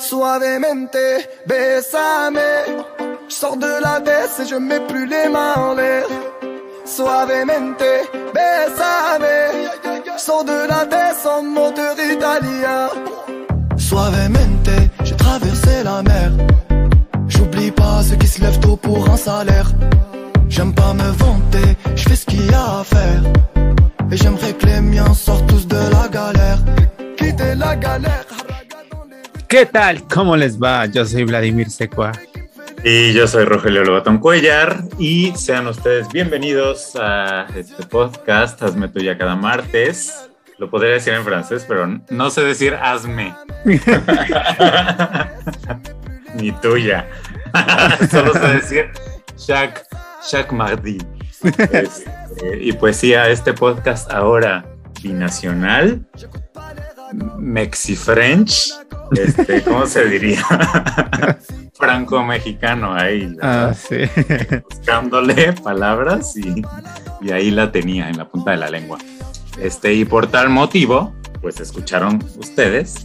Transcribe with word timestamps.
suavemente, 0.00 0.96
bésame. 1.46 2.38
Je 3.28 3.34
sors 3.34 3.56
de 3.56 3.82
la 3.82 4.00
baisse 4.00 4.40
et 4.40 4.48
je 4.48 4.56
mets 4.56 4.80
plus 4.80 5.06
les 5.06 5.28
mains 5.28 5.54
en 5.56 5.74
l'air. 5.74 6.06
Suavemente, 6.84 7.92
bésame. 8.34 9.30
Je 10.06 10.20
sors 10.20 10.44
de 10.44 10.68
la 10.68 10.84
baisse 10.86 11.24
en 11.26 11.42
moteur 11.42 11.94
italien. 11.98 12.88
Suavemente, 13.76 14.70
j'ai 15.04 15.16
traversé 15.16 15.82
la 15.84 16.02
mer. 16.02 16.30
J'oublie 17.28 17.70
pas 17.70 18.02
ceux 18.02 18.16
qui 18.16 18.26
se 18.26 18.40
lèvent 18.40 18.60
tôt 18.60 18.76
pour 18.76 19.08
un 19.08 19.16
salaire. 19.16 19.70
J'aime 20.48 20.74
pas 20.74 20.94
me 20.94 21.10
vanter, 21.12 21.76
je 21.94 22.08
fais 22.08 22.16
ce 22.16 22.26
qu'il 22.26 22.50
y 22.50 22.54
a 22.54 22.80
à 22.80 22.84
faire. 22.84 23.22
Et 24.10 24.16
j'aimerais 24.16 24.52
que 24.54 24.66
les 24.66 24.80
miens 24.80 25.14
sortent 25.14 25.46
tous 25.46 25.66
de 25.68 25.76
la 25.76 26.08
galère. 26.08 26.58
Quitter 27.16 27.54
la 27.54 27.76
galère. 27.76 28.29
¿Qué 29.50 29.66
tal? 29.66 30.04
¿Cómo 30.06 30.36
les 30.36 30.62
va? 30.62 30.86
Yo 30.86 31.04
soy 31.04 31.24
Vladimir 31.24 31.70
Secua. 31.70 32.12
Y 32.84 33.12
yo 33.12 33.26
soy 33.26 33.44
Rogelio 33.44 33.82
Lobatón 33.82 34.18
Cuellar 34.18 34.84
y 34.96 35.32
sean 35.34 35.66
ustedes 35.66 36.08
bienvenidos 36.12 36.94
a 36.94 37.48
este 37.56 37.84
podcast 37.84 38.62
Hazme 38.62 38.86
tuya 38.86 39.18
cada 39.18 39.34
martes. 39.34 40.30
Lo 40.58 40.70
podría 40.70 40.92
decir 40.92 41.14
en 41.14 41.24
francés, 41.24 41.64
pero 41.66 42.00
no 42.10 42.30
sé 42.30 42.42
decir 42.42 42.74
hazme. 42.74 43.34
Ni 46.36 46.52
tuya. 46.52 47.08
Solo 48.08 48.32
sé 48.34 48.46
decir 48.54 48.90
chaque, 49.34 49.80
chaque 50.30 50.54
mardi. 50.54 50.98
Este, 51.42 52.62
y 52.62 52.72
pues 52.72 52.98
sí, 52.98 53.14
a 53.14 53.28
este 53.28 53.52
podcast 53.52 54.12
ahora 54.12 54.64
binacional, 55.02 56.06
Mexi-French, 57.38 58.72
este, 59.12 59.62
¿cómo 59.62 59.86
se 59.86 60.04
diría? 60.06 60.44
Franco-mexicano 61.74 62.94
ahí, 62.94 63.36
Ah, 63.40 63.72
sí. 63.74 63.96
buscándole 64.70 65.52
palabras 65.54 66.36
y, 66.36 66.62
y 67.20 67.30
ahí 67.32 67.50
la 67.50 67.72
tenía 67.72 68.08
en 68.10 68.18
la 68.18 68.28
punta 68.28 68.50
de 68.52 68.58
la 68.58 68.70
lengua. 68.70 68.98
Este, 69.58 69.92
y 69.94 70.04
por 70.04 70.26
tal 70.26 70.50
motivo, 70.50 71.14
pues 71.40 71.58
escucharon 71.60 72.22
ustedes 72.38 73.04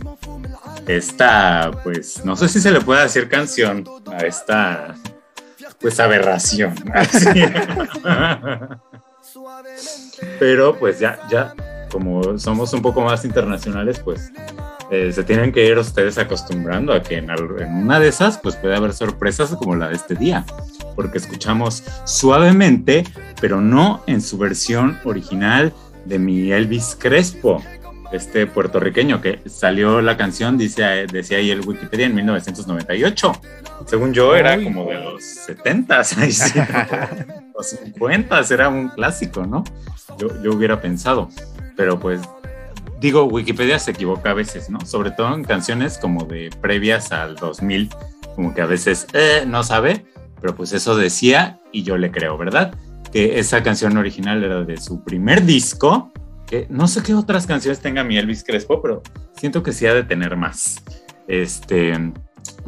esta, 0.87 1.71
pues, 1.83 2.23
no 2.25 2.35
sé 2.35 2.47
si 2.49 2.59
se 2.59 2.71
le 2.71 2.81
puede 2.81 3.03
decir 3.03 3.27
canción 3.29 3.83
a 4.11 4.17
esta, 4.25 4.95
pues, 5.79 5.99
aberración. 5.99 6.75
Pero 10.39 10.77
pues 10.77 10.99
ya, 10.99 11.19
ya, 11.29 11.53
como 11.95 12.37
somos 12.37 12.73
un 12.73 12.81
poco 12.81 12.99
más 12.99 13.23
internacionales, 13.23 14.01
pues 14.03 14.33
eh, 14.91 15.13
se 15.13 15.23
tienen 15.23 15.53
que 15.53 15.65
ir 15.65 15.77
ustedes 15.77 16.17
acostumbrando 16.17 16.91
a 16.91 17.01
que 17.01 17.15
en, 17.15 17.29
en 17.29 17.73
una 17.73 18.01
de 18.01 18.09
esas, 18.09 18.37
pues 18.37 18.57
puede 18.57 18.75
haber 18.75 18.91
sorpresas 18.91 19.55
como 19.55 19.77
la 19.77 19.87
de 19.87 19.95
este 19.95 20.15
día, 20.15 20.43
porque 20.93 21.19
escuchamos 21.19 21.85
suavemente, 22.03 23.05
pero 23.39 23.61
no 23.61 24.03
en 24.07 24.19
su 24.19 24.37
versión 24.37 24.99
original 25.05 25.71
de 26.03 26.19
mi 26.19 26.51
Elvis 26.51 26.97
Crespo, 26.99 27.63
este 28.11 28.45
puertorriqueño 28.45 29.21
que 29.21 29.39
salió 29.45 30.01
la 30.01 30.17
canción, 30.17 30.57
dice, 30.57 31.07
decía 31.09 31.37
ahí 31.37 31.49
el 31.49 31.61
Wikipedia 31.61 32.07
en 32.07 32.15
1998. 32.15 33.31
Según 33.85 34.13
yo, 34.13 34.35
era 34.35 34.61
como 34.61 34.89
de 34.89 34.95
los 34.95 35.23
70s, 35.47 36.17
ahí 36.21 36.31
sí, 36.33 36.59
los 37.55 37.67
50 37.85 38.41
era 38.51 38.67
un 38.67 38.89
clásico, 38.89 39.45
¿no? 39.45 39.63
Yo, 40.17 40.27
yo 40.43 40.53
hubiera 40.53 40.81
pensado, 40.81 41.29
pero 41.75 41.99
pues 41.99 42.21
digo, 42.99 43.25
Wikipedia 43.25 43.79
se 43.79 43.91
equivoca 43.91 44.31
a 44.31 44.33
veces, 44.33 44.69
¿no? 44.69 44.79
Sobre 44.85 45.11
todo 45.11 45.33
en 45.33 45.43
canciones 45.43 45.97
como 45.97 46.25
de 46.25 46.49
previas 46.61 47.11
al 47.11 47.35
2000, 47.35 47.89
como 48.35 48.53
que 48.53 48.61
a 48.61 48.65
veces 48.65 49.07
eh, 49.13 49.43
no 49.47 49.63
sabe, 49.63 50.05
pero 50.41 50.55
pues 50.55 50.73
eso 50.73 50.95
decía 50.95 51.59
y 51.71 51.83
yo 51.83 51.97
le 51.97 52.11
creo, 52.11 52.37
¿verdad? 52.37 52.73
Que 53.11 53.39
esa 53.39 53.63
canción 53.63 53.97
original 53.97 54.43
era 54.43 54.63
de 54.63 54.77
su 54.77 55.03
primer 55.03 55.45
disco, 55.45 56.11
que 56.47 56.67
no 56.69 56.87
sé 56.87 57.03
qué 57.03 57.13
otras 57.13 57.47
canciones 57.47 57.79
tenga 57.79 58.03
mi 58.03 58.17
Elvis 58.17 58.43
Crespo, 58.43 58.81
pero 58.81 59.01
siento 59.35 59.63
que 59.63 59.71
sí 59.71 59.85
ha 59.85 59.93
de 59.93 60.03
tener 60.03 60.35
más. 60.35 60.83
Este, 61.27 61.93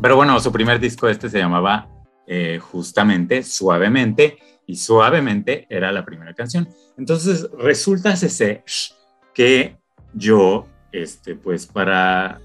pero 0.01 0.15
bueno, 0.15 0.39
su 0.39 0.51
primer 0.51 0.79
disco 0.79 1.07
este 1.07 1.29
se 1.29 1.39
llamaba 1.39 1.89
eh, 2.25 2.59
justamente 2.59 3.43
Suavemente 3.43 4.37
y 4.65 4.75
Suavemente 4.75 5.65
era 5.69 5.91
la 5.91 6.03
primera 6.03 6.33
canción. 6.33 6.67
Entonces 6.97 7.49
resulta 7.57 8.13
ese 8.13 8.29
que 9.37 9.77
yo, 10.15 10.65
este, 10.91 11.35
pues 11.35 11.67
para, 11.67 12.41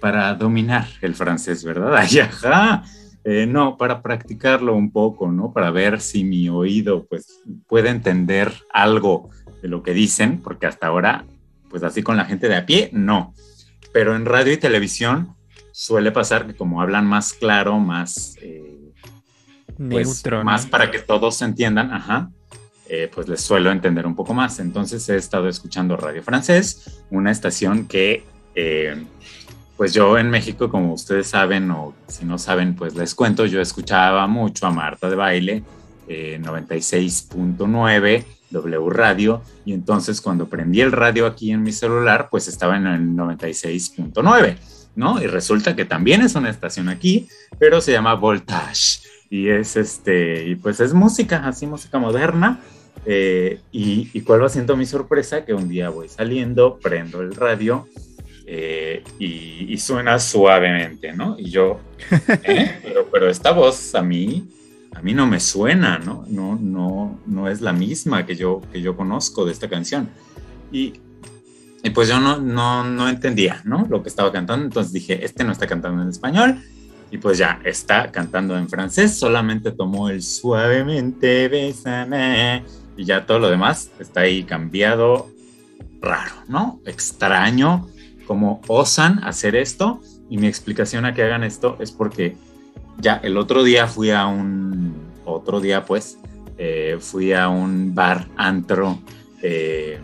para 0.00 0.34
dominar 0.34 0.88
el 1.02 1.14
francés, 1.14 1.62
¿verdad? 1.62 1.96
Ay, 1.96 2.18
ajá. 2.18 2.82
Eh, 3.22 3.46
no, 3.46 3.76
para 3.76 4.02
practicarlo 4.02 4.74
un 4.74 4.90
poco, 4.90 5.30
¿no? 5.30 5.52
Para 5.52 5.70
ver 5.70 6.00
si 6.00 6.24
mi 6.24 6.48
oído, 6.48 7.06
pues, 7.06 7.40
puede 7.68 7.90
entender 7.90 8.52
algo 8.72 9.30
de 9.62 9.68
lo 9.68 9.84
que 9.84 9.94
dicen, 9.94 10.42
porque 10.42 10.66
hasta 10.66 10.88
ahora, 10.88 11.26
pues 11.68 11.84
así 11.84 12.02
con 12.02 12.16
la 12.16 12.24
gente 12.24 12.48
de 12.48 12.56
a 12.56 12.66
pie, 12.66 12.90
no. 12.92 13.32
Pero 13.92 14.16
en 14.16 14.24
radio 14.24 14.52
y 14.52 14.56
televisión 14.56 15.36
suele 15.70 16.10
pasar 16.10 16.44
que 16.44 16.56
como 16.56 16.82
hablan 16.82 17.06
más 17.06 17.34
claro, 17.34 17.78
más... 17.78 18.36
eh, 18.42 18.94
pues, 19.76 20.08
Neutro. 20.08 20.38
¿no? 20.38 20.44
más 20.44 20.66
para 20.66 20.90
que 20.90 20.98
todos 20.98 21.36
se 21.36 21.44
entiendan, 21.44 21.92
ajá, 21.92 22.32
eh, 22.92 23.08
pues 23.14 23.28
les 23.28 23.40
suelo 23.40 23.70
entender 23.70 24.04
un 24.04 24.16
poco 24.16 24.34
más. 24.34 24.58
Entonces 24.58 25.08
he 25.08 25.14
estado 25.14 25.48
escuchando 25.48 25.96
Radio 25.96 26.24
Francés, 26.24 27.04
una 27.10 27.30
estación 27.30 27.86
que, 27.86 28.24
eh, 28.56 29.04
pues 29.76 29.94
yo 29.94 30.18
en 30.18 30.28
México, 30.28 30.68
como 30.68 30.92
ustedes 30.92 31.28
saben, 31.28 31.70
o 31.70 31.94
si 32.08 32.24
no 32.24 32.36
saben, 32.36 32.74
pues 32.74 32.96
les 32.96 33.14
cuento, 33.14 33.46
yo 33.46 33.60
escuchaba 33.60 34.26
mucho 34.26 34.66
a 34.66 34.72
Marta 34.72 35.08
de 35.08 35.14
Baile, 35.14 35.62
eh, 36.08 36.40
96.9 36.42 38.24
W 38.50 38.90
Radio, 38.90 39.42
y 39.64 39.72
entonces 39.72 40.20
cuando 40.20 40.48
prendí 40.48 40.80
el 40.80 40.90
radio 40.90 41.26
aquí 41.26 41.52
en 41.52 41.62
mi 41.62 41.70
celular, 41.70 42.26
pues 42.28 42.48
estaba 42.48 42.76
en 42.76 42.88
el 42.88 43.02
96.9. 43.10 44.56
¿No? 44.96 45.22
Y 45.22 45.28
resulta 45.28 45.76
que 45.76 45.84
también 45.84 46.22
es 46.22 46.34
una 46.34 46.50
estación 46.50 46.88
aquí, 46.88 47.28
pero 47.60 47.80
se 47.80 47.92
llama 47.92 48.14
Voltage 48.14 48.98
y 49.30 49.48
es 49.48 49.76
este, 49.76 50.48
y 50.48 50.56
pues 50.56 50.80
es 50.80 50.92
música, 50.92 51.46
así 51.46 51.68
música 51.68 52.00
moderna. 52.00 52.58
Eh, 53.06 53.60
y, 53.72 54.10
y 54.12 54.20
cuál 54.22 54.42
va 54.42 54.48
siendo 54.48 54.76
mi 54.76 54.86
sorpresa, 54.86 55.44
que 55.44 55.54
un 55.54 55.68
día 55.68 55.88
voy 55.90 56.08
saliendo, 56.08 56.78
prendo 56.78 57.20
el 57.20 57.34
radio 57.34 57.86
eh, 58.46 59.04
y, 59.18 59.72
y 59.72 59.78
suena 59.78 60.18
suavemente, 60.18 61.12
¿no? 61.12 61.36
Y 61.38 61.50
yo, 61.50 61.80
¿eh? 62.42 62.80
pero, 62.82 63.08
pero 63.10 63.30
esta 63.30 63.52
voz 63.52 63.94
a 63.94 64.02
mí, 64.02 64.48
a 64.92 65.00
mí 65.02 65.14
no 65.14 65.26
me 65.26 65.40
suena, 65.40 65.98
¿no? 65.98 66.24
No, 66.28 66.58
no, 66.60 67.20
no 67.26 67.48
es 67.48 67.60
la 67.60 67.72
misma 67.72 68.26
que 68.26 68.36
yo, 68.36 68.60
que 68.72 68.80
yo 68.80 68.96
conozco 68.96 69.44
de 69.44 69.52
esta 69.52 69.68
canción. 69.68 70.08
Y, 70.72 70.94
y 71.82 71.90
pues 71.90 72.08
yo 72.08 72.20
no, 72.20 72.38
no, 72.38 72.84
no 72.84 73.08
entendía, 73.08 73.62
¿no? 73.64 73.86
Lo 73.88 74.02
que 74.02 74.08
estaba 74.08 74.30
cantando, 74.32 74.66
entonces 74.66 74.92
dije, 74.92 75.24
este 75.24 75.44
no 75.44 75.52
está 75.52 75.66
cantando 75.66 76.02
en 76.02 76.08
español, 76.08 76.60
y 77.10 77.18
pues 77.18 77.38
ya 77.38 77.60
está 77.64 78.10
cantando 78.10 78.56
en 78.56 78.68
francés, 78.68 79.18
solamente 79.18 79.72
tomó 79.72 80.10
el 80.10 80.22
suavemente, 80.22 81.48
bésame, 81.48 82.64
y 82.96 83.04
ya 83.04 83.26
todo 83.26 83.38
lo 83.38 83.50
demás 83.50 83.90
está 83.98 84.20
ahí 84.20 84.44
cambiado, 84.44 85.28
raro, 86.00 86.34
¿no? 86.48 86.80
Extraño, 86.86 87.88
cómo 88.26 88.60
osan 88.68 89.22
hacer 89.24 89.56
esto, 89.56 90.00
y 90.28 90.38
mi 90.38 90.46
explicación 90.46 91.04
a 91.04 91.14
que 91.14 91.22
hagan 91.22 91.44
esto 91.44 91.76
es 91.80 91.92
porque 91.92 92.36
ya 92.98 93.20
el 93.22 93.36
otro 93.36 93.62
día 93.62 93.86
fui 93.86 94.10
a 94.10 94.26
un, 94.26 94.94
otro 95.24 95.60
día 95.60 95.84
pues, 95.84 96.18
eh, 96.58 96.98
fui 97.00 97.32
a 97.32 97.48
un 97.48 97.94
bar 97.94 98.28
antro 98.36 98.98
eh, 99.42 99.98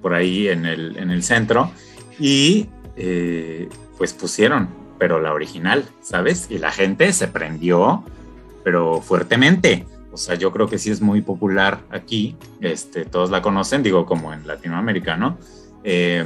por 0.00 0.14
ahí 0.14 0.48
en 0.48 0.66
el, 0.66 0.96
en 0.96 1.10
el 1.10 1.22
centro, 1.22 1.70
y 2.18 2.68
eh, 2.96 3.68
pues 3.96 4.12
pusieron 4.12 4.82
pero 5.02 5.18
la 5.18 5.32
original, 5.32 5.84
¿sabes? 6.00 6.46
Y 6.48 6.58
la 6.58 6.70
gente 6.70 7.12
se 7.12 7.26
prendió, 7.26 8.04
pero 8.62 9.00
fuertemente. 9.00 9.84
O 10.12 10.16
sea, 10.16 10.34
yo 10.34 10.52
creo 10.52 10.68
que 10.68 10.78
sí 10.78 10.90
es 10.90 11.00
muy 11.00 11.22
popular 11.22 11.80
aquí, 11.90 12.36
este, 12.60 13.04
todos 13.04 13.30
la 13.30 13.40
conocen, 13.40 13.82
digo, 13.82 14.04
como 14.04 14.32
en 14.32 14.46
Latinoamérica, 14.46 15.16
¿no? 15.16 15.38
Eh, 15.84 16.24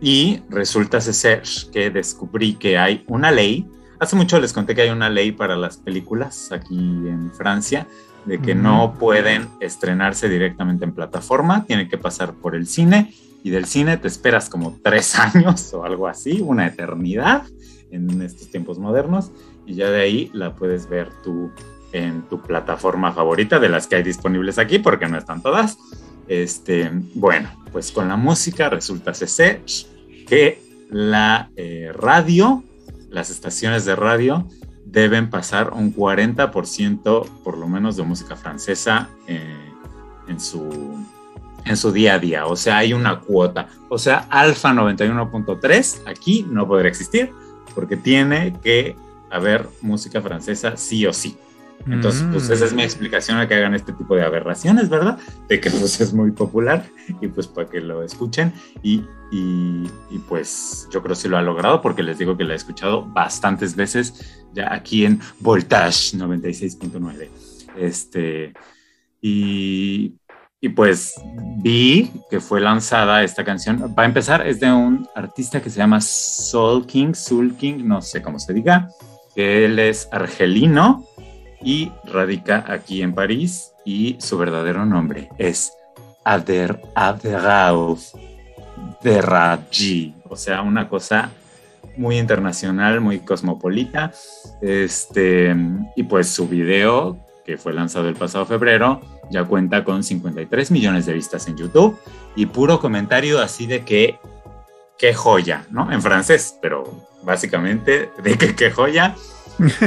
y 0.00 0.42
resulta 0.48 1.00
ser 1.00 1.42
que 1.72 1.90
descubrí 1.90 2.54
que 2.54 2.78
hay 2.78 3.04
una 3.08 3.32
ley, 3.32 3.66
hace 3.98 4.14
mucho 4.14 4.40
les 4.40 4.52
conté 4.52 4.74
que 4.74 4.82
hay 4.82 4.90
una 4.90 5.10
ley 5.10 5.32
para 5.32 5.56
las 5.56 5.76
películas 5.78 6.52
aquí 6.52 6.76
en 6.76 7.32
Francia, 7.32 7.86
de 8.24 8.40
que 8.40 8.54
no 8.54 8.94
pueden 8.98 9.48
estrenarse 9.60 10.28
directamente 10.28 10.84
en 10.84 10.92
plataforma, 10.92 11.64
tienen 11.64 11.88
que 11.88 11.98
pasar 11.98 12.34
por 12.34 12.54
el 12.54 12.66
cine 12.66 13.14
y 13.42 13.50
del 13.50 13.64
cine 13.64 13.96
te 13.96 14.08
esperas 14.08 14.48
como 14.48 14.78
tres 14.82 15.18
años 15.18 15.72
o 15.74 15.84
algo 15.84 16.06
así, 16.06 16.40
una 16.40 16.66
eternidad 16.66 17.44
en 17.90 18.20
estos 18.22 18.50
tiempos 18.50 18.78
modernos 18.78 19.32
y 19.66 19.74
ya 19.74 19.90
de 19.90 20.00
ahí 20.00 20.30
la 20.32 20.54
puedes 20.54 20.88
ver 20.88 21.08
tú 21.24 21.50
en 21.92 22.22
tu 22.22 22.40
plataforma 22.40 23.12
favorita 23.12 23.58
de 23.58 23.68
las 23.68 23.86
que 23.86 23.96
hay 23.96 24.02
disponibles 24.02 24.58
aquí 24.58 24.78
porque 24.78 25.08
no 25.08 25.18
están 25.18 25.42
todas. 25.42 25.78
Este, 26.26 26.90
bueno, 27.14 27.50
pues 27.72 27.90
con 27.90 28.08
la 28.08 28.16
música 28.16 28.68
resulta 28.68 29.14
ser 29.14 29.62
que 30.26 30.62
la 30.90 31.50
eh, 31.56 31.90
radio 31.94 32.62
las 33.10 33.30
estaciones 33.30 33.84
de 33.84 33.96
radio 33.96 34.46
deben 34.84 35.30
pasar 35.30 35.72
un 35.72 35.94
40% 35.94 37.28
por 37.42 37.58
lo 37.58 37.68
menos 37.68 37.96
de 37.96 38.02
música 38.02 38.36
francesa 38.36 39.08
eh, 39.26 39.72
en, 40.28 40.40
su, 40.40 41.04
en 41.64 41.76
su 41.76 41.92
día 41.92 42.14
a 42.14 42.18
día. 42.18 42.46
O 42.46 42.56
sea, 42.56 42.78
hay 42.78 42.92
una 42.92 43.20
cuota. 43.20 43.68
O 43.88 43.98
sea, 43.98 44.26
Alfa 44.30 44.70
91.3 44.70 46.02
aquí 46.06 46.46
no 46.48 46.66
podría 46.66 46.88
existir 46.88 47.32
porque 47.74 47.96
tiene 47.96 48.56
que 48.62 48.96
haber 49.30 49.68
música 49.82 50.20
francesa 50.22 50.76
sí 50.76 51.06
o 51.06 51.12
sí. 51.12 51.36
Entonces, 51.86 52.24
pues 52.30 52.50
esa 52.50 52.64
es 52.64 52.72
mi 52.72 52.82
mm. 52.82 52.84
explicación 52.84 53.38
a 53.38 53.48
que 53.48 53.54
hagan 53.54 53.74
este 53.74 53.92
tipo 53.92 54.14
de 54.14 54.22
aberraciones, 54.22 54.88
¿verdad? 54.88 55.18
De 55.48 55.60
que 55.60 55.70
pues 55.70 56.00
es 56.00 56.12
muy 56.12 56.32
popular 56.32 56.84
y 57.20 57.28
pues 57.28 57.46
para 57.46 57.68
que 57.68 57.80
lo 57.80 58.02
escuchen 58.02 58.52
y, 58.82 59.04
y, 59.30 59.88
pues 60.28 60.88
yo 60.90 61.02
creo 61.02 61.14
que 61.14 61.20
sí 61.22 61.28
lo 61.28 61.38
ha 61.38 61.42
logrado 61.42 61.80
porque 61.80 62.02
les 62.02 62.18
digo 62.18 62.36
que 62.36 62.44
lo 62.44 62.52
he 62.52 62.56
escuchado 62.56 63.06
bastantes 63.06 63.74
veces 63.74 64.44
ya 64.52 64.72
aquí 64.72 65.04
en 65.04 65.20
Voltage 65.40 66.16
96.9. 66.16 67.28
Este, 67.78 68.52
y, 69.22 70.14
y 70.60 70.68
pues 70.70 71.14
vi 71.62 72.10
que 72.28 72.40
fue 72.40 72.60
lanzada 72.60 73.22
esta 73.22 73.44
canción. 73.44 73.94
Va 73.98 74.02
a 74.02 74.06
empezar, 74.06 74.46
es 74.46 74.60
de 74.60 74.70
un 74.70 75.08
artista 75.14 75.62
que 75.62 75.70
se 75.70 75.78
llama 75.78 76.00
Soul 76.00 76.86
King, 76.86 77.14
Soul 77.14 77.56
King, 77.56 77.84
no 77.84 78.02
sé 78.02 78.20
cómo 78.20 78.38
se 78.38 78.52
diga, 78.52 78.88
él 79.36 79.78
es 79.78 80.08
argelino 80.10 81.06
y 81.62 81.92
radica 82.04 82.64
aquí 82.66 83.02
en 83.02 83.14
París 83.14 83.72
y 83.84 84.16
su 84.20 84.38
verdadero 84.38 84.84
nombre 84.84 85.28
es 85.38 85.72
Ader 86.24 86.80
Abderraouf 86.94 88.14
de 89.02 89.20
o 90.28 90.36
sea, 90.36 90.62
una 90.62 90.88
cosa 90.88 91.30
muy 91.96 92.18
internacional, 92.18 93.00
muy 93.00 93.20
cosmopolita. 93.20 94.12
Este, 94.60 95.54
y 95.96 96.02
pues 96.04 96.28
su 96.28 96.48
video, 96.48 97.18
que 97.44 97.56
fue 97.56 97.72
lanzado 97.72 98.08
el 98.08 98.14
pasado 98.14 98.46
febrero, 98.46 99.00
ya 99.30 99.44
cuenta 99.44 99.84
con 99.84 100.02
53 100.02 100.70
millones 100.70 101.06
de 101.06 101.12
vistas 101.12 101.46
en 101.48 101.56
YouTube 101.56 101.98
y 102.36 102.46
puro 102.46 102.80
comentario 102.80 103.40
así 103.40 103.66
de 103.66 103.84
que 103.84 104.18
qué 104.98 105.14
joya, 105.14 105.64
¿no? 105.70 105.92
En 105.92 106.02
francés, 106.02 106.56
pero 106.60 106.84
básicamente 107.22 108.10
de 108.22 108.38
que 108.38 108.54
qué 108.54 108.70
joya 108.70 109.14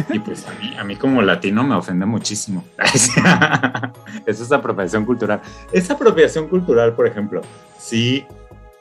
y 0.10 0.20
pues 0.20 0.48
a 0.48 0.52
mí, 0.60 0.76
a 0.78 0.84
mí 0.84 0.96
como 0.96 1.22
latino 1.22 1.64
me 1.64 1.76
ofende 1.76 2.06
muchísimo. 2.06 2.66
Eso 4.26 4.44
es 4.44 4.52
apropiación 4.52 5.06
cultural. 5.06 5.42
Esa 5.72 5.94
apropiación 5.94 6.48
cultural, 6.48 6.94
por 6.94 7.08
ejemplo, 7.08 7.42
si 7.78 8.26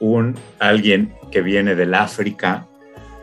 un 0.01 0.37
alguien 0.59 1.15
que 1.31 1.43
viene 1.43 1.75
del 1.75 1.95
África 1.95 2.67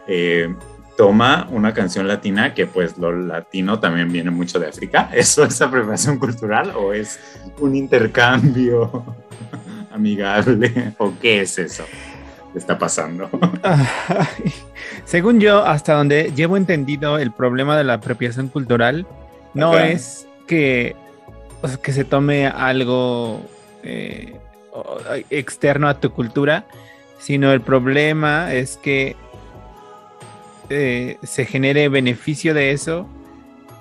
eh, 0.08 0.54
toma 0.96 1.48
una 1.52 1.74
canción 1.74 2.08
latina, 2.08 2.54
que 2.54 2.66
pues 2.66 2.98
lo 2.98 3.12
latino 3.12 3.80
también 3.80 4.12
viene 4.12 4.31
mucho 4.31 4.60
de 4.60 4.68
África, 4.68 5.10
¿eso 5.14 5.44
es 5.44 5.62
apropiación 5.62 6.18
cultural 6.18 6.74
o 6.75 6.94
es 6.94 7.19
un 7.60 7.75
intercambio 7.75 9.04
amigable 9.92 10.94
o 10.98 11.14
qué 11.19 11.42
es 11.42 11.60
eso? 11.60 11.84
está 12.58 12.78
pasando? 12.78 13.30
Según 15.07 15.39
yo, 15.39 15.65
hasta 15.65 15.94
donde 15.94 16.33
llevo 16.36 16.57
entendido, 16.57 17.18
el 17.18 17.31
problema 17.31 17.77
de 17.77 17.86
la 17.86 17.94
apropiación 17.94 18.50
cultural 18.50 19.07
no 19.54 19.80
es 19.80 20.27
que, 20.48 20.98
que 21.81 21.94
se 21.94 22.04
tome 22.04 22.45
algo 22.45 23.42
eh, 23.83 24.36
externo 25.30 25.88
a 25.88 26.01
tu 26.01 26.12
cultura, 26.12 26.65
sino 27.19 27.54
el 27.54 27.62
problema 27.62 28.54
es 28.54 28.75
que 28.75 29.15
eh, 30.69 31.18
se 31.24 31.45
genere 31.45 31.88
beneficio 31.88 32.54
de 32.54 32.71
eso 32.71 33.07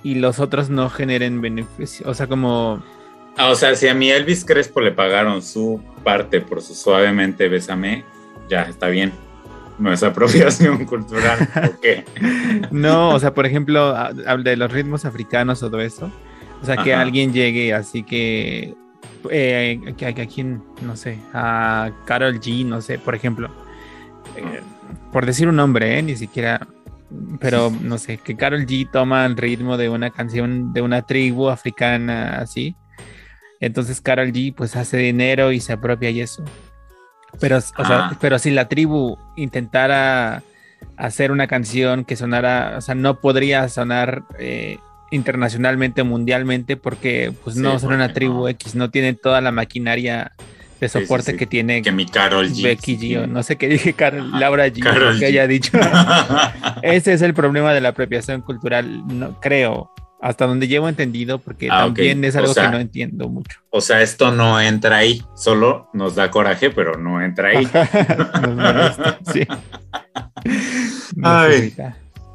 y 0.04 0.14
los 0.14 0.38
otros 0.38 0.70
no 0.70 0.90
generen 0.90 1.40
beneficio. 1.40 2.08
O 2.08 2.14
sea, 2.14 2.28
como... 2.28 2.84
Ah, 3.36 3.50
o 3.50 3.56
sea, 3.56 3.74
si 3.74 3.88
a 3.88 3.94
mi 3.94 4.12
Elvis 4.12 4.44
Crespo 4.44 4.80
le 4.80 4.92
pagaron 4.92 5.42
su 5.42 5.82
parte 6.04 6.40
por 6.40 6.62
su 6.62 6.76
suavemente 6.76 7.48
Bésame, 7.48 8.04
ya 8.48 8.62
está 8.62 8.86
bien. 8.86 9.25
No 9.78 9.92
es 9.92 10.02
apropiación 10.02 10.84
cultural, 10.86 11.48
¿o 11.56 11.80
qué? 11.80 12.04
No, 12.70 13.10
o 13.10 13.18
sea, 13.18 13.34
por 13.34 13.46
ejemplo, 13.46 13.94
de 14.42 14.56
los 14.56 14.72
ritmos 14.72 15.04
africanos, 15.04 15.60
todo 15.60 15.80
eso. 15.80 16.10
O 16.62 16.64
sea, 16.64 16.76
que 16.78 16.94
alguien 16.94 17.32
llegue 17.32 17.74
así 17.74 18.02
que. 18.02 18.74
Eh, 19.30 19.80
a, 20.06 20.26
quién, 20.26 20.62
no 20.82 20.96
sé, 20.96 21.18
a 21.32 21.90
Carol 22.06 22.40
G, 22.40 22.64
no 22.64 22.80
sé, 22.80 22.98
por 22.98 23.14
ejemplo. 23.14 23.50
Eh, 24.36 24.60
por 25.12 25.26
decir 25.26 25.48
un 25.48 25.56
nombre, 25.56 25.98
¿eh? 25.98 26.02
ni 26.02 26.16
siquiera. 26.16 26.66
Pero 27.40 27.72
no 27.82 27.98
sé, 27.98 28.18
que 28.18 28.36
Carol 28.36 28.66
G 28.66 28.90
toma 28.90 29.26
el 29.26 29.36
ritmo 29.36 29.76
de 29.76 29.88
una 29.88 30.10
canción 30.10 30.72
de 30.72 30.82
una 30.82 31.02
tribu 31.02 31.48
africana 31.48 32.38
así. 32.38 32.74
Entonces 33.60 34.00
Carol 34.00 34.32
G 34.32 34.54
pues 34.54 34.76
hace 34.76 34.98
dinero 34.98 35.52
y 35.52 35.60
se 35.60 35.72
apropia 35.72 36.10
y 36.10 36.20
eso. 36.20 36.44
Pero, 37.40 37.58
pero 38.20 38.38
si 38.38 38.50
la 38.50 38.68
tribu 38.68 39.18
intentara 39.36 40.42
hacer 40.96 41.30
una 41.30 41.46
canción 41.46 42.04
que 42.04 42.16
sonara, 42.16 42.74
o 42.78 42.80
sea, 42.80 42.94
no 42.94 43.20
podría 43.20 43.68
sonar 43.68 44.22
eh, 44.38 44.78
internacionalmente, 45.10 46.02
mundialmente, 46.02 46.76
porque 46.76 47.32
pues 47.44 47.56
no 47.56 47.78
son 47.78 47.94
una 47.94 48.12
tribu 48.12 48.48
X, 48.48 48.74
no 48.74 48.90
tiene 48.90 49.14
toda 49.14 49.40
la 49.40 49.52
maquinaria 49.52 50.32
de 50.80 50.88
soporte 50.88 51.36
que 51.36 51.46
tiene 51.46 51.80
que 51.80 51.90
mi 51.90 52.04
Carol 52.04 52.48
G, 52.50 52.62
Becky 52.62 52.98
G, 52.98 53.26
no 53.26 53.42
sé 53.42 53.56
qué 53.56 53.66
dije, 53.68 53.94
Carol, 53.94 54.38
Laura 54.38 54.66
G, 54.68 55.18
que 55.18 55.26
haya 55.26 55.46
dicho. 55.46 55.78
Ese 56.82 57.14
es 57.14 57.22
el 57.22 57.32
problema 57.32 57.72
de 57.72 57.80
la 57.80 57.90
apropiación 57.90 58.42
cultural, 58.42 59.06
no 59.06 59.40
creo 59.40 59.90
hasta 60.20 60.46
donde 60.46 60.68
llevo 60.68 60.88
entendido, 60.88 61.38
porque 61.38 61.68
ah, 61.70 61.84
también 61.84 62.24
es 62.24 62.36
algo 62.36 62.54
que 62.54 62.68
no 62.68 62.78
entiendo 62.78 63.28
mucho. 63.28 63.60
O 63.70 63.80
sea, 63.80 64.00
esto 64.02 64.30
no 64.30 64.60
entra 64.60 64.96
ahí, 64.96 65.22
solo 65.34 65.88
nos 65.92 66.14
da 66.14 66.30
coraje, 66.30 66.70
pero 66.70 66.96
no 66.96 67.22
entra 67.22 67.50
ahí. 67.50 67.66
sí. 69.32 69.46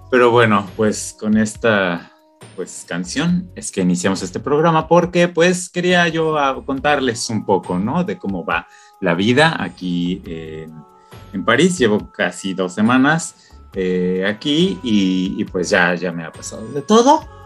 pero 0.10 0.32
bueno, 0.32 0.68
pues 0.76 1.16
con 1.20 1.38
esta 1.38 2.12
pues 2.56 2.86
canción 2.88 3.50
es 3.56 3.72
que 3.72 3.82
iniciamos 3.82 4.22
este 4.22 4.40
programa 4.40 4.88
porque 4.88 5.28
pues 5.28 5.70
quería 5.70 6.08
yo 6.10 6.36
contarles 6.66 7.30
un 7.30 7.46
poco, 7.46 7.80
¿no? 7.80 8.04
De 8.04 8.18
cómo 8.18 8.46
va 8.46 8.68
la 9.00 9.16
vida 9.16 9.56
aquí 9.58 10.22
en 10.26 11.46
París. 11.46 11.78
Llevo 11.78 12.12
casi 12.12 12.54
dos 12.54 12.74
semanas 12.74 13.52
eh, 13.74 14.26
aquí 14.28 14.80
y, 14.84 15.36
y, 15.38 15.46
pues 15.46 15.70
ya, 15.70 15.96
ya 15.96 16.12
me 16.12 16.26
ha 16.26 16.32
pasado 16.32 16.68
de 16.74 16.82
todo 16.82 17.41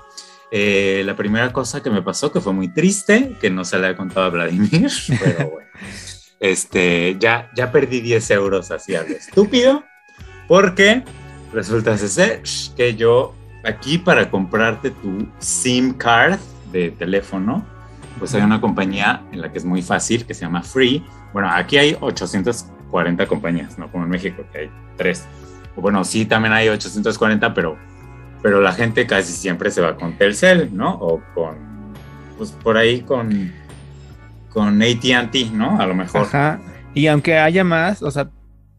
eh, 0.57 1.03
la 1.03 1.17
primera 1.17 1.51
cosa 1.51 1.83
que 1.83 1.89
me 1.89 2.01
pasó, 2.01 2.31
que 2.31 2.39
fue 2.39 2.53
muy 2.53 2.69
triste, 2.69 3.35
que 3.41 3.50
no 3.50 3.65
se 3.65 3.77
le 3.77 3.88
ha 3.88 3.97
contado 3.97 4.27
a 4.27 4.29
Vladimir, 4.29 4.89
pero 5.21 5.50
bueno, 5.50 5.69
este, 6.39 7.17
ya, 7.19 7.51
ya 7.57 7.74
perdí 7.74 8.00
10 8.00 8.31
euros 8.31 8.71
así 8.71 8.95
algo 8.95 9.13
estúpido, 9.13 9.83
porque 10.47 11.03
resulta 11.51 11.97
ser 11.97 12.41
que 12.77 12.95
yo 12.95 13.35
aquí 13.65 13.97
para 13.97 14.31
comprarte 14.31 14.91
tu 14.91 15.27
SIM 15.39 15.91
card 15.91 16.39
de 16.71 16.91
teléfono, 16.91 17.67
pues 18.17 18.33
hay 18.33 18.41
una 18.41 18.62
compañía 18.62 19.24
en 19.33 19.41
la 19.41 19.51
que 19.51 19.57
es 19.57 19.65
muy 19.65 19.81
fácil, 19.81 20.25
que 20.25 20.33
se 20.33 20.45
llama 20.45 20.63
Free. 20.63 21.03
Bueno, 21.33 21.51
aquí 21.51 21.77
hay 21.77 21.97
840 22.00 23.27
compañías, 23.27 23.77
no 23.77 23.91
como 23.91 24.05
en 24.05 24.09
México, 24.09 24.41
que 24.53 24.57
hay 24.57 24.71
tres. 24.95 25.25
Bueno, 25.75 26.05
sí, 26.05 26.25
también 26.25 26.53
hay 26.53 26.69
840, 26.69 27.53
pero 27.53 27.77
pero 28.45 28.61
la 28.61 28.73
gente 28.73 29.07
casi 29.07 29.33
siempre 29.33 29.71
se 29.71 29.81
va 29.81 29.95
con 29.95 30.19
Telcel, 30.19 30.69
¿no? 30.71 30.93
O 31.01 31.19
con, 31.33 31.57
pues 32.37 32.51
por 32.51 32.77
ahí 32.77 33.01
con, 33.01 33.51
con 34.49 34.83
ATT, 34.83 35.51
¿no? 35.51 35.81
A 35.81 35.87
lo 35.87 35.95
mejor. 35.95 36.21
Ajá. 36.21 36.61
Y 36.93 37.07
aunque 37.07 37.39
haya 37.39 37.63
más, 37.63 38.03
o 38.03 38.11
sea, 38.11 38.29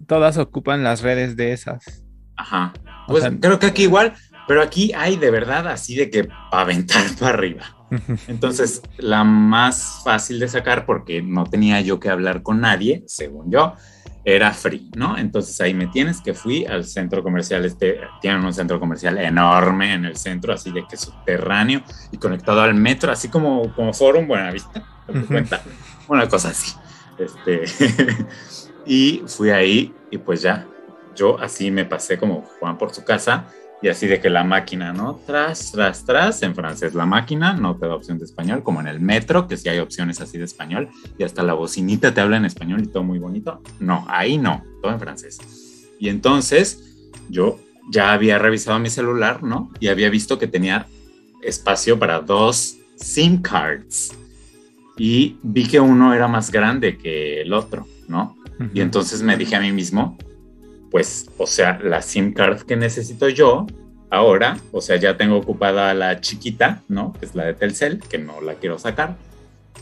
todas 0.06 0.38
ocupan 0.38 0.84
las 0.84 1.02
redes 1.02 1.34
de 1.34 1.52
esas. 1.52 2.04
Ajá. 2.36 2.74
Pues 3.08 3.24
creo 3.40 3.58
que 3.58 3.66
aquí 3.66 3.82
igual, 3.82 4.14
pero 4.46 4.62
aquí 4.62 4.92
hay 4.96 5.16
de 5.16 5.32
verdad 5.32 5.66
así 5.66 5.96
de 5.96 6.10
que 6.10 6.28
aventar 6.52 7.02
para 7.18 7.34
arriba. 7.34 7.64
Entonces, 8.28 8.82
la 8.98 9.24
más 9.24 10.00
fácil 10.04 10.38
de 10.38 10.46
sacar, 10.46 10.86
porque 10.86 11.22
no 11.22 11.42
tenía 11.42 11.80
yo 11.80 11.98
que 11.98 12.08
hablar 12.08 12.44
con 12.44 12.60
nadie, 12.60 13.02
según 13.08 13.50
yo, 13.50 13.74
era 14.28 14.52
free, 14.52 14.90
¿no? 14.96 15.16
Entonces 15.16 15.60
ahí 15.60 15.72
me 15.72 15.86
tienes 15.86 16.20
que 16.20 16.34
fui 16.34 16.66
al 16.66 16.84
centro 16.84 17.22
comercial, 17.22 17.64
este, 17.64 18.00
tienen 18.20 18.44
un 18.44 18.52
centro 18.52 18.80
comercial 18.80 19.18
enorme 19.18 19.94
en 19.94 20.04
el 20.04 20.16
centro, 20.16 20.52
así 20.52 20.72
de 20.72 20.84
que 20.84 20.96
subterráneo 20.96 21.82
y 22.10 22.18
conectado 22.18 22.60
al 22.60 22.74
metro, 22.74 23.12
así 23.12 23.28
como, 23.28 23.72
como 23.76 23.94
Forum 23.94 24.26
Buenavista, 24.26 24.84
¿te 25.06 25.20
cuenta? 25.20 25.62
Una 26.08 26.28
cosa 26.28 26.48
así. 26.48 26.74
Este, 27.16 27.62
y 28.84 29.22
fui 29.28 29.50
ahí 29.50 29.94
y 30.10 30.18
pues 30.18 30.42
ya, 30.42 30.66
yo 31.14 31.38
así 31.40 31.70
me 31.70 31.84
pasé 31.84 32.18
como 32.18 32.42
Juan 32.58 32.76
por 32.76 32.92
su 32.92 33.04
casa 33.04 33.46
y 33.86 33.88
así 33.88 34.08
de 34.08 34.18
que 34.20 34.28
la 34.30 34.42
máquina, 34.42 34.92
¿no? 34.92 35.20
Tras, 35.26 35.70
tras, 35.70 36.04
tras, 36.04 36.42
en 36.42 36.56
francés 36.56 36.92
la 36.92 37.06
máquina 37.06 37.52
no 37.52 37.76
te 37.76 37.86
da 37.86 37.94
opción 37.94 38.18
de 38.18 38.24
español, 38.24 38.64
como 38.64 38.80
en 38.80 38.88
el 38.88 38.98
metro, 38.98 39.46
que 39.46 39.56
sí 39.56 39.68
hay 39.68 39.78
opciones 39.78 40.20
así 40.20 40.38
de 40.38 40.44
español, 40.44 40.88
y 41.16 41.22
hasta 41.22 41.44
la 41.44 41.52
bocinita 41.52 42.12
te 42.12 42.20
habla 42.20 42.36
en 42.36 42.46
español 42.46 42.82
y 42.82 42.88
todo 42.88 43.04
muy 43.04 43.20
bonito. 43.20 43.62
No, 43.78 44.04
ahí 44.08 44.38
no, 44.38 44.64
todo 44.82 44.90
en 44.90 44.98
francés. 44.98 45.38
Y 46.00 46.08
entonces 46.08 46.82
yo 47.28 47.60
ya 47.88 48.12
había 48.12 48.40
revisado 48.40 48.76
mi 48.80 48.90
celular, 48.90 49.44
¿no? 49.44 49.70
Y 49.78 49.86
había 49.86 50.10
visto 50.10 50.36
que 50.36 50.48
tenía 50.48 50.88
espacio 51.40 51.96
para 51.96 52.18
dos 52.18 52.78
SIM 52.96 53.40
cards. 53.40 54.16
Y 54.98 55.36
vi 55.44 55.68
que 55.68 55.78
uno 55.78 56.12
era 56.12 56.26
más 56.26 56.50
grande 56.50 56.98
que 56.98 57.40
el 57.42 57.52
otro, 57.52 57.86
¿no? 58.08 58.36
Y 58.74 58.80
entonces 58.80 59.22
me 59.22 59.36
dije 59.36 59.54
a 59.54 59.60
mí 59.60 59.70
mismo, 59.70 60.18
pues, 60.96 61.26
o 61.36 61.46
sea, 61.46 61.78
la 61.84 62.00
SIM 62.00 62.32
card 62.32 62.62
que 62.62 62.74
necesito 62.74 63.28
yo 63.28 63.66
ahora, 64.08 64.56
o 64.72 64.80
sea, 64.80 64.96
ya 64.96 65.18
tengo 65.18 65.36
ocupada 65.36 65.92
la 65.92 66.22
chiquita, 66.22 66.80
¿no? 66.88 67.12
Que 67.12 67.26
es 67.26 67.34
la 67.34 67.44
de 67.44 67.52
Telcel, 67.52 67.98
que 67.98 68.16
no 68.16 68.40
la 68.40 68.54
quiero 68.54 68.78
sacar. 68.78 69.18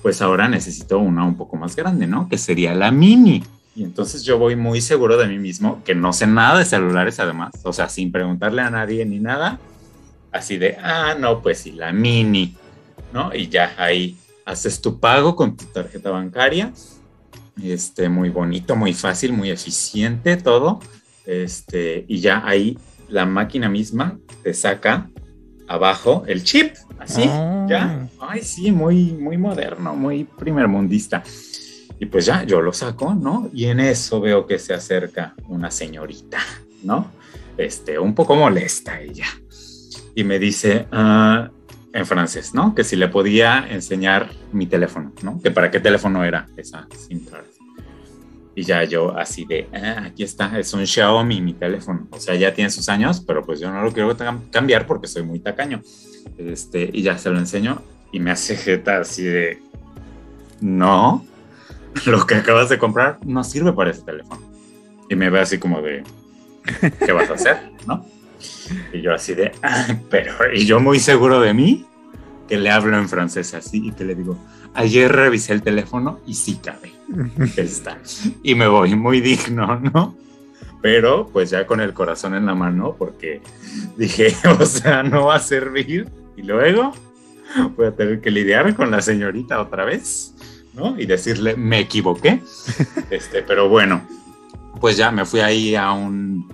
Pues 0.03 0.21
ahora 0.23 0.49
necesito 0.49 0.99
una 0.99 1.25
un 1.25 1.37
poco 1.37 1.55
más 1.55 1.77
grande, 1.77 2.09
¿no? 2.09 2.29
Que 2.29 2.37
sería 2.37 2.75
la 2.75 2.91
mini. 2.91 3.45
Y 3.77 3.85
entonces 3.85 4.25
yo 4.25 4.39
voy 4.39 4.57
muy 4.57 4.81
seguro 4.81 5.17
de 5.17 5.29
mí 5.29 5.39
mismo, 5.39 5.85
que 5.85 5.95
no 5.95 6.13
sé 6.13 6.27
nada 6.27 6.59
de 6.59 6.65
celulares 6.65 7.21
además, 7.21 7.53
o 7.63 7.73
sea, 7.73 7.89
sin 7.89 8.11
preguntarle 8.11 8.63
a 8.63 8.71
nadie 8.71 9.07
ni 9.07 9.21
nada, 9.21 9.61
así 10.33 10.59
de, 10.59 10.79
ah, 10.83 11.15
no, 11.17 11.43
pues 11.43 11.59
sí, 11.59 11.71
la 11.71 11.93
mini, 11.93 12.57
¿no? 13.13 13.33
Y 13.33 13.49
ya 13.49 13.73
ahí 13.79 14.17
haces 14.45 14.81
tu 14.81 14.99
pago 14.99 15.37
con 15.37 15.57
tu 15.57 15.67
tarjeta 15.67 16.11
bancaria, 16.11 16.73
este, 17.63 18.09
muy 18.09 18.31
bonito, 18.31 18.75
muy 18.75 18.95
fácil, 18.95 19.33
muy 19.33 19.51
eficiente 19.51 20.37
todo, 20.37 20.81
este, 21.27 22.05
y 22.09 22.21
ya 22.21 22.43
ahí 22.47 22.79
la 23.09 23.27
máquina 23.27 23.69
misma 23.69 24.19
te 24.43 24.55
saca 24.55 25.11
abajo 25.67 26.25
el 26.27 26.43
chip, 26.45 26.75
así, 26.99 27.25
ah. 27.27 27.67
ya, 27.69 28.09
ay, 28.21 28.43
sí, 28.43 28.71
muy, 28.71 29.13
muy 29.13 29.39
moderno, 29.39 29.95
muy 29.95 30.25
primermundista. 30.25 31.23
Y 31.99 32.07
pues 32.07 32.27
ya, 32.27 32.43
yo 32.45 32.61
lo 32.61 32.73
saco, 32.73 33.15
¿no? 33.15 33.49
Y 33.53 33.67
en 33.67 33.81
eso 33.81 34.21
veo 34.21 34.47
que 34.47 34.59
se 34.59 34.75
acerca 34.75 35.35
una 35.49 35.71
señorita, 35.71 36.39
¿no? 36.83 37.13
Este, 37.57 37.99
un 37.99 38.15
poco 38.15 38.35
molesta 38.35 39.01
ella. 39.01 39.27
Y 40.15 40.25
me 40.25 40.39
dice, 40.39 40.87
ah, 40.91 41.51
en 41.93 42.07
francés, 42.07 42.53
¿no? 42.55 42.75
Que 42.75 42.83
si 42.83 42.97
le 42.97 43.09
podía 43.09 43.67
enseñar 43.71 44.29
mi 44.53 44.67
teléfono, 44.67 45.13
¿no? 45.23 45.41
Que 45.41 45.53
para 45.53 45.71
qué 45.71 45.79
teléfono 45.79 46.25
era 46.25 46.49
esa 46.57 46.89
SIM 46.95 47.25
card. 47.25 47.54
Y 48.57 48.63
ya 48.63 48.85
yo 48.85 49.17
así 49.17 49.45
de, 49.45 49.69
ah, 49.73 50.05
aquí 50.07 50.23
está, 50.23 50.59
es 50.59 50.73
un 50.73 50.87
Xiaomi 50.87 51.41
mi 51.41 51.55
teléfono. 51.55 52.07
O 52.11 52.21
sea, 52.21 52.35
ya 52.37 52.55
tiene 52.55 52.71
sus 52.71 52.89
años, 52.89 53.21
pero 53.27 53.45
pues 53.45 53.61
yo 53.61 53.71
no 53.71 53.83
lo 53.83 53.93
quiero 53.93 54.17
cambiar 54.51 54.87
porque 54.87 55.09
soy 55.09 55.23
muy 55.23 55.41
tacaño. 55.41 55.83
Este, 56.39 56.89
y 56.93 57.03
ya 57.03 57.19
se 57.19 57.31
lo 57.31 57.39
enseño 57.39 57.83
y 58.13 58.21
me 58.21 58.31
hace 58.31 58.57
jeta 58.57 59.01
así 59.01 59.25
de, 59.25 59.61
no, 60.61 61.27
lo 62.07 62.27
que 62.27 62.37
acabas 62.37 62.69
de 62.69 62.79
comprar 62.79 63.19
no 63.25 63.43
sirve 63.43 63.73
para 63.73 63.91
ese 63.91 64.03
teléfono. 64.03 64.41
Y 65.11 65.17
me 65.17 65.31
ve 65.31 65.41
así 65.41 65.59
como 65.59 65.83
de, 65.83 66.05
¿qué 67.05 67.13
vas 67.13 67.31
a 67.31 67.35
hacer? 67.35 67.57
¿No? 67.87 68.07
Y 68.93 69.01
yo 69.01 69.13
así 69.13 69.35
de, 69.35 69.53
ah, 69.63 69.97
pero, 70.11 70.33
y 70.53 70.65
yo 70.65 70.81
muy 70.81 71.01
seguro 71.01 71.41
de 71.41 71.55
mí, 71.55 71.87
que 72.49 72.57
le 72.57 72.71
hablo 72.71 72.97
en 72.97 73.09
francés 73.09 73.55
así 73.55 73.89
y 73.89 73.93
que 73.93 74.05
le 74.05 74.15
digo, 74.15 74.39
ayer 74.75 75.11
revisé 75.11 75.53
el 75.53 75.63
teléfono 75.63 76.21
y 76.27 76.35
sí 76.35 76.57
cabe. 76.57 76.93
Está. 77.57 77.99
Y 78.43 78.55
me 78.55 78.67
voy 78.67 78.95
muy 78.95 79.21
digno, 79.21 79.81
¿no? 79.81 80.17
Pero 80.83 81.29
pues 81.33 81.51
ya 81.51 81.67
con 81.67 81.81
el 81.81 81.95
corazón 81.95 82.35
en 82.35 82.47
la 82.47 82.55
mano, 82.55 82.95
porque 82.99 83.41
dije, 83.97 84.35
o 84.61 84.67
sea, 84.67 85.03
no 85.03 85.27
va 85.27 85.37
a 85.37 85.41
servir. 85.41 86.09
Y 86.37 86.43
luego 86.43 86.93
voy 87.77 87.87
a 87.87 87.93
tener 87.93 88.21
que 88.21 88.31
lidiar 88.31 88.75
con 88.75 88.91
la 88.91 89.01
señorita 89.01 89.61
otra 89.61 89.85
vez. 89.85 90.35
¿no? 90.75 90.99
Y 90.99 91.07
decirle, 91.07 91.57
me 91.57 91.81
equivoqué. 91.81 92.41
este, 93.11 93.43
pero 93.43 93.69
bueno, 93.69 94.03
pues 94.81 94.97
ya 94.97 95.11
me 95.11 95.25
fui 95.25 95.41
ahí 95.41 95.75
a 95.75 95.93
un... 95.93 96.49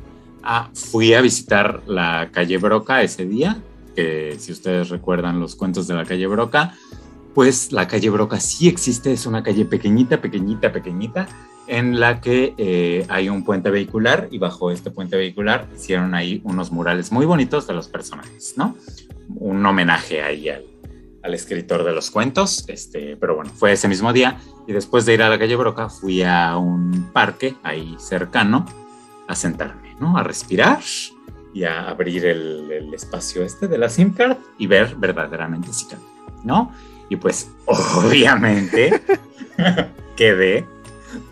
fui 0.74 1.14
a 1.14 1.20
visitar 1.20 1.82
la 1.86 2.28
calle 2.30 2.58
Broca 2.58 3.02
ese 3.02 3.24
día, 3.24 3.58
que 3.96 4.36
si 4.38 4.52
ustedes 4.52 4.90
recuerdan 4.90 5.40
los 5.40 5.56
cuentos 5.56 5.86
de 5.86 5.94
la 5.94 6.04
calle 6.04 6.26
Broca, 6.26 6.74
pues 7.34 7.72
la 7.72 7.86
calle 7.86 8.10
Broca 8.10 8.40
sí 8.40 8.68
existe, 8.68 9.12
es 9.12 9.26
una 9.26 9.42
calle 9.42 9.64
pequeñita, 9.64 10.20
pequeñita, 10.20 10.72
pequeñita, 10.72 11.28
en 11.66 12.00
la 12.00 12.20
que 12.20 12.54
eh, 12.58 13.06
hay 13.08 13.28
un 13.28 13.44
puente 13.44 13.70
vehicular 13.70 14.28
y 14.30 14.38
bajo 14.38 14.70
este 14.70 14.90
puente 14.90 15.16
vehicular 15.16 15.68
hicieron 15.74 16.14
ahí 16.14 16.40
unos 16.44 16.72
murales 16.72 17.12
muy 17.12 17.26
bonitos 17.26 17.66
de 17.66 17.74
los 17.74 17.86
personajes, 17.88 18.54
¿no? 18.56 18.76
Un 19.36 19.64
homenaje 19.64 20.22
ahí 20.22 20.48
al, 20.48 20.64
al 21.22 21.34
escritor 21.34 21.84
de 21.84 21.92
los 21.92 22.10
cuentos, 22.10 22.64
este, 22.68 23.16
pero 23.16 23.36
bueno, 23.36 23.50
fue 23.54 23.72
ese 23.72 23.88
mismo 23.88 24.12
día 24.12 24.38
y 24.66 24.72
después 24.72 25.04
de 25.06 25.14
ir 25.14 25.22
a 25.22 25.28
la 25.28 25.38
calle 25.38 25.56
Broca 25.56 25.88
fui 25.88 26.22
a 26.22 26.56
un 26.56 27.10
parque 27.12 27.54
ahí 27.62 27.96
cercano 27.98 28.66
a 29.28 29.34
sentarme, 29.34 29.94
¿no? 30.00 30.16
A 30.16 30.22
respirar 30.22 30.80
y 31.52 31.64
a 31.64 31.88
abrir 31.88 32.26
el, 32.26 32.92
espacio 32.94 33.42
este 33.44 33.68
de 33.68 33.78
la 33.78 33.88
SIM 33.88 34.12
card 34.12 34.36
y 34.58 34.66
ver 34.66 34.96
verdaderamente 34.96 35.72
si 35.72 35.86
cabía, 35.86 36.04
¿no? 36.44 36.72
Y 37.10 37.16
pues 37.16 37.50
obviamente 37.66 39.02
quedé 40.16 40.66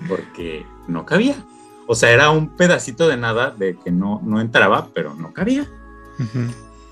porque 0.06 0.66
no 0.86 1.06
cabía. 1.06 1.36
O 1.86 1.94
sea, 1.94 2.10
era 2.10 2.28
un 2.28 2.54
pedacito 2.54 3.08
de 3.08 3.16
nada 3.16 3.50
de 3.50 3.78
que 3.82 3.90
no, 3.90 4.20
no 4.22 4.42
entraba, 4.42 4.88
pero 4.92 5.14
no 5.14 5.32
cabía. 5.32 5.66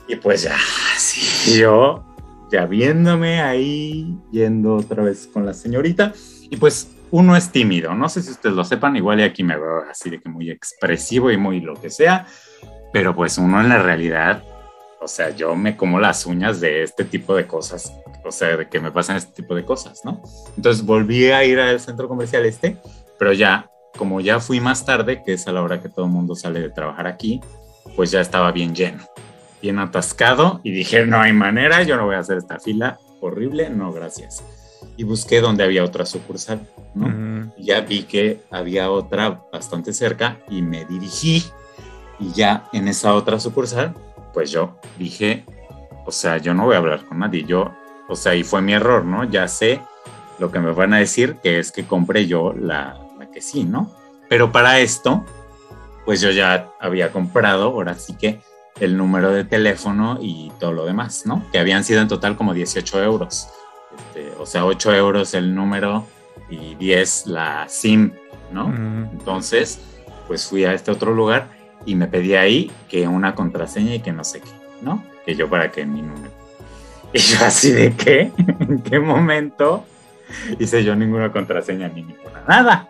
Y 0.08 0.16
pues 0.16 0.44
ya, 0.44 0.56
sí, 0.96 1.58
yo 1.60 2.02
ya 2.50 2.64
viéndome 2.64 3.42
ahí, 3.42 4.16
yendo 4.30 4.76
otra 4.76 5.02
vez 5.02 5.28
con 5.30 5.44
la 5.44 5.52
señorita. 5.52 6.14
Y 6.48 6.56
pues 6.56 6.96
uno 7.10 7.36
es 7.36 7.50
tímido, 7.50 7.94
no 7.94 8.08
sé 8.08 8.22
si 8.22 8.30
ustedes 8.30 8.54
lo 8.54 8.64
sepan, 8.64 8.96
igual 8.96 9.20
y 9.20 9.24
aquí 9.24 9.44
me 9.44 9.56
veo 9.56 9.82
así 9.90 10.10
de 10.10 10.20
que 10.20 10.28
muy 10.28 10.50
expresivo 10.50 11.30
y 11.30 11.36
muy 11.36 11.60
lo 11.60 11.74
que 11.74 11.90
sea, 11.90 12.26
pero 12.92 13.14
pues 13.14 13.38
uno 13.38 13.60
en 13.60 13.68
la 13.68 13.78
realidad, 13.78 14.42
o 15.00 15.06
sea, 15.06 15.30
yo 15.30 15.54
me 15.54 15.76
como 15.76 16.00
las 16.00 16.26
uñas 16.26 16.60
de 16.60 16.82
este 16.82 17.04
tipo 17.04 17.34
de 17.34 17.46
cosas, 17.46 17.92
o 18.26 18.32
sea, 18.32 18.56
de 18.56 18.68
que 18.68 18.80
me 18.80 18.90
pasan 18.90 19.16
este 19.16 19.32
tipo 19.42 19.54
de 19.54 19.64
cosas, 19.64 20.02
¿no? 20.04 20.22
Entonces 20.56 20.84
volví 20.84 21.26
a 21.26 21.44
ir 21.44 21.58
al 21.58 21.80
centro 21.80 22.08
comercial 22.08 22.44
este, 22.44 22.76
pero 23.18 23.32
ya, 23.32 23.70
como 23.96 24.20
ya 24.20 24.40
fui 24.40 24.60
más 24.60 24.84
tarde, 24.84 25.22
que 25.24 25.34
es 25.34 25.46
a 25.46 25.52
la 25.52 25.62
hora 25.62 25.80
que 25.80 25.88
todo 25.88 26.06
el 26.06 26.10
mundo 26.10 26.34
sale 26.34 26.60
de 26.60 26.70
trabajar 26.70 27.06
aquí, 27.06 27.40
pues 27.94 28.10
ya 28.10 28.20
estaba 28.20 28.52
bien 28.52 28.74
lleno 28.74 29.04
bien 29.60 29.78
atascado 29.78 30.60
y 30.62 30.70
dije, 30.70 31.06
no 31.06 31.20
hay 31.20 31.32
manera, 31.32 31.82
yo 31.82 31.96
no 31.96 32.06
voy 32.06 32.16
a 32.16 32.20
hacer 32.20 32.38
esta 32.38 32.58
fila 32.58 32.98
horrible, 33.20 33.70
no, 33.70 33.92
gracias. 33.92 34.44
Y 34.96 35.04
busqué 35.04 35.40
donde 35.40 35.64
había 35.64 35.84
otra 35.84 36.06
sucursal, 36.06 36.60
¿no? 36.94 37.52
ya 37.58 37.80
vi 37.80 38.02
que 38.02 38.40
había 38.50 38.90
otra 38.90 39.42
bastante 39.52 39.92
cerca 39.92 40.38
y 40.48 40.62
me 40.62 40.84
dirigí 40.84 41.44
y 42.18 42.32
ya 42.32 42.68
en 42.72 42.88
esa 42.88 43.14
otra 43.14 43.40
sucursal, 43.40 43.94
pues 44.32 44.50
yo 44.50 44.78
dije, 44.98 45.44
o 46.04 46.12
sea, 46.12 46.38
yo 46.38 46.54
no 46.54 46.66
voy 46.66 46.74
a 46.74 46.78
hablar 46.78 47.04
con 47.04 47.18
nadie, 47.18 47.44
yo, 47.44 47.74
o 48.08 48.16
sea, 48.16 48.34
y 48.34 48.44
fue 48.44 48.62
mi 48.62 48.72
error, 48.72 49.04
¿no? 49.04 49.24
Ya 49.24 49.48
sé 49.48 49.80
lo 50.38 50.50
que 50.50 50.60
me 50.60 50.72
van 50.72 50.94
a 50.94 50.98
decir, 50.98 51.36
que 51.42 51.58
es 51.58 51.72
que 51.72 51.86
compré 51.86 52.26
yo 52.26 52.52
la, 52.52 52.98
la 53.18 53.30
que 53.30 53.40
sí, 53.40 53.64
¿no? 53.64 53.90
Pero 54.28 54.52
para 54.52 54.80
esto, 54.80 55.24
pues 56.04 56.20
yo 56.20 56.30
ya 56.30 56.70
había 56.80 57.12
comprado, 57.12 57.64
ahora 57.64 57.94
sí 57.94 58.16
que 58.16 58.40
el 58.80 58.96
número 58.96 59.32
de 59.32 59.44
teléfono 59.44 60.18
y 60.20 60.52
todo 60.60 60.72
lo 60.72 60.84
demás, 60.84 61.24
¿no? 61.26 61.44
Que 61.50 61.58
habían 61.58 61.84
sido 61.84 62.00
en 62.00 62.08
total 62.08 62.36
como 62.36 62.54
18 62.54 63.02
euros. 63.02 63.48
Este, 63.96 64.32
o 64.38 64.46
sea, 64.46 64.66
8 64.66 64.94
euros 64.94 65.34
el 65.34 65.54
número 65.54 66.06
y 66.50 66.74
10 66.74 67.26
la 67.26 67.66
SIM, 67.68 68.12
¿no? 68.52 68.66
Entonces, 69.12 69.80
pues 70.26 70.46
fui 70.46 70.64
a 70.64 70.74
este 70.74 70.90
otro 70.90 71.14
lugar 71.14 71.48
y 71.86 71.94
me 71.94 72.06
pedí 72.06 72.34
ahí 72.34 72.70
que 72.88 73.08
una 73.08 73.34
contraseña 73.34 73.94
y 73.94 74.00
que 74.00 74.12
no 74.12 74.24
sé 74.24 74.40
qué, 74.40 74.50
¿no? 74.82 75.02
Que 75.24 75.34
yo 75.34 75.48
para 75.48 75.70
qué 75.70 75.86
mi 75.86 76.02
número. 76.02 76.45
Y 77.12 77.18
yo 77.18 77.44
así 77.44 77.72
de 77.72 77.94
qué, 77.94 78.32
en 78.60 78.80
qué 78.82 78.98
momento 78.98 79.84
hice 80.58 80.84
yo 80.84 80.94
ninguna 80.96 81.32
contraseña 81.32 81.88
ni 81.88 82.02
ninguna 82.02 82.42
nada. 82.46 82.88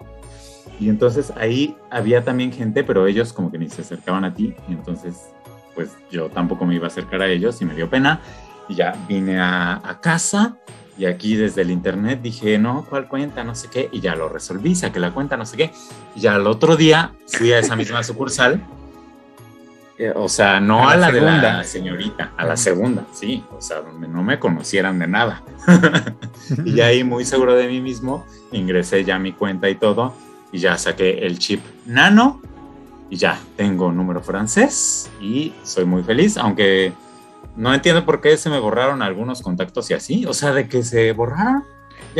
Y 0.78 0.88
entonces 0.88 1.32
ahí 1.36 1.76
había 1.90 2.24
también 2.24 2.52
gente, 2.52 2.84
pero 2.84 3.06
ellos 3.06 3.32
como 3.32 3.50
que 3.50 3.58
ni 3.58 3.68
se 3.68 3.82
acercaban 3.82 4.24
a 4.24 4.34
ti. 4.34 4.54
Y 4.68 4.72
entonces 4.72 5.30
pues 5.76 5.90
yo 6.10 6.28
tampoco 6.30 6.64
me 6.64 6.74
iba 6.74 6.86
a 6.86 6.88
acercar 6.88 7.22
a 7.22 7.28
ellos 7.28 7.60
y 7.60 7.64
me 7.64 7.74
dio 7.74 7.88
pena. 7.88 8.20
Y 8.68 8.74
ya 8.74 8.96
vine 9.06 9.38
a, 9.38 9.98
casa 10.02 10.56
y 10.98 11.04
aquí 11.04 11.36
desde 11.36 11.62
el 11.62 11.70
internet 11.70 12.20
dije, 12.22 12.58
no, 12.58 12.84
¿cuál 12.88 13.06
cuenta? 13.06 13.44
No 13.44 13.54
sé 13.54 13.68
qué. 13.70 13.88
Y 13.92 14.00
ya 14.00 14.16
lo 14.16 14.28
resolví, 14.28 14.74
saqué 14.74 14.98
la 14.98 15.12
cuenta, 15.12 15.36
no 15.36 15.46
sé 15.46 15.56
qué. 15.56 15.70
Y 16.16 16.20
ya 16.20 16.34
el 16.34 16.46
otro 16.46 16.76
día 16.76 17.12
fui 17.26 17.52
a 17.52 17.60
esa 17.60 17.76
misma 17.76 18.02
sucursal. 18.02 18.60
Eh, 19.98 20.12
o 20.14 20.28
sea, 20.28 20.60
no 20.60 20.88
a, 20.88 20.96
la, 20.96 21.10
de 21.10 21.20
la 21.22 21.64
señorita, 21.64 22.32
a 22.36 22.44
la 22.44 22.56
segunda, 22.56 23.06
sí. 23.12 23.42
O 23.50 23.60
sea, 23.60 23.80
donde 23.80 24.08
no 24.08 24.22
me 24.22 24.38
conocieran 24.38 24.98
de 24.98 25.06
nada. 25.06 25.42
y 26.64 26.80
ahí, 26.80 27.02
muy 27.02 27.24
seguro 27.24 27.54
de 27.54 27.66
mí 27.66 27.80
mismo, 27.80 28.26
ingresé 28.52 29.04
ya 29.04 29.18
mi 29.18 29.32
cuenta 29.32 29.70
y 29.70 29.74
todo. 29.76 30.14
Y 30.52 30.58
ya 30.58 30.76
saqué 30.78 31.26
el 31.26 31.38
chip 31.38 31.60
nano 31.86 32.40
y 33.08 33.16
ya, 33.16 33.38
tengo 33.56 33.92
número 33.92 34.20
francés 34.20 35.10
y 35.20 35.54
soy 35.62 35.84
muy 35.84 36.02
feliz, 36.02 36.36
aunque 36.36 36.92
no 37.56 37.72
entiendo 37.72 38.04
por 38.04 38.20
qué 38.20 38.36
se 38.36 38.50
me 38.50 38.58
borraron 38.58 39.02
algunos 39.02 39.42
contactos 39.42 39.90
y 39.90 39.94
así, 39.94 40.26
o 40.26 40.34
sea, 40.34 40.52
de 40.52 40.68
que 40.68 40.82
se 40.82 41.12
borraron. 41.12 41.64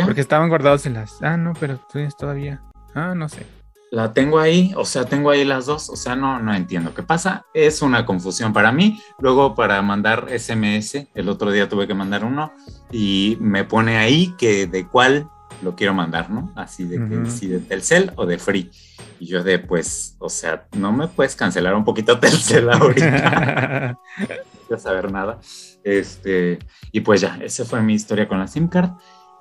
Porque 0.05 0.21
estaban 0.21 0.49
guardados 0.49 0.85
en 0.87 0.95
las... 0.95 1.23
Ah, 1.23 1.37
no, 1.37 1.55
pero 1.59 1.79
tienes 1.91 2.17
todavía... 2.17 2.63
Ah, 2.95 3.15
no 3.15 3.29
sé. 3.29 3.47
La 3.91 4.13
tengo 4.13 4.39
ahí, 4.39 4.73
o 4.77 4.85
sea, 4.85 5.05
tengo 5.05 5.31
ahí 5.31 5.45
las 5.45 5.67
dos, 5.67 5.89
o 5.91 5.97
sea, 5.97 6.17
no, 6.17 6.41
no 6.41 6.55
entiendo 6.55 6.95
qué 6.95 7.03
pasa. 7.03 7.47
Es 7.55 7.83
una 7.83 8.05
confusión 8.05 8.53
para 8.53 8.73
mí. 8.73 9.01
Luego 9.19 9.55
para 9.55 9.81
mandar 9.83 10.27
SMS, 10.37 11.07
el 11.15 11.29
otro 11.29 11.51
día 11.51 11.69
tuve 11.69 11.87
que 11.87 11.95
mandar 11.95 12.25
uno 12.25 12.53
y 12.91 13.37
me 13.41 13.65
pone 13.65 13.97
ahí 13.97 14.35
que 14.37 14.67
de 14.67 14.87
cuál 14.87 15.29
lo 15.63 15.75
quiero 15.75 15.95
mandar, 15.95 16.31
¿no? 16.31 16.53
Así 16.55 16.85
de 16.85 16.97
que 17.09 17.31
si 17.31 17.47
de 17.47 17.61
Telcel 17.61 18.13
o 18.17 18.27
de 18.27 18.39
Free. 18.39 18.71
Y 19.19 19.27
yo 19.27 19.43
de, 19.43 19.59
pues, 19.59 20.17
o 20.19 20.29
sea, 20.29 20.67
no 20.77 20.93
me 20.93 21.09
puedes 21.09 21.35
cancelar 21.35 21.75
un 21.75 21.85
poquito 21.85 22.19
Telcel 22.21 22.69
ahorita. 22.69 23.99
no 24.19 24.27
quiero 24.67 24.83
saber 24.83 25.11
nada. 25.11 25.39
Este, 25.85 26.59
y 26.93 27.01
pues 27.01 27.21
ya, 27.21 27.39
esa 27.41 27.65
fue 27.65 27.81
mi 27.83 27.95
historia 27.95 28.29
con 28.29 28.39
la 28.39 28.49
SIM 28.49 28.69
card. 28.69 28.91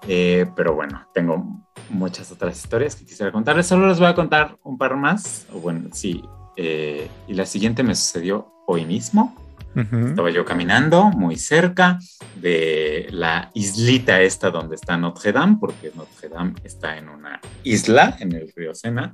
Eh, 0.08 0.46
pero 0.56 0.76
bueno, 0.76 1.08
tengo 1.14 1.65
muchas 1.90 2.32
otras 2.32 2.58
historias 2.58 2.96
que 2.96 3.06
quisiera 3.06 3.32
contarles. 3.32 3.68
Solo 3.68 3.88
les 3.88 4.00
voy 4.00 4.08
a 4.08 4.16
contar 4.16 4.58
un 4.64 4.78
par 4.78 4.96
más. 4.96 5.46
O 5.54 5.60
bueno, 5.60 5.90
sí. 5.92 6.24
Eh, 6.58 7.10
y 7.28 7.34
la 7.34 7.46
siguiente 7.46 7.84
me 7.84 7.96
sucedió 7.96 8.52
hoy 8.68 8.86
mismo. 8.86 9.36
Estaba 9.76 10.30
yo 10.30 10.46
caminando 10.46 11.04
muy 11.10 11.36
cerca 11.36 12.00
de 12.38 13.08
la 13.12 13.52
islita 13.54 14.22
esta 14.22 14.50
donde 14.50 14.76
está 14.76 14.96
Notre 14.96 15.34
Dame, 15.34 15.58
porque 15.60 15.92
Notre 15.94 16.30
Dame 16.30 16.54
está 16.64 16.98
en 16.98 17.10
una 17.10 17.42
isla 17.66 18.16
en 18.22 18.32
el 18.32 18.54
río 18.56 18.74
Sena. 18.74 19.14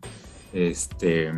Este, 0.54 1.34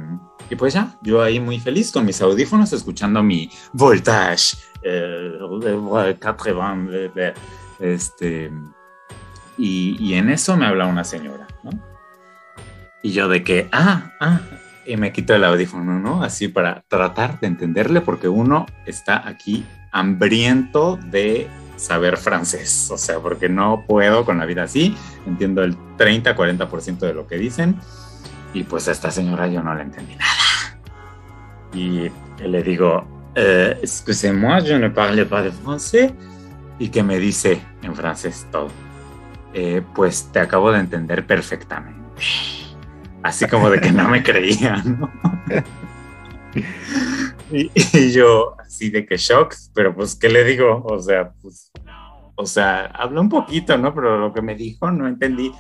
y 0.50 0.56
pues 0.56 0.74
ya, 0.74 0.98
yo 1.04 1.22
ahí 1.22 1.40
muy 1.40 1.58
feliz 1.58 1.92
con 1.92 2.06
mis 2.06 2.22
audífonos, 2.22 2.74
escuchando 2.74 3.24
mi 3.24 3.50
voltage, 3.72 4.58
eh, 4.84 5.38
80, 5.40 7.34
este, 7.80 8.52
y, 9.58 9.98
y, 10.00 10.16
en 10.16 10.30
eso 10.30 10.58
me 10.58 10.66
habla 10.66 10.86
una 10.88 11.04
señora, 11.04 11.48
¿no? 11.64 11.72
Y 13.02 13.12
yo 13.12 13.28
de 13.28 13.44
que, 13.44 13.68
ah, 13.72 14.12
ah, 14.20 14.40
y 14.86 14.98
me 14.98 15.12
quito 15.12 15.36
el 15.36 15.44
audífono, 15.44 16.00
¿no? 16.00 16.24
Así 16.24 16.48
para 16.48 16.84
tratar 16.88 17.40
de 17.40 17.48
entenderle, 17.48 18.02
porque 18.02 18.28
uno 18.28 18.66
está 18.86 19.28
aquí 19.28 19.66
hambriento 19.92 20.98
de 20.98 21.48
saber 21.76 22.18
francés, 22.18 22.90
o 22.92 22.98
sea, 22.98 23.20
porque 23.20 23.50
no 23.50 23.84
puedo 23.88 24.26
con 24.26 24.38
la 24.38 24.46
vida 24.46 24.64
así, 24.64 24.96
entiendo 25.26 25.64
el 25.64 25.76
30-40% 25.98 27.00
de 27.00 27.14
lo 27.14 27.28
que 27.28 27.38
dicen, 27.38 27.78
y 28.54 28.64
pues 28.64 28.88
a 28.88 28.92
esta 28.92 29.12
señora 29.12 29.48
yo 29.48 29.62
no 29.64 29.74
le 29.76 29.84
entendí 29.84 30.16
nada. 30.16 30.32
Y 31.74 32.12
le 32.40 32.64
digo, 32.64 33.32
eh, 33.36 33.80
excusez-moi, 33.82 34.62
je 34.62 34.78
ne 34.78 34.90
parle 34.90 35.26
pas 35.26 35.44
de 35.44 35.52
français, 35.52 36.14
y 36.80 36.90
que 36.90 37.04
me 37.04 37.18
dice 37.18 37.62
en 37.82 37.96
francés 37.96 38.46
todo. 38.52 38.70
Eh, 39.54 39.84
pues 39.94 40.30
te 40.32 40.40
acabo 40.40 40.72
de 40.72 40.80
entender 40.80 41.28
perfectamente. 41.28 42.02
Así 43.22 43.48
como 43.48 43.70
de 43.70 43.80
que 43.80 43.92
no 43.92 44.10
me 44.10 44.24
creían, 44.24 45.00
¿no? 45.00 45.12
y, 47.52 48.12
yo, 48.12 48.56
así 48.60 48.90
de 48.90 49.06
que 49.06 49.18
shock, 49.18 49.56
pero 49.74 49.96
pues, 49.96 50.16
¿qué 50.16 50.30
le 50.30 50.44
digo? 50.44 50.84
O 50.84 51.00
sea, 51.00 51.32
pues, 51.42 51.72
o 52.36 52.46
sea, 52.46 52.86
habló 52.88 53.22
un 53.22 53.30
poquito, 53.30 53.78
¿no? 53.78 53.94
Pero 53.94 54.18
lo 54.18 54.34
que 54.34 54.42
me 54.42 54.56
dijo 54.56 54.92
no 54.92 55.08
entendí. 55.08 55.52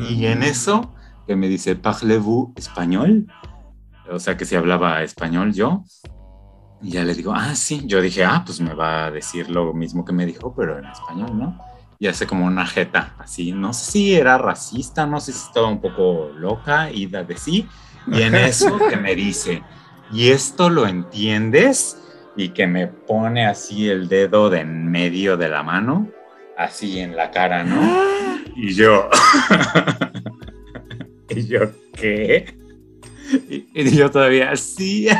Y 0.00 0.26
en 0.26 0.42
eso, 0.42 0.92
que 1.26 1.36
me 1.36 1.48
dice, 1.48 1.76
¿parlez-vous 1.76 2.50
español? 2.56 3.26
O 4.10 4.18
sea, 4.18 4.36
que 4.36 4.44
si 4.44 4.56
hablaba 4.56 5.02
español 5.02 5.52
yo. 5.52 5.84
Y 6.82 6.90
ya 6.90 7.04
le 7.04 7.14
digo, 7.14 7.32
ah, 7.34 7.54
sí. 7.54 7.82
Yo 7.86 8.00
dije, 8.00 8.24
ah, 8.24 8.42
pues 8.44 8.60
me 8.60 8.74
va 8.74 9.06
a 9.06 9.10
decir 9.10 9.48
lo 9.50 9.72
mismo 9.72 10.04
que 10.04 10.12
me 10.12 10.26
dijo, 10.26 10.54
pero 10.54 10.78
en 10.78 10.86
español, 10.86 11.38
¿no? 11.38 11.67
Y 11.98 12.06
hace 12.06 12.26
como 12.26 12.46
una 12.46 12.64
jeta, 12.64 13.14
así, 13.18 13.52
no 13.52 13.72
sé 13.72 13.90
si 13.90 14.14
era 14.14 14.38
racista, 14.38 15.04
no 15.06 15.18
sé 15.20 15.32
si 15.32 15.46
estaba 15.46 15.66
un 15.66 15.80
poco 15.80 16.30
loca, 16.36 16.92
ida 16.92 17.24
de 17.24 17.36
sí, 17.36 17.66
y 18.06 18.22
en 18.22 18.34
eso 18.36 18.78
que 18.88 18.96
me 18.96 19.14
dice, 19.14 19.62
¿y 20.12 20.30
esto 20.30 20.70
lo 20.70 20.86
entiendes? 20.86 21.96
Y 22.36 22.50
que 22.50 22.68
me 22.68 22.86
pone 22.86 23.46
así 23.46 23.88
el 23.88 24.08
dedo 24.08 24.48
de 24.48 24.60
en 24.60 24.88
medio 24.88 25.36
de 25.36 25.48
la 25.48 25.64
mano, 25.64 26.08
así 26.56 27.00
en 27.00 27.16
la 27.16 27.30
cara, 27.30 27.64
¿no? 27.64 28.08
Y 28.60 28.74
yo, 28.74 29.08
y 31.28 31.46
yo, 31.46 31.60
¿qué? 31.92 32.58
Y, 33.48 33.96
yo 33.96 34.10
todavía, 34.10 34.56
sí. 34.56 35.06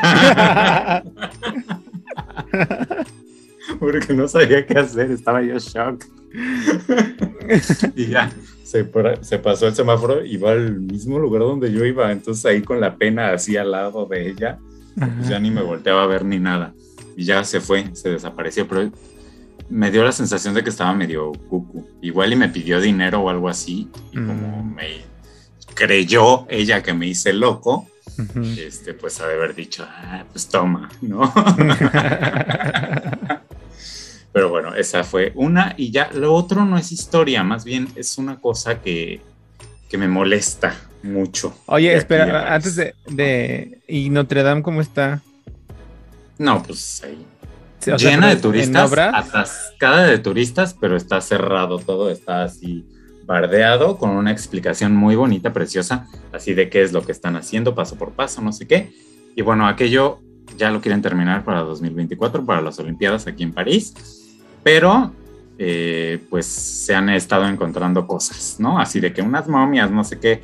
Porque 3.79 4.13
no 4.13 4.27
sabía 4.27 4.67
qué 4.67 4.77
hacer, 4.77 5.13
estaba 5.13 5.41
yo 5.43 5.57
shock. 5.59 6.05
y 7.97 8.07
ya, 8.07 8.31
se, 8.65 8.85
pasó 8.85 9.67
el 9.67 9.75
semáforo 9.75 10.25
y 10.25 10.37
va 10.37 10.53
al 10.53 10.81
mismo 10.81 11.19
lugar 11.19 11.43
donde 11.43 11.73
yo 11.73 11.85
iba. 11.85 12.13
Entonces 12.13 12.45
ahí 12.45 12.63
con 12.63 12.81
la 12.81 12.97
pena 12.97 13.33
así 13.33 13.57
al 13.57 13.71
lado 13.71 14.07
de 14.07 14.29
ella, 14.29 14.59
pues 14.95 15.29
ya 15.29 15.39
ni 15.39 15.51
me 15.51 15.63
volteaba 15.63 16.03
a 16.03 16.07
ver 16.07 16.25
ni 16.25 16.39
nada. 16.39 16.75
Y 17.17 17.25
ya 17.25 17.43
se 17.45 17.61
fue, 17.61 17.95
se 17.95 18.11
desapareció. 18.11 18.69
Pero 18.69 18.91
me 19.71 19.91
dio 19.91 20.05
la 20.05 20.13
sensación 20.13 20.55
de 20.55 20.63
que 20.63 20.71
estaba 20.71 20.93
medio 20.93 21.33
cucu. 21.33 21.87
Igual 22.03 22.33
y 22.33 22.37
me 22.37 22.49
pidió 22.49 22.81
dinero 22.81 23.21
o 23.21 23.31
algo 23.31 23.49
así. 23.49 23.89
Y 24.13 24.17
como 24.17 24.63
me 24.63 25.03
creyó 25.75 26.47
ella 26.49 26.83
que 26.83 26.93
me 26.93 27.07
hice 27.07 27.33
loco, 27.33 27.87
este, 28.59 28.95
pues 28.95 29.21
ha 29.21 29.29
de 29.29 29.35
haber 29.35 29.55
dicho, 29.55 29.87
ah, 29.89 30.25
pues 30.31 30.49
toma, 30.49 30.91
¿no? 31.01 31.21
Pero 34.39 34.51
bueno, 34.51 34.73
esa 34.73 35.03
fue 35.03 35.33
una 35.35 35.75
y 35.77 35.91
ya 35.91 36.11
lo 36.15 36.33
otro 36.33 36.65
no 36.65 36.79
es 36.79 36.93
historia, 36.93 37.43
más 37.43 37.65
bien 37.65 37.89
es 37.97 38.19
una 38.19 38.39
cosa 38.39 38.81
que, 38.81 39.21
que 39.91 39.99
me 39.99 40.07
molesta 40.07 40.77
mucho. 41.03 41.53
Oye, 41.67 41.93
espera, 41.97 42.55
antes 42.55 42.77
de, 42.77 43.81
¿Y 43.89 44.11
Notre 44.11 44.45
Dame 44.45 44.63
cómo 44.63 44.81
está? 44.81 45.21
No, 46.39 46.63
pues 46.63 47.03
ahí. 47.03 47.27
Llena 47.97 48.29
de 48.29 48.37
turistas, 48.37 48.93
atascada 48.93 50.05
de 50.05 50.21
turistas, 50.21 50.73
pero 50.73 50.97
está 50.97 51.21
cerrado 51.21 51.81
todo, 51.81 52.09
está 52.09 52.45
así 52.45 52.87
bardeado 53.25 53.99
con 53.99 54.11
una 54.11 54.31
explicación 54.31 54.95
muy 54.95 55.17
bonita, 55.17 55.53
preciosa, 55.53 56.07
así 56.31 56.55
de 56.55 56.71
qué 56.71 56.83
es 56.83 56.93
lo 56.93 57.03
que 57.03 57.11
están 57.11 57.35
haciendo 57.35 57.75
paso 57.75 57.97
por 57.97 58.13
paso, 58.13 58.41
no 58.41 58.53
sé 58.53 58.69
qué. 58.69 58.93
Y 59.35 59.43
bueno, 59.43 59.67
aquello 59.67 60.21
ya 60.57 60.71
lo 60.71 60.81
quieren 60.81 61.03
terminar 61.03 61.43
para 61.43 61.63
2024, 61.63 62.47
para 62.47 62.61
las 62.61 62.79
Olimpiadas 62.79 63.27
aquí 63.27 63.43
en 63.43 63.53
París 63.53 63.95
pero 64.69 65.15
eh, 65.59 66.23
pues 66.29 66.45
se 66.45 66.95
han 66.95 67.09
estado 67.09 67.49
encontrando 67.49 68.07
cosas, 68.07 68.57
¿no? 68.59 68.79
Así 68.79 69.01
de 69.01 69.15
que 69.15 69.23
unas 69.23 69.49
momias, 69.49 69.91
no 69.91 70.05
sé 70.05 70.21
qué. 70.21 70.43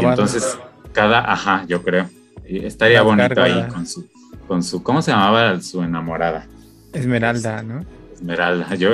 Y 0.00 0.04
entonces, 0.04 0.56
cada, 0.92 1.32
ajá, 1.32 1.64
yo 1.66 1.82
creo. 1.82 2.08
Estaría 2.44 3.02
bonito 3.02 3.42
ahí 3.42 3.66
con 3.68 3.84
su, 3.84 4.08
con 4.46 4.62
su, 4.62 4.80
¿cómo 4.80 5.02
se 5.02 5.10
llamaba 5.10 5.60
su 5.60 5.82
enamorada? 5.82 6.46
Esmeralda, 6.92 7.64
¿no? 7.64 7.84
Esmeralda, 8.14 8.76
yo 8.76 8.90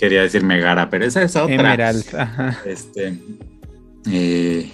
quería 0.00 0.22
decir 0.22 0.42
Megara, 0.42 0.90
pero 0.90 1.04
esa 1.04 1.22
es 1.22 1.36
otra. 1.36 1.54
Esmeralda, 1.54 2.22
ajá. 2.22 2.58
Este, 2.64 3.16
eh, 4.10 4.72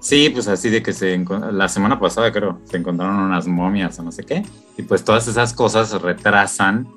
sí, 0.00 0.30
pues 0.30 0.48
así 0.48 0.68
de 0.68 0.82
que 0.82 0.92
se, 0.92 1.16
la 1.52 1.68
semana 1.68 2.00
pasada 2.00 2.32
creo, 2.32 2.60
se 2.64 2.78
encontraron 2.78 3.20
unas 3.20 3.46
momias 3.46 3.96
o 4.00 4.02
no 4.02 4.10
sé 4.10 4.24
qué, 4.24 4.42
y 4.76 4.82
pues 4.82 5.04
todas 5.04 5.28
esas 5.28 5.52
cosas 5.52 5.92
retrasan 6.02 6.88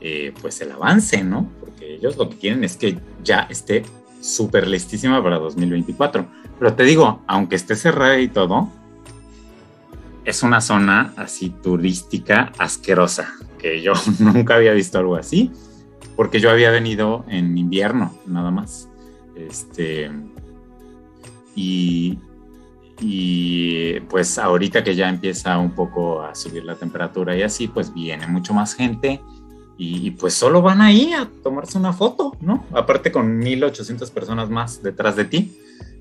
eh, 0.00 0.32
pues 0.40 0.60
el 0.62 0.72
avance, 0.72 1.22
¿no? 1.22 1.50
Porque 1.60 1.94
ellos 1.94 2.16
lo 2.16 2.30
que 2.30 2.38
quieren 2.38 2.64
es 2.64 2.76
que 2.76 2.98
ya 3.22 3.46
esté 3.50 3.82
súper 4.20 4.66
listísima 4.66 5.22
para 5.22 5.38
2024. 5.38 6.26
Pero 6.58 6.74
te 6.74 6.84
digo, 6.84 7.22
aunque 7.26 7.56
esté 7.56 7.76
cerrada 7.76 8.18
y 8.18 8.28
todo, 8.28 8.70
es 10.24 10.42
una 10.42 10.60
zona 10.60 11.12
así 11.16 11.50
turística 11.50 12.52
asquerosa, 12.58 13.34
que 13.58 13.82
yo 13.82 13.92
nunca 14.18 14.56
había 14.56 14.72
visto 14.72 14.98
algo 14.98 15.16
así, 15.16 15.50
porque 16.16 16.40
yo 16.40 16.50
había 16.50 16.70
venido 16.70 17.24
en 17.28 17.56
invierno, 17.58 18.18
nada 18.26 18.50
más. 18.50 18.88
Este, 19.34 20.10
y, 21.54 22.18
y 23.00 24.00
pues 24.00 24.38
ahorita 24.38 24.84
que 24.84 24.94
ya 24.94 25.08
empieza 25.08 25.58
un 25.58 25.72
poco 25.72 26.22
a 26.22 26.34
subir 26.34 26.64
la 26.64 26.74
temperatura 26.74 27.36
y 27.36 27.42
así, 27.42 27.68
pues 27.68 27.92
viene 27.92 28.26
mucho 28.26 28.54
más 28.54 28.74
gente 28.74 29.20
y, 29.82 30.10
pues 30.10 30.34
solo 30.34 30.60
van 30.60 30.82
ahí 30.82 31.14
a 31.14 31.26
tomarse 31.42 31.78
una 31.78 31.94
foto, 31.94 32.36
¿no? 32.42 32.66
Aparte 32.74 33.10
con 33.10 33.38
1800 33.38 34.10
personas 34.10 34.50
más 34.50 34.82
detrás 34.82 35.16
de 35.16 35.24
ti. 35.24 35.56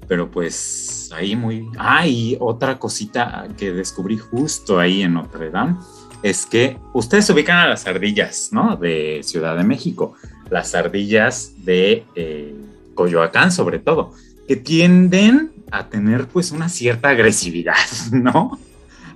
Pero 0.06 0.30
pues 0.30 1.10
ahí 1.16 1.38
muy... 1.38 1.70
Ah, 1.78 2.06
y 2.06 2.36
otra 2.42 2.78
cosita 2.78 3.48
que 3.58 3.72
descubrí 3.72 4.18
justo 4.18 4.80
ahí 4.80 5.02
en 5.02 5.14
Notre 5.14 5.50
Dame 5.50 5.78
es 6.24 6.46
que 6.46 6.78
ustedes 6.92 7.26
se 7.26 7.32
ubican 7.32 7.56
a 7.56 7.70
las 7.70 7.88
ardillas, 7.88 8.50
¿no? 8.52 8.76
De 8.76 9.22
Ciudad 9.24 9.56
de 9.56 9.64
México. 9.64 10.14
Las 10.50 10.76
ardillas 10.76 11.54
de 11.64 12.04
eh, 12.16 12.54
Coyoacán 12.96 13.54
sobre 13.54 13.80
todo, 13.80 14.12
que 14.46 14.58
tienden 14.58 15.54
a 15.72 15.88
tener 15.88 16.28
pues 16.28 16.52
una 16.52 16.68
cierta 16.68 17.12
agresividad, 17.12 17.78
¿no? 18.12 18.60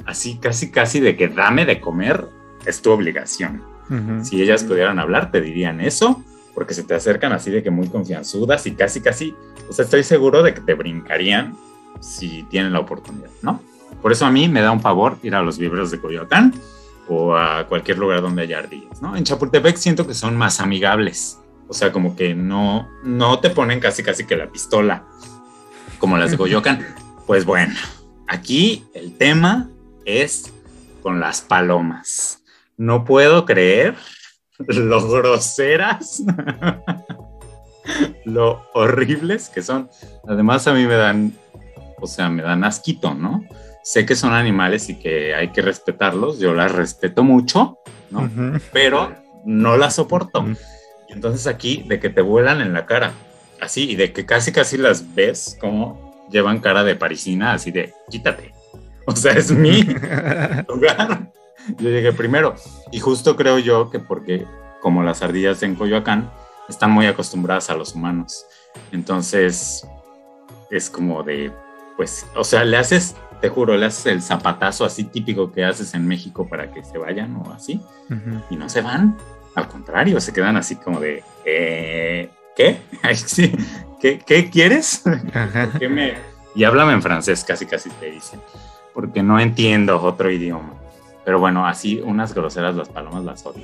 Así 0.06 0.38
casi 0.38 0.72
casi 0.72 1.02
de 1.02 1.18
que 1.18 1.28
dame 1.28 1.66
de 1.66 1.82
comer 1.82 2.28
es 2.66 2.82
tu 2.82 2.92
obligación. 2.92 3.73
Si 4.24 4.42
ellas 4.42 4.64
pudieran 4.64 4.98
hablar, 4.98 5.32
te 5.32 5.42
dirían 5.42 5.82
eso, 5.82 6.24
porque 6.54 6.74
se 6.74 6.84
te 6.84 6.96
acercan 6.96 7.32
así 7.34 7.52
de 7.52 7.64
que 7.64 7.70
muy 7.70 7.88
confianzudas 7.90 8.66
y 8.66 8.72
casi, 8.72 9.02
casi, 9.02 9.36
o 9.70 9.74
sea, 9.74 9.86
estoy 9.86 10.04
seguro 10.04 10.42
de 10.42 10.54
que 10.54 10.62
te 10.62 10.74
brincarían 10.74 11.56
si 12.00 12.44
tienen 12.44 12.74
la 12.74 12.80
oportunidad, 12.80 13.30
¿no? 13.42 13.62
Por 14.02 14.12
eso 14.12 14.26
a 14.26 14.32
mí 14.32 14.48
me 14.48 14.62
da 14.62 14.72
un 14.72 14.82
favor 14.82 15.18
ir 15.24 15.36
a 15.36 15.42
los 15.42 15.58
viveros 15.58 15.92
de 15.92 16.00
Coyoacán 16.00 16.54
o 17.08 17.36
a 17.36 17.68
cualquier 17.68 17.98
lugar 17.98 18.22
donde 18.22 18.44
haya 18.44 18.60
ardillas, 18.60 19.02
¿no? 19.02 19.16
En 19.16 19.24
Chapultepec 19.24 19.76
siento 19.78 20.08
que 20.08 20.14
son 20.14 20.36
más 20.36 20.60
amigables, 20.60 21.40
o 21.68 21.74
sea, 21.74 21.92
como 21.92 22.16
que 22.16 22.36
no, 22.36 22.90
no 23.04 23.40
te 23.40 23.50
ponen 23.50 23.80
casi 23.80 24.04
casi 24.04 24.26
que 24.26 24.36
la 24.36 24.48
pistola, 24.48 25.06
como 26.00 26.18
las 26.18 26.32
de 26.32 26.38
Coyoacán. 26.38 26.86
Pues 27.26 27.46
bueno, 27.46 27.74
aquí 28.28 28.86
el 28.94 29.18
tema 29.18 29.70
es 30.06 30.54
con 31.02 31.20
las 31.20 31.42
palomas. 31.42 32.43
No 32.78 33.06
puedo 33.06 33.46
creer 33.46 33.96
lo 34.68 35.08
groseras, 35.08 36.24
lo 38.26 38.64
horribles 38.74 39.50
que 39.50 39.62
son. 39.62 39.90
Además 40.28 40.68
a 40.68 40.74
mí 40.74 40.86
me 40.86 40.96
dan, 40.96 41.34
o 42.00 42.08
sea, 42.08 42.30
me 42.30 42.44
dan 42.44 42.64
asquito, 42.64 43.14
¿no? 43.14 43.44
Sé 43.84 44.06
que 44.06 44.16
son 44.16 44.34
animales 44.34 44.90
y 44.90 44.96
que 44.96 45.36
hay 45.36 45.50
que 45.50 45.62
respetarlos, 45.62 46.40
yo 46.40 46.54
las 46.54 46.72
respeto 46.72 47.24
mucho, 47.24 47.80
¿no? 48.12 48.30
Pero 48.72 49.14
no 49.46 49.76
las 49.76 49.96
soporto. 49.96 50.46
Y 51.10 51.14
entonces 51.14 51.48
aquí, 51.48 51.84
de 51.88 52.00
que 52.00 52.10
te 52.10 52.22
vuelan 52.22 52.62
en 52.62 52.72
la 52.72 52.86
cara, 52.86 53.12
así, 53.60 53.92
y 53.92 53.96
de 53.98 54.14
que 54.14 54.26
casi 54.26 54.54
casi 54.54 54.78
las 54.78 55.14
ves 55.14 55.58
como 55.60 56.28
llevan 56.32 56.60
cara 56.60 56.86
de 56.86 56.96
parisina, 56.96 57.54
así 57.54 57.72
de, 57.72 57.94
quítate. 58.10 58.54
O 59.06 59.14
sea, 59.14 59.34
es 59.34 59.52
mi 59.52 59.82
lugar. 60.70 61.30
Yo 61.78 61.90
llegué 61.90 62.14
primero. 62.14 62.56
Y 62.92 63.00
justo 63.00 63.36
creo 63.36 63.60
yo 63.60 63.90
que 63.90 64.00
porque, 64.00 64.46
como 64.82 65.04
las 65.04 65.22
ardillas 65.22 65.64
en 65.64 65.76
Coyoacán, 65.76 66.30
están 66.70 66.92
muy 66.92 67.06
acostumbradas 67.08 67.70
a 67.70 67.76
los 67.76 67.96
humanos. 67.96 68.46
Entonces, 68.92 69.88
es 70.70 70.90
como 70.90 71.24
de, 71.24 71.52
pues, 71.98 72.26
o 72.36 72.44
sea, 72.44 72.64
le 72.64 72.78
haces, 72.78 73.16
te 73.42 73.50
juro, 73.50 73.78
le 73.78 73.86
haces 73.86 74.08
el 74.08 74.22
zapatazo 74.22 74.86
así 74.86 75.04
típico 75.04 75.52
que 75.52 75.64
haces 75.64 75.94
en 75.94 76.08
México 76.08 76.48
para 76.48 76.72
que 76.72 76.84
se 76.84 76.98
vayan 76.98 77.36
o 77.36 77.52
así, 77.54 77.82
y 78.50 78.56
no 78.56 78.70
se 78.70 78.82
van. 78.82 79.18
Al 79.56 79.68
contrario, 79.68 80.20
se 80.20 80.34
quedan 80.34 80.58
así 80.58 80.76
como 80.76 81.00
de, 81.00 81.24
eh, 81.46 82.30
¿qué? 82.56 82.82
¿Qué, 84.02 84.20
¿Qué, 84.20 84.50
quieres? 84.50 85.04
¿Qué 85.80 85.88
me... 85.88 86.16
Y 86.56 86.66
háblame 86.66 86.94
en 86.94 87.02
francés, 87.02 87.44
casi 87.44 87.66
casi 87.66 87.90
te 87.90 88.12
dicen, 88.12 88.40
porque 88.94 89.24
no 89.24 89.40
entiendo 89.40 90.02
otro 90.02 90.30
idioma. 90.30 90.74
Pero 91.26 91.40
bueno, 91.40 91.66
así 91.66 92.02
unas 92.02 92.34
groseras 92.34 92.76
las 92.76 92.90
palomas 92.90 93.24
las 93.24 93.46
odio. 93.46 93.64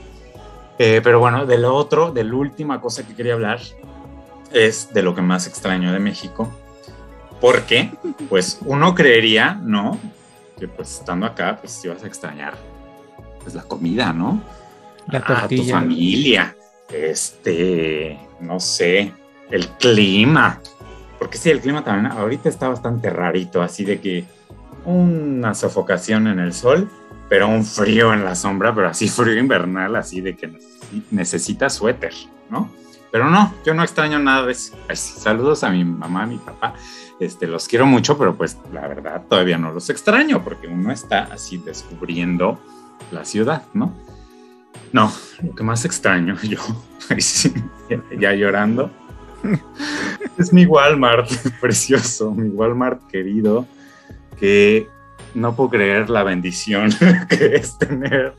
Eh, 0.78 1.02
pero 1.04 1.20
bueno, 1.20 1.46
de 1.46 1.58
lo 1.58 1.76
otro, 1.76 2.12
de 2.12 2.24
la 2.24 2.36
última 2.36 2.80
cosa 2.80 3.06
que 3.06 3.14
quería 3.14 3.34
hablar 3.34 3.60
es 4.54 4.94
de 4.94 5.04
lo 5.04 5.14
que 5.14 5.22
más 5.22 5.46
extraño 5.46 5.92
de 5.92 6.00
México. 6.00 6.50
Porque, 7.42 7.92
pues, 8.30 8.60
uno 8.66 8.96
creería, 8.96 9.60
¿no? 9.62 9.98
Que 10.58 10.68
pues 10.68 11.00
estando 11.00 11.26
acá, 11.26 11.58
pues 11.60 11.84
ibas 11.86 12.04
a 12.04 12.08
extrañar, 12.08 12.54
pues 13.42 13.56
la 13.56 13.64
comida, 13.64 14.12
¿no? 14.12 14.42
La 15.08 15.24
tortilla. 15.24 15.78
A 15.78 15.80
tu 15.80 15.86
familia, 15.86 16.56
este, 16.90 18.20
no 18.42 18.60
sé, 18.60 19.14
el 19.52 19.68
clima. 19.70 20.62
Porque 21.18 21.38
sí, 21.38 21.50
el 21.50 21.62
clima 21.62 21.84
también 21.84 22.12
ahorita 22.12 22.50
está 22.50 22.70
bastante 22.70 23.10
rarito, 23.10 23.62
así 23.62 23.86
de 23.86 24.00
que 24.00 24.26
una 24.86 25.54
sofocación 25.54 26.28
en 26.28 26.40
el 26.40 26.54
sol 26.54 26.90
pero 27.30 27.48
un 27.48 27.64
frío 27.64 28.14
en 28.14 28.26
la 28.26 28.36
sombra, 28.36 28.74
pero 28.74 28.90
así 28.90 29.08
frío 29.10 29.38
invernal, 29.38 29.96
así 29.96 30.20
de 30.20 30.36
que 30.36 30.52
necesita 31.12 31.70
suéter, 31.70 32.14
¿no? 32.50 32.72
Pero 33.12 33.30
no, 33.30 33.54
yo 33.66 33.74
no 33.74 33.84
extraño 33.84 34.20
nada 34.20 34.46
de 34.46 34.52
eso. 34.52 34.76
Saludos 34.94 35.64
a 35.64 35.70
mi 35.70 35.84
mamá, 35.84 36.24
a 36.24 36.28
mi 36.28 36.38
papá. 36.38 36.76
Este, 37.20 37.48
los 37.48 37.68
quiero 37.68 37.86
mucho, 37.86 38.18
pero 38.18 38.36
pues 38.36 38.58
la 38.72 38.88
verdad 38.88 39.24
todavía 39.28 39.58
no 39.58 39.72
los 39.72 39.90
extraño 39.90 40.44
porque 40.44 40.68
uno 40.68 40.92
está 40.92 41.24
así 41.24 41.58
descubriendo 41.58 42.60
la 43.12 43.26
ciudad, 43.26 43.64
¿no? 43.74 43.94
No, 44.94 45.12
lo 45.44 45.56
que 45.56 45.64
más 45.64 45.86
extraño 45.86 46.38
yo, 46.44 46.60
ya 48.18 48.34
llorando, 48.34 48.92
es 50.38 50.54
mi 50.54 50.66
Walmart 50.66 51.30
precioso, 51.60 52.32
mi 52.32 52.50
Walmart 52.50 53.06
querido, 53.08 53.66
que 54.40 54.88
no 55.34 55.56
puedo 55.56 55.70
creer 55.70 56.10
la 56.10 56.24
bendición 56.24 56.92
que 57.30 57.56
es 57.56 57.78
tener 57.78 58.36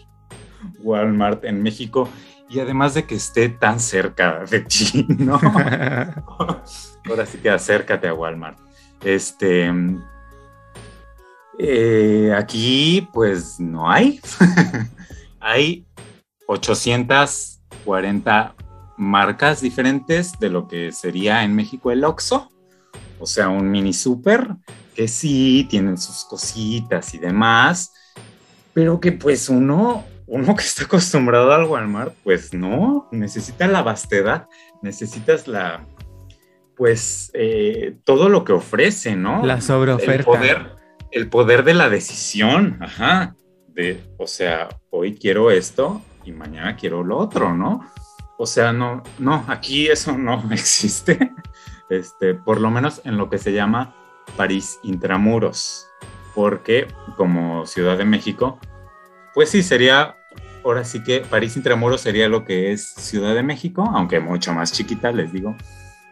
Walmart 0.81 1.45
en 1.45 1.63
México 1.63 2.09
y 2.49 2.59
además 2.59 2.95
de 2.95 3.05
que 3.05 3.15
esté 3.15 3.49
tan 3.49 3.79
cerca 3.79 4.45
de 4.45 4.61
ti, 4.61 5.07
¿no? 5.09 5.39
Ahora 7.09 7.25
sí 7.25 7.39
que 7.39 7.49
acércate 7.49 8.09
a 8.09 8.15
Walmart. 8.15 8.59
Este, 9.05 9.73
eh, 11.59 12.35
aquí 12.37 13.09
pues 13.13 13.61
no 13.61 13.91
hay. 13.91 14.21
hay 15.41 15.87
840 16.49 18.55
marcas 18.97 19.61
diferentes 19.61 20.33
de 20.41 20.51
lo 20.51 20.67
que 20.67 20.91
sería 20.91 21.45
en 21.45 21.55
México 21.55 21.93
el 21.93 22.05
Oxxo, 22.05 22.51
o 23.19 23.27
sea, 23.27 23.49
un 23.49 23.71
mini 23.71 23.93
super 23.93 24.57
que 25.01 25.09
sí, 25.09 25.67
tienen 25.71 25.97
sus 25.97 26.27
cositas 26.27 27.15
y 27.15 27.19
demás, 27.19 27.95
pero 28.75 29.01
que 29.01 29.13
pues 29.13 29.49
uno, 29.49 30.05
uno 30.27 30.55
que 30.55 30.63
está 30.63 30.85
acostumbrado 30.85 31.51
al 31.53 31.65
Walmart, 31.65 32.13
pues 32.23 32.53
no, 32.53 33.09
necesita 33.11 33.67
la 33.67 33.81
vastedad, 33.81 34.47
necesitas 34.83 35.49
la, 35.49 35.87
pues 36.77 37.31
eh, 37.33 37.97
todo 38.05 38.29
lo 38.29 38.45
que 38.45 38.53
ofrece, 38.53 39.17
¿no? 39.17 39.43
La 39.43 39.63
sobreoferta. 39.63 40.17
El 40.17 40.25
poder, 40.25 40.67
el 41.13 41.31
poder 41.31 41.65
de 41.65 41.73
la 41.73 41.89
decisión, 41.89 42.77
ajá, 42.83 43.35
de, 43.69 44.03
o 44.19 44.27
sea, 44.27 44.69
hoy 44.91 45.15
quiero 45.15 45.51
esto 45.51 46.03
y 46.27 46.33
mañana 46.33 46.77
quiero 46.77 47.03
lo 47.03 47.17
otro, 47.17 47.57
¿no? 47.57 47.91
O 48.37 48.45
sea, 48.45 48.75
no, 48.75 49.03
no, 49.19 49.47
aquí 49.49 49.87
eso 49.87 50.19
no 50.19 50.45
existe, 50.51 51.33
este, 51.89 52.35
por 52.35 52.61
lo 52.61 52.71
menos 52.71 53.01
en 53.07 53.17
lo 53.17 53.31
que 53.31 53.39
se 53.39 53.55
llama 53.55 53.95
París 54.37 54.79
intramuros, 54.83 55.89
porque 56.35 56.89
como 57.17 57.67
Ciudad 57.67 57.99
de 57.99 58.05
México, 58.05 58.59
pues 59.35 59.51
sí, 59.51 59.63
sería, 59.63 60.17
ahora 60.65 60.85
sí 60.85 61.03
que 61.03 61.21
París 61.21 61.57
intramuros 61.57 62.01
sería 62.01 62.29
lo 62.29 62.45
que 62.45 62.73
es 62.73 62.87
Ciudad 62.87 63.35
de 63.35 63.43
México, 63.43 63.91
aunque 63.95 64.21
mucho 64.21 64.53
más 64.53 64.73
chiquita, 64.73 65.13
les 65.13 65.33
digo, 65.33 65.57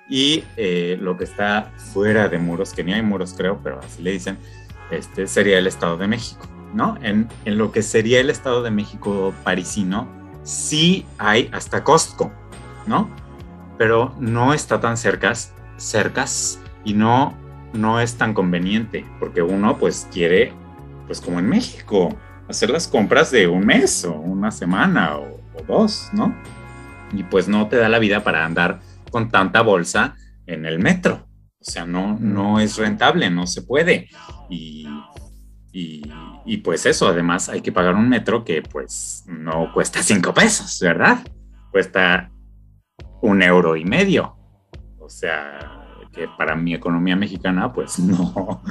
y 0.09 0.45
eh, 0.57 0.97
lo 1.01 1.17
que 1.17 1.25
está 1.25 1.71
fuera 1.93 2.29
de 2.29 2.39
muros, 2.39 2.73
que 2.73 2.83
ni 2.83 2.93
hay 2.93 3.03
muros 3.03 3.35
creo, 3.37 3.61
pero 3.63 3.81
así 3.81 4.03
le 4.03 4.13
dicen, 4.13 4.39
este 4.91 5.27
sería 5.27 5.59
el 5.59 5.67
Estado 5.67 5.99
de 5.99 6.07
México, 6.07 6.47
¿no? 6.73 6.97
En, 7.03 7.29
en 7.45 7.59
lo 7.59 7.73
que 7.73 7.83
sería 7.83 8.21
el 8.21 8.31
Estado 8.31 8.63
de 8.63 8.71
México 8.71 9.35
parisino, 9.45 10.09
sí 10.45 11.05
hay 11.19 11.51
hasta 11.53 11.85
Costco, 11.85 12.33
¿no? 12.87 13.11
Pero 13.77 14.15
no 14.19 14.55
está 14.55 14.81
tan 14.81 14.97
cercas, 14.97 15.53
cercas 15.77 16.59
y 16.85 16.95
no 16.95 17.37
no 17.73 18.01
es 18.01 18.17
tan 18.17 18.35
conveniente, 18.35 19.05
porque 19.19 19.43
uno 19.43 19.79
pues 19.79 20.09
quiere, 20.13 20.53
pues 21.07 21.21
como 21.21 21.39
en 21.39 21.49
México, 21.49 22.17
hacer 22.49 22.71
las 22.71 22.89
compras 22.89 23.31
de 23.31 23.47
un 23.47 23.65
mes 23.65 24.05
o 24.05 24.15
una 24.15 24.51
semana 24.51 25.19
o, 25.19 25.39
dos, 25.67 26.09
¿no? 26.13 26.35
Y 27.13 27.25
pues 27.25 27.49
no 27.49 27.67
te 27.67 27.77
da 27.77 27.89
la 27.89 27.99
vida 27.99 28.23
para 28.23 28.45
andar 28.45 28.79
con 29.11 29.29
tanta 29.29 29.61
bolsa 29.61 30.15
en 30.47 30.65
el 30.65 30.79
metro. 30.79 31.27
O 31.61 31.65
sea, 31.65 31.85
no, 31.85 32.17
no 32.21 32.61
es 32.61 32.77
rentable, 32.77 33.29
no 33.29 33.47
se 33.47 33.63
puede. 33.63 34.09
Y, 34.49 34.87
y, 35.73 36.57
pues 36.59 36.87
eso, 36.87 37.09
además 37.09 37.49
hay 37.49 37.61
que 37.61 37.73
pagar 37.73 37.97
un 37.97 38.09
metro 38.09 38.45
que 38.45 38.63
pues 38.63 39.25
no 39.27 39.73
cuesta 39.75 40.03
cinco 40.03 40.33
pesos, 40.33 40.79
¿verdad? 40.81 41.19
Cuesta 41.73 42.31
un 43.21 43.43
euro 43.43 43.77
y 43.77 43.85
medio. 43.85 44.37
O 44.99 45.09
sea, 45.09 45.78
para 46.37 46.57
mi 46.57 46.75
economía 46.75 47.15
mexicana, 47.15 47.73
pues 47.73 47.99
no, 48.01 48.63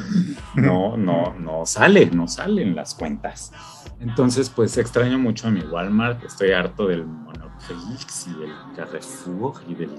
no, 0.55 0.97
no, 0.97 1.33
no 1.39 1.65
sale, 1.65 2.07
no 2.07 2.27
salen 2.27 2.75
las 2.75 2.95
cuentas. 2.95 3.51
Entonces, 3.99 4.49
pues 4.49 4.77
extraño 4.77 5.17
mucho 5.17 5.47
a 5.47 5.51
mi 5.51 5.61
Walmart, 5.61 6.23
estoy 6.23 6.51
harto 6.51 6.87
del 6.87 7.05
Monoprix 7.05 8.27
y 8.27 8.39
del 8.39 8.51
Carrefour 8.75 9.55
y 9.67 9.75
del 9.75 9.91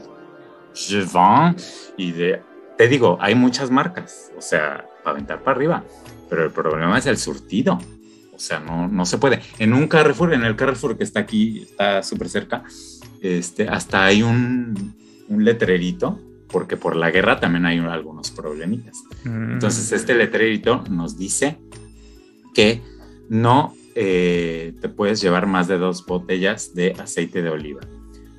Jevin 0.74 1.56
y 1.96 2.12
de, 2.12 2.42
te 2.76 2.88
digo, 2.88 3.18
hay 3.20 3.34
muchas 3.34 3.70
marcas, 3.70 4.30
o 4.36 4.40
sea, 4.40 4.86
para 5.02 5.16
aventar 5.16 5.42
para 5.42 5.56
arriba, 5.56 5.84
pero 6.28 6.44
el 6.44 6.50
problema 6.50 6.98
es 6.98 7.06
el 7.06 7.16
surtido. 7.16 7.78
O 8.32 8.40
sea, 8.40 8.60
no, 8.60 8.86
no 8.86 9.04
se 9.04 9.18
puede. 9.18 9.40
En 9.58 9.72
un 9.72 9.88
Carrefour, 9.88 10.32
en 10.32 10.44
el 10.44 10.54
Carrefour 10.54 10.96
que 10.96 11.02
está 11.02 11.18
aquí, 11.18 11.62
está 11.62 12.04
súper 12.04 12.28
cerca, 12.28 12.62
este, 13.20 13.68
hasta 13.68 14.04
hay 14.04 14.22
un, 14.22 14.94
un 15.28 15.44
letrerito 15.44 16.20
porque 16.50 16.76
por 16.76 16.96
la 16.96 17.10
guerra 17.10 17.40
también 17.40 17.66
hay 17.66 17.78
algunos 17.78 18.30
problemitas. 18.30 19.02
Mm. 19.24 19.52
Entonces, 19.52 19.92
este 19.92 20.14
letrerito 20.14 20.84
nos 20.90 21.18
dice 21.18 21.58
que 22.54 22.82
no 23.28 23.74
eh, 23.94 24.74
te 24.80 24.88
puedes 24.88 25.20
llevar 25.20 25.46
más 25.46 25.68
de 25.68 25.78
dos 25.78 26.06
botellas 26.06 26.74
de 26.74 26.94
aceite 26.98 27.42
de 27.42 27.50
oliva, 27.50 27.80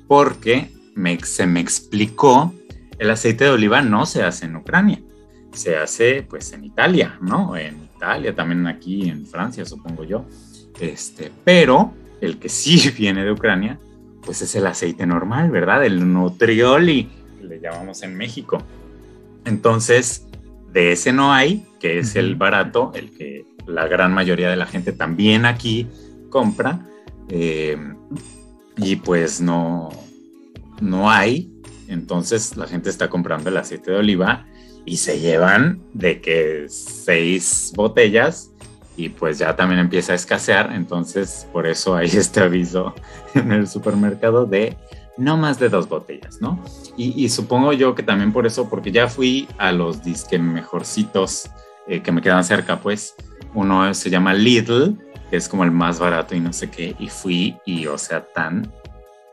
porque 0.08 0.70
se 1.22 1.46
me 1.46 1.60
explicó, 1.60 2.52
el 2.98 3.10
aceite 3.10 3.44
de 3.44 3.50
oliva 3.50 3.80
no 3.80 4.06
se 4.06 4.22
hace 4.22 4.46
en 4.46 4.56
Ucrania, 4.56 5.00
se 5.52 5.76
hace 5.76 6.22
pues 6.28 6.52
en 6.52 6.64
Italia, 6.64 7.18
¿no? 7.20 7.56
En 7.56 7.88
Italia, 7.96 8.34
también 8.34 8.66
aquí 8.66 9.08
en 9.08 9.26
Francia, 9.26 9.64
supongo 9.64 10.04
yo. 10.04 10.26
Este, 10.78 11.30
pero 11.44 11.92
el 12.20 12.38
que 12.38 12.48
sí 12.48 12.90
viene 12.98 13.24
de 13.24 13.32
Ucrania, 13.32 13.78
pues 14.24 14.42
es 14.42 14.54
el 14.54 14.66
aceite 14.66 15.06
normal, 15.06 15.50
¿verdad? 15.50 15.84
El 15.84 16.12
Nutrioli, 16.12 17.08
le 17.40 17.60
llamamos 17.60 18.02
en 18.02 18.16
México. 18.16 18.58
Entonces, 19.44 20.26
de 20.72 20.92
ese 20.92 21.12
no 21.12 21.32
hay, 21.32 21.66
que 21.78 21.98
es 21.98 22.16
el 22.16 22.36
barato, 22.36 22.92
el 22.94 23.10
que 23.10 23.44
la 23.66 23.86
gran 23.86 24.12
mayoría 24.12 24.50
de 24.50 24.56
la 24.56 24.66
gente 24.66 24.92
también 24.92 25.44
aquí 25.44 25.86
compra. 26.28 26.86
Eh, 27.28 27.76
y 28.76 28.96
pues 28.96 29.40
no, 29.40 29.90
no 30.80 31.10
hay. 31.10 31.52
Entonces 31.88 32.56
la 32.56 32.66
gente 32.66 32.88
está 32.90 33.08
comprando 33.08 33.50
el 33.50 33.56
aceite 33.56 33.90
de 33.90 33.98
oliva 33.98 34.46
y 34.84 34.96
se 34.96 35.20
llevan 35.20 35.82
de 35.92 36.20
que 36.20 36.66
seis 36.68 37.72
botellas 37.74 38.52
y 38.96 39.08
pues 39.08 39.38
ya 39.38 39.56
también 39.56 39.80
empieza 39.80 40.12
a 40.12 40.16
escasear. 40.16 40.72
Entonces 40.72 41.46
por 41.52 41.66
eso 41.66 41.96
hay 41.96 42.06
este 42.14 42.40
aviso 42.40 42.94
en 43.34 43.52
el 43.52 43.68
supermercado 43.68 44.46
de 44.46 44.76
no 45.16 45.36
más 45.36 45.58
de 45.58 45.68
dos 45.68 45.88
botellas, 45.88 46.40
¿no? 46.40 46.62
Y, 46.96 47.28
supongo 47.28 47.72
yo 47.72 47.94
que 47.94 48.02
también 48.02 48.32
por 48.32 48.46
eso, 48.46 48.68
porque 48.68 48.92
ya 48.92 49.08
fui 49.08 49.48
a 49.58 49.72
los 49.72 50.02
disque 50.02 50.38
mejorcitos 50.38 51.50
eh, 51.86 52.02
que 52.02 52.12
me 52.12 52.20
quedan 52.22 52.44
cerca, 52.44 52.80
pues 52.80 53.14
uno 53.54 53.92
se 53.94 54.10
llama 54.10 54.34
Lidl, 54.34 54.98
que 55.30 55.36
es 55.36 55.48
como 55.48 55.64
el 55.64 55.70
más 55.70 55.98
barato 55.98 56.34
y 56.34 56.40
no 56.40 56.52
sé 56.52 56.70
qué, 56.70 56.94
y 56.98 57.08
fui 57.08 57.56
y, 57.64 57.86
o 57.86 57.96
sea, 57.96 58.24
tan 58.24 58.70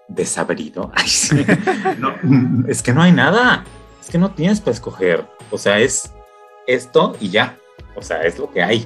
desabrido. 0.08 0.92
es 2.68 2.84
que 2.84 2.94
no 2.94 3.02
hay 3.02 3.12
nada, 3.12 3.66
es 4.02 4.10
que 4.10 4.18
no 4.18 4.32
tienes 4.32 4.62
para 4.62 4.72
escoger, 4.72 5.26
o 5.52 5.58
sea, 5.58 5.80
es 5.80 6.12
esto 6.68 7.16
y 7.20 7.30
ya, 7.30 7.58
o 7.96 8.02
sea, 8.02 8.24
es 8.24 8.38
lo 8.38 8.52
que 8.52 8.64
hay. 8.64 8.86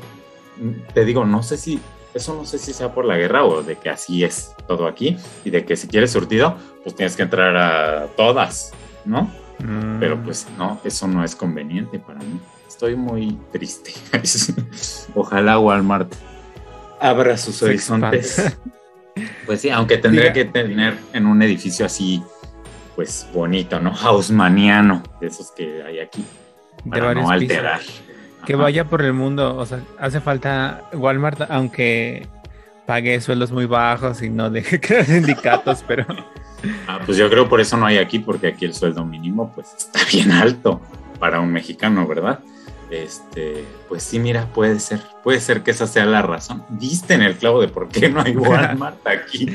Te 0.94 1.06
digo, 1.06 1.26
no 1.26 1.44
sé 1.44 1.58
si, 1.58 1.80
eso 2.14 2.36
no 2.36 2.46
sé 2.46 2.58
si 2.58 2.74
sea 2.74 2.94
por 2.94 3.06
la 3.06 3.18
guerra 3.18 3.46
o 3.46 3.64
de 3.64 3.76
que 3.76 3.90
así 3.90 4.24
es 4.24 4.54
todo 4.68 4.88
aquí 4.88 5.18
y 5.44 5.50
de 5.50 5.66
que 5.66 5.76
si 5.76 5.88
quieres 5.88 6.12
surtido, 6.12 6.56
pues 6.84 6.96
tienes 6.96 7.16
que 7.16 7.24
entrar 7.24 7.56
a 7.56 8.08
todas, 8.16 8.74
¿no? 9.06 9.32
Mm. 9.60 10.00
Pero 10.00 10.22
pues 10.24 10.48
no, 10.58 10.80
eso 10.84 11.08
no 11.08 11.24
es 11.24 11.36
conveniente 11.36 12.00
para 12.00 12.20
mí. 12.20 12.40
Estoy 12.68 12.96
muy 12.96 13.38
triste. 13.52 13.94
Ojalá 15.16 15.60
Walmart 15.60 16.14
abra 17.00 17.38
sus 17.38 17.62
horizontes. 17.64 18.58
Pues 19.46 19.60
sí, 19.60 19.70
aunque 19.70 19.98
tendría 19.98 20.32
que 20.32 20.46
tener 20.46 20.98
en 21.12 21.26
un 21.26 21.42
edificio 21.42 21.86
así, 21.86 22.24
pues 22.96 23.28
bonito, 23.34 23.78
¿no? 23.82 23.94
Hausmaniano, 23.94 25.04
de 25.20 25.28
esos 25.28 25.52
que 25.52 25.84
hay 25.84 26.00
aquí, 26.00 26.24
para 26.90 27.14
no 27.14 27.30
alterar. 27.30 27.82
Que 28.46 28.56
vaya 28.56 28.86
por 28.86 29.02
el 29.02 29.12
mundo, 29.12 29.58
o 29.58 29.66
sea, 29.66 29.82
hace 30.00 30.22
falta 30.22 30.84
Walmart, 30.94 31.42
aunque 31.50 32.26
pague 32.86 33.20
sueldos 33.22 33.52
muy 33.52 33.66
bajos 33.66 34.22
y 34.22 34.30
no 34.30 34.50
deje 34.50 34.80
crear 34.80 35.06
sindicatos, 35.06 35.84
pero... 35.88 36.06
Ah, 36.88 37.00
pues 37.06 37.18
yo 37.18 37.30
creo 37.30 37.50
por 37.50 37.62
eso 37.62 37.78
no 37.78 37.86
hay 37.86 37.98
aquí, 37.98 38.20
porque 38.20 38.48
aquí 38.48 38.66
el 38.66 38.74
sueldo 38.74 39.06
mínimo 39.06 39.52
pues 39.54 39.74
está 39.78 40.00
bien 40.12 40.32
alto 40.32 40.82
para 41.20 41.40
un 41.40 41.52
mexicano, 41.52 42.08
¿verdad? 42.08 42.40
Este, 42.90 43.64
pues 43.88 44.04
sí, 44.04 44.20
mira, 44.20 44.48
puede 44.48 44.78
ser, 44.80 45.00
puede 45.24 45.40
ser 45.40 45.64
que 45.64 45.72
esa 45.72 45.88
sea 45.88 46.06
la 46.06 46.22
razón. 46.22 46.66
Viste 46.68 47.14
en 47.14 47.22
el 47.22 47.38
clavo 47.38 47.62
de 47.62 47.70
por 47.70 47.88
qué 47.88 48.10
no 48.10 48.22
hay 48.22 48.36
Walmart 48.36 49.08
aquí. 49.08 49.48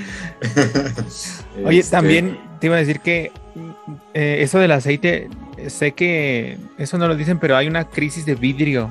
Oye, 1.65 1.81
este, 1.81 1.91
también 1.91 2.39
te 2.61 2.69
iba 2.69 2.77
a 2.77 2.79
decir 2.79 3.01
que 3.01 3.33
eh, 4.15 4.39
eso 4.41 4.59
del 4.59 4.73
aceite, 4.73 5.29
sé 5.69 5.93
que 5.93 6.57
eso 6.79 6.97
no 6.97 7.09
lo 7.09 7.15
dicen, 7.15 7.39
pero 7.39 7.57
hay 7.57 7.67
una 7.67 7.85
crisis 7.85 8.25
de 8.25 8.37
vidrio 8.37 8.91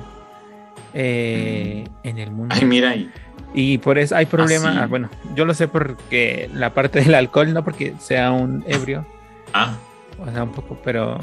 eh, 0.94 1.84
mm. 1.88 2.08
en 2.08 2.18
el 2.18 2.30
mundo. 2.30 2.54
Ay, 2.56 2.64
mira 2.64 2.90
ahí. 2.90 3.10
Y 3.56 3.78
por 3.78 3.98
eso 3.98 4.14
hay 4.14 4.26
problema. 4.26 4.82
Ah, 4.82 4.86
bueno, 4.86 5.08
yo 5.34 5.46
lo 5.46 5.54
sé 5.54 5.66
porque 5.66 6.50
la 6.52 6.74
parte 6.74 7.00
del 7.00 7.14
alcohol, 7.14 7.54
no 7.54 7.64
porque 7.64 7.94
sea 7.98 8.30
un 8.30 8.62
ebrio. 8.68 9.06
Ah. 9.54 9.74
O 10.18 10.30
sea, 10.30 10.44
un 10.44 10.52
poco, 10.52 10.78
pero 10.84 11.18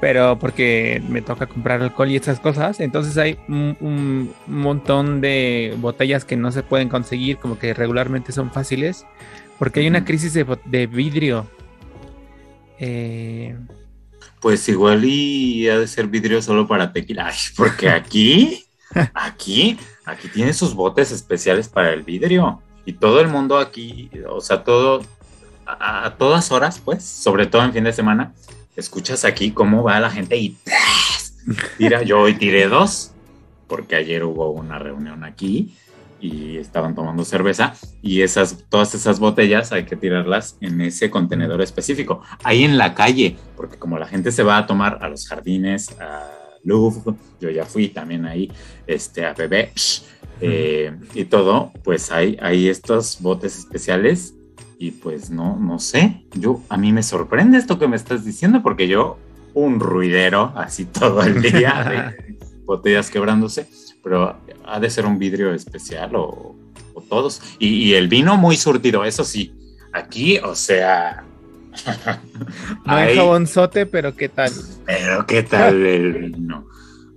pero 0.00 0.38
porque 0.38 1.02
me 1.08 1.20
toca 1.20 1.46
comprar 1.46 1.82
alcohol 1.82 2.10
y 2.10 2.16
esas 2.16 2.40
cosas. 2.40 2.80
Entonces 2.80 3.18
hay 3.18 3.38
un, 3.48 4.32
montón 4.46 5.20
de 5.20 5.76
botellas 5.78 6.24
que 6.24 6.36
no 6.36 6.50
se 6.52 6.62
pueden 6.62 6.88
conseguir, 6.88 7.36
como 7.36 7.58
que 7.58 7.74
regularmente 7.74 8.32
son 8.32 8.50
fáciles, 8.50 9.04
porque 9.58 9.80
hay 9.80 9.88
una 9.88 10.04
crisis 10.04 10.32
de, 10.32 10.86
vidrio. 10.86 11.46
Eh, 12.78 13.58
pues 14.40 14.66
igual 14.68 15.04
y 15.04 15.68
ha 15.68 15.78
de 15.78 15.86
ser 15.86 16.06
vidrio 16.06 16.40
solo 16.40 16.66
para 16.66 16.92
tequila, 16.92 17.30
porque 17.56 17.90
aquí, 17.90 18.64
aquí, 19.14 19.76
aquí 20.10 20.28
tienen 20.28 20.54
sus 20.54 20.74
botes 20.74 21.12
especiales 21.12 21.68
para 21.68 21.92
el 21.92 22.02
vidrio. 22.02 22.62
Y 22.84 22.94
todo 22.94 23.20
el 23.20 23.28
mundo 23.28 23.58
aquí, 23.58 24.10
o 24.28 24.40
sea, 24.40 24.64
todo, 24.64 25.02
a 25.66 26.14
todas 26.18 26.50
horas, 26.50 26.80
pues, 26.84 27.04
sobre 27.04 27.46
todo 27.46 27.62
en 27.62 27.72
fin 27.72 27.84
de 27.84 27.92
semana, 27.92 28.32
escuchas 28.76 29.24
aquí 29.24 29.52
cómo 29.52 29.82
va 29.82 30.00
la 30.00 30.10
gente 30.10 30.36
y 30.36 30.56
tira, 31.78 32.02
yo 32.02 32.20
hoy 32.20 32.34
tiré 32.34 32.68
dos, 32.68 33.12
porque 33.68 33.96
ayer 33.96 34.24
hubo 34.24 34.50
una 34.50 34.78
reunión 34.78 35.24
aquí 35.24 35.74
y 36.20 36.58
estaban 36.58 36.94
tomando 36.94 37.24
cerveza 37.24 37.74
y 38.02 38.22
esas, 38.22 38.64
todas 38.68 38.94
esas 38.94 39.18
botellas 39.20 39.72
hay 39.72 39.84
que 39.84 39.96
tirarlas 39.96 40.56
en 40.60 40.80
ese 40.80 41.10
contenedor 41.10 41.62
específico, 41.62 42.22
ahí 42.42 42.64
en 42.64 42.76
la 42.76 42.94
calle, 42.94 43.38
porque 43.56 43.78
como 43.78 43.98
la 43.98 44.06
gente 44.06 44.32
se 44.32 44.42
va 44.42 44.58
a 44.58 44.66
tomar 44.66 44.98
a 45.02 45.08
los 45.08 45.26
jardines, 45.26 45.98
a 46.00 46.28
Louvre, 46.64 47.14
yo 47.40 47.50
ya 47.50 47.64
fui 47.64 47.88
también 47.88 48.26
ahí, 48.26 48.50
este, 48.86 49.24
a 49.24 49.32
Bebé 49.32 49.72
eh, 50.40 50.92
y 51.14 51.24
todo, 51.24 51.72
pues 51.84 52.10
hay, 52.10 52.36
hay 52.40 52.68
estos 52.68 53.20
botes 53.20 53.58
especiales 53.58 54.34
y 54.78 54.92
pues 54.92 55.30
no, 55.30 55.56
no 55.56 55.78
sé, 55.78 56.24
yo 56.34 56.62
a 56.68 56.76
mí 56.76 56.92
me 56.92 57.02
sorprende 57.02 57.58
esto 57.58 57.78
que 57.78 57.88
me 57.88 57.96
estás 57.96 58.24
diciendo 58.24 58.62
porque 58.62 58.88
yo 58.88 59.18
un 59.54 59.80
ruidero 59.80 60.52
así 60.56 60.84
todo 60.86 61.22
el 61.22 61.42
día 61.42 62.14
de 62.16 62.36
botellas 62.64 63.10
quebrándose, 63.10 63.66
pero 64.02 64.38
ha 64.64 64.80
de 64.80 64.90
ser 64.90 65.06
un 65.06 65.18
vidrio 65.18 65.52
especial 65.52 66.12
o, 66.14 66.56
todos. 67.08 67.42
Y, 67.58 67.94
el 67.94 68.06
vino 68.06 68.36
muy 68.36 68.56
surtido, 68.56 69.04
eso 69.04 69.24
sí, 69.24 69.52
aquí, 69.92 70.38
o 70.38 70.54
sea... 70.54 71.24
no 72.86 72.94
hay 72.94 73.16
jabonzote, 73.16 73.86
pero 73.86 74.14
¿qué 74.14 74.28
tal? 74.28 74.52
Pero 74.86 75.26
¿qué 75.26 75.42
tal 75.42 75.84
el 75.86 76.12
vino? 76.12 76.66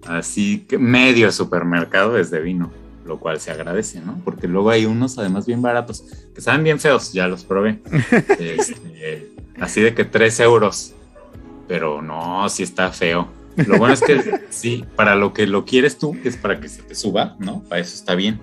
Así 0.06 0.66
que 0.68 0.78
medio 0.78 1.32
supermercado 1.32 2.18
es 2.18 2.30
de 2.30 2.42
vino 2.42 2.72
lo 3.06 3.20
cual 3.20 3.40
se 3.40 3.52
agradece, 3.52 4.00
¿no? 4.02 4.20
Porque 4.24 4.48
luego 4.48 4.70
hay 4.70 4.86
unos 4.86 5.18
además 5.18 5.46
bien 5.46 5.62
baratos, 5.62 6.04
que 6.34 6.42
saben 6.42 6.64
bien 6.64 6.80
feos, 6.80 7.14
ya 7.14 7.28
los 7.28 7.44
probé. 7.44 7.80
Este, 8.40 9.30
así 9.60 9.82
de 9.82 9.94
que 9.94 10.06
3 10.06 10.40
euros, 10.42 10.94
pero 11.68 12.02
no, 12.02 12.48
sí 12.50 12.64
está 12.64 12.92
feo. 12.92 13.28
Lo 13.56 13.78
bueno 13.78 13.94
es 13.94 14.02
que 14.02 14.42
sí, 14.50 14.84
para 14.96 15.16
lo 15.16 15.34
que 15.34 15.46
lo 15.46 15.66
quieres 15.66 15.98
tú, 15.98 16.20
que 16.22 16.30
es 16.30 16.38
para 16.38 16.60
que 16.60 16.70
se 16.70 16.82
te 16.82 16.96
suba, 16.96 17.36
¿no? 17.40 17.64
Para 17.64 17.82
eso 17.82 17.96
está 17.96 18.16
bien. 18.16 18.40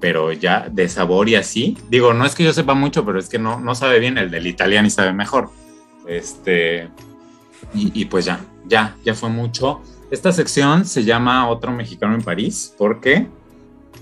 Pero 0.00 0.32
ya 0.32 0.68
de 0.70 0.88
sabor 0.88 1.28
y 1.28 1.34
así, 1.34 1.76
digo, 1.88 2.14
no 2.14 2.24
es 2.24 2.34
que 2.34 2.44
yo 2.44 2.52
sepa 2.52 2.74
mucho, 2.74 3.04
pero 3.04 3.18
es 3.18 3.28
que 3.28 3.38
no, 3.38 3.58
no 3.58 3.74
sabe 3.74 3.98
bien, 3.98 4.16
el 4.16 4.30
del 4.30 4.46
italiano 4.46 4.86
y 4.86 4.90
sabe 4.90 5.12
mejor. 5.12 5.50
Este, 6.06 6.88
y, 7.74 8.00
y 8.00 8.04
pues 8.04 8.24
ya, 8.24 8.40
ya, 8.66 8.96
ya 9.04 9.14
fue 9.14 9.28
mucho. 9.28 9.82
Esta 10.10 10.32
sección 10.32 10.84
se 10.84 11.04
llama 11.04 11.48
Otro 11.48 11.72
Mexicano 11.72 12.14
en 12.14 12.22
París, 12.22 12.74
porque 12.78 13.26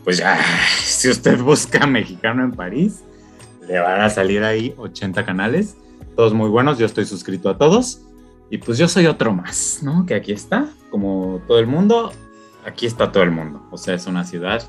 pues 0.05 0.19
ya, 0.19 0.39
si 0.83 1.09
usted 1.09 1.41
busca 1.41 1.85
mexicano 1.87 2.45
en 2.45 2.53
París, 2.53 3.03
le 3.67 3.81
van 3.81 4.01
a 4.01 4.09
salir 4.09 4.45
ahí 4.45 4.73
80 4.77 5.25
canales, 5.25 5.77
todos 6.15 6.33
muy 6.33 6.49
buenos, 6.49 6.79
yo 6.79 6.87
estoy 6.87 7.05
suscrito 7.05 7.51
a 7.51 7.59
todos. 7.59 8.03
Y 8.49 8.59
pues 8.59 8.79
yo 8.79 8.87
soy 8.87 9.07
otro 9.07 9.33
más, 9.33 9.81
¿no? 9.83 10.07
Que 10.07 10.15
aquí 10.15 10.31
está, 10.31 10.69
como 10.91 11.43
todo 11.49 11.59
el 11.59 11.67
mundo, 11.67 12.13
aquí 12.65 12.87
está 12.87 13.11
todo 13.11 13.25
el 13.25 13.33
mundo. 13.33 13.61
O 13.73 13.77
sea, 13.77 13.95
es 13.95 14.07
una 14.07 14.25
ciudad 14.25 14.63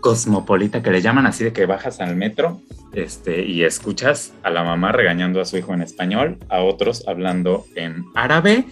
cosmopolita 0.00 0.82
que 0.82 0.90
le 0.90 1.02
llaman 1.02 1.26
así 1.26 1.44
de 1.44 1.52
que 1.52 1.66
bajas 1.66 2.00
al 2.00 2.16
metro 2.16 2.60
este, 2.92 3.44
y 3.44 3.64
escuchas 3.64 4.32
a 4.42 4.50
la 4.50 4.64
mamá 4.64 4.92
regañando 4.92 5.40
a 5.40 5.44
su 5.44 5.56
hijo 5.56 5.74
en 5.74 5.82
español, 5.82 6.38
a 6.48 6.60
otros 6.60 7.06
hablando 7.06 7.66
en 7.76 8.04
árabe 8.14 8.66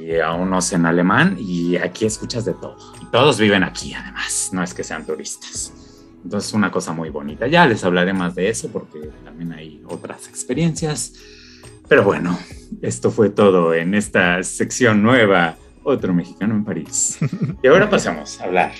y 0.00 0.18
a 0.18 0.32
unos 0.32 0.72
en 0.72 0.86
alemán 0.86 1.36
y 1.38 1.76
aquí 1.76 2.04
escuchas 2.06 2.44
de 2.44 2.54
todo. 2.54 2.76
Y 3.02 3.06
todos 3.06 3.38
viven 3.38 3.64
aquí 3.64 3.94
además, 3.94 4.50
no 4.52 4.62
es 4.62 4.74
que 4.74 4.84
sean 4.84 5.04
turistas. 5.04 5.72
Entonces 6.22 6.54
una 6.54 6.70
cosa 6.70 6.92
muy 6.92 7.10
bonita. 7.10 7.46
Ya 7.46 7.66
les 7.66 7.84
hablaré 7.84 8.12
más 8.12 8.34
de 8.34 8.48
eso 8.48 8.70
porque 8.70 9.10
también 9.24 9.52
hay 9.52 9.82
otras 9.86 10.26
experiencias. 10.28 11.12
Pero 11.86 12.02
bueno, 12.02 12.38
esto 12.80 13.10
fue 13.10 13.28
todo 13.28 13.74
en 13.74 13.94
esta 13.94 14.42
sección 14.42 15.02
nueva, 15.02 15.56
otro 15.82 16.14
mexicano 16.14 16.54
en 16.54 16.64
París. 16.64 17.18
Y 17.62 17.66
ahora 17.66 17.90
pasamos 17.90 18.40
a 18.40 18.44
hablar 18.44 18.72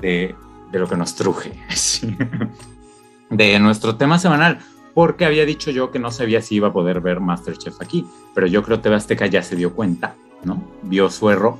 de, 0.00 0.34
de 0.76 0.80
lo 0.80 0.88
que 0.88 0.96
nos 0.96 1.14
truje, 1.14 1.52
de 3.30 3.58
nuestro 3.58 3.96
tema 3.96 4.18
semanal 4.18 4.58
porque 4.94 5.26
había 5.26 5.44
dicho 5.44 5.70
yo 5.70 5.90
que 5.90 5.98
no 5.98 6.10
sabía 6.10 6.40
si 6.40 6.54
iba 6.54 6.68
a 6.68 6.72
poder 6.72 7.02
ver 7.02 7.20
Masterchef 7.20 7.82
aquí, 7.82 8.06
pero 8.34 8.46
yo 8.46 8.62
creo 8.62 8.78
que 8.78 8.84
TV 8.84 8.96
Azteca 8.96 9.26
ya 9.26 9.42
se 9.42 9.54
dio 9.54 9.74
cuenta 9.74 10.14
¿no? 10.42 10.62
Vio 10.82 11.10
su 11.10 11.30
error 11.30 11.58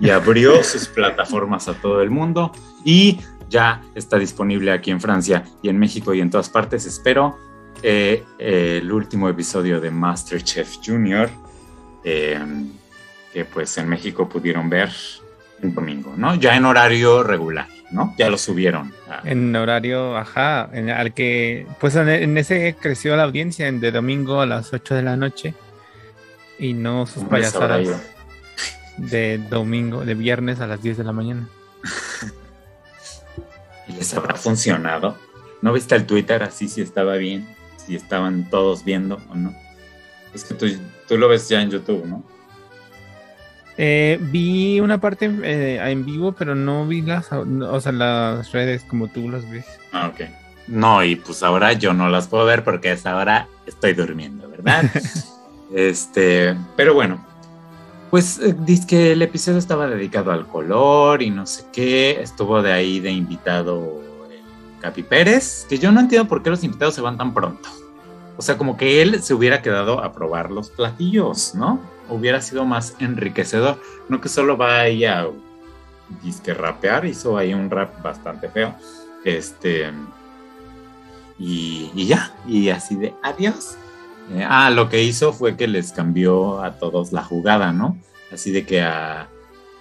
y 0.00 0.10
abrió 0.10 0.62
sus 0.64 0.88
plataformas 0.88 1.68
a 1.68 1.74
todo 1.74 2.02
el 2.02 2.10
mundo 2.10 2.52
y 2.84 3.20
ya 3.48 3.82
está 3.94 4.18
disponible 4.18 4.72
aquí 4.72 4.90
en 4.90 5.00
Francia 5.00 5.44
y 5.62 5.68
en 5.68 5.78
México 5.78 6.14
y 6.14 6.20
en 6.20 6.30
todas 6.30 6.48
partes. 6.48 6.86
Espero 6.86 7.36
eh, 7.82 8.24
el 8.38 8.90
último 8.90 9.28
episodio 9.28 9.80
de 9.80 9.90
MasterChef 9.90 10.78
Junior, 10.84 11.28
eh, 12.04 12.40
que 13.32 13.44
pues 13.44 13.76
en 13.76 13.88
México 13.88 14.28
pudieron 14.28 14.70
ver 14.70 14.90
el 15.62 15.74
domingo, 15.74 16.12
¿no? 16.16 16.34
Ya 16.34 16.56
en 16.56 16.64
horario 16.64 17.22
regular, 17.22 17.68
¿no? 17.90 18.14
Ya 18.18 18.28
lo 18.28 18.36
subieron. 18.36 18.92
En 19.24 19.54
horario, 19.54 20.16
ajá, 20.16 20.68
en, 20.72 20.90
al 20.90 21.14
que, 21.14 21.66
pues 21.80 21.94
en, 21.96 22.36
ese 22.36 22.76
creció 22.78 23.16
la 23.16 23.22
audiencia, 23.24 23.68
en 23.68 23.80
de 23.80 23.92
domingo 23.92 24.40
a 24.40 24.46
las 24.46 24.72
8 24.72 24.94
de 24.94 25.02
la 25.02 25.16
noche 25.16 25.54
y 26.58 26.74
no 26.74 27.06
sus 27.06 27.24
payasadas 27.24 27.88
de 28.96 29.38
domingo, 29.38 30.04
de 30.04 30.14
viernes 30.14 30.60
a 30.60 30.66
las 30.66 30.82
10 30.82 30.98
de 30.98 31.04
la 31.04 31.12
mañana. 31.12 31.48
¿Y 33.88 33.92
les 33.92 34.12
habrá 34.14 34.34
funcionado? 34.34 35.16
¿No 35.60 35.72
viste 35.72 35.94
el 35.94 36.06
Twitter 36.06 36.42
así 36.42 36.68
si 36.68 36.82
estaba 36.82 37.14
bien? 37.14 37.48
Si 37.76 37.94
estaban 37.96 38.50
todos 38.50 38.84
viendo 38.84 39.18
o 39.30 39.34
no. 39.34 39.54
Es 40.34 40.44
que 40.44 40.54
tú, 40.54 40.66
tú 41.08 41.18
lo 41.18 41.28
ves 41.28 41.48
ya 41.48 41.62
en 41.62 41.70
YouTube, 41.70 42.04
¿no? 42.06 42.24
Eh, 43.76 44.18
vi 44.20 44.80
una 44.80 44.98
parte 44.98 45.30
eh, 45.42 45.80
en 45.90 46.04
vivo, 46.04 46.32
pero 46.32 46.54
no 46.54 46.86
vi 46.86 47.02
las, 47.02 47.32
o 47.32 47.80
sea, 47.80 47.92
las 47.92 48.52
redes 48.52 48.84
como 48.84 49.08
tú 49.08 49.30
las 49.30 49.48
ves. 49.50 49.66
Ah, 49.92 50.08
ok. 50.08 50.28
No, 50.68 51.02
y 51.02 51.16
pues 51.16 51.42
ahora 51.42 51.72
yo 51.72 51.92
no 51.92 52.08
las 52.08 52.28
puedo 52.28 52.44
ver 52.44 52.64
porque 52.64 52.90
hasta 52.90 53.12
ahora 53.12 53.48
estoy 53.66 53.94
durmiendo, 53.94 54.48
¿verdad? 54.48 54.84
este, 55.74 56.56
pero 56.76 56.94
bueno, 56.94 57.24
pues 58.10 58.38
eh, 58.40 58.54
dice 58.58 58.86
que 58.86 59.12
el 59.12 59.22
episodio 59.22 59.58
estaba 59.58 59.86
dedicado 59.86 60.32
al 60.32 60.46
color 60.46 61.22
y 61.22 61.30
no 61.30 61.46
sé 61.46 61.64
qué. 61.72 62.20
Estuvo 62.20 62.62
de 62.62 62.72
ahí 62.72 63.00
de 63.00 63.10
invitado 63.10 64.02
el 64.30 64.80
Capi 64.80 65.02
Pérez, 65.02 65.66
que 65.68 65.78
yo 65.78 65.90
no 65.90 66.00
entiendo 66.00 66.28
por 66.28 66.42
qué 66.42 66.50
los 66.50 66.62
invitados 66.62 66.94
se 66.94 67.00
van 67.00 67.16
tan 67.16 67.32
pronto. 67.32 67.68
O 68.36 68.42
sea, 68.42 68.58
como 68.58 68.76
que 68.76 69.02
él 69.02 69.22
se 69.22 69.34
hubiera 69.34 69.62
quedado 69.62 70.02
a 70.02 70.12
probar 70.12 70.50
los 70.50 70.70
platillos, 70.70 71.54
¿no? 71.54 71.80
Hubiera 72.12 72.40
sido 72.40 72.64
más 72.64 72.94
enriquecedor. 72.98 73.80
No 74.08 74.20
que 74.20 74.28
solo 74.28 74.56
va 74.56 74.80
ahí 74.80 75.04
a 75.04 75.26
disque 76.22 76.54
rapear, 76.54 77.06
hizo 77.06 77.36
ahí 77.36 77.54
un 77.54 77.70
rap 77.70 78.02
bastante 78.02 78.48
feo. 78.48 78.74
Este. 79.24 79.90
Y, 81.38 82.06
ya, 82.06 82.34
y 82.46 82.68
así 82.68 82.94
de 82.96 83.14
adiós. 83.22 83.76
Eh, 84.30 84.46
ah, 84.48 84.70
lo 84.70 84.88
que 84.88 85.02
hizo 85.02 85.32
fue 85.32 85.56
que 85.56 85.66
les 85.66 85.92
cambió 85.92 86.62
a 86.62 86.78
todos 86.78 87.12
la 87.12 87.24
jugada, 87.24 87.72
¿no? 87.72 87.96
Así 88.32 88.52
de 88.52 88.64
que 88.64 88.80
a, 88.80 89.28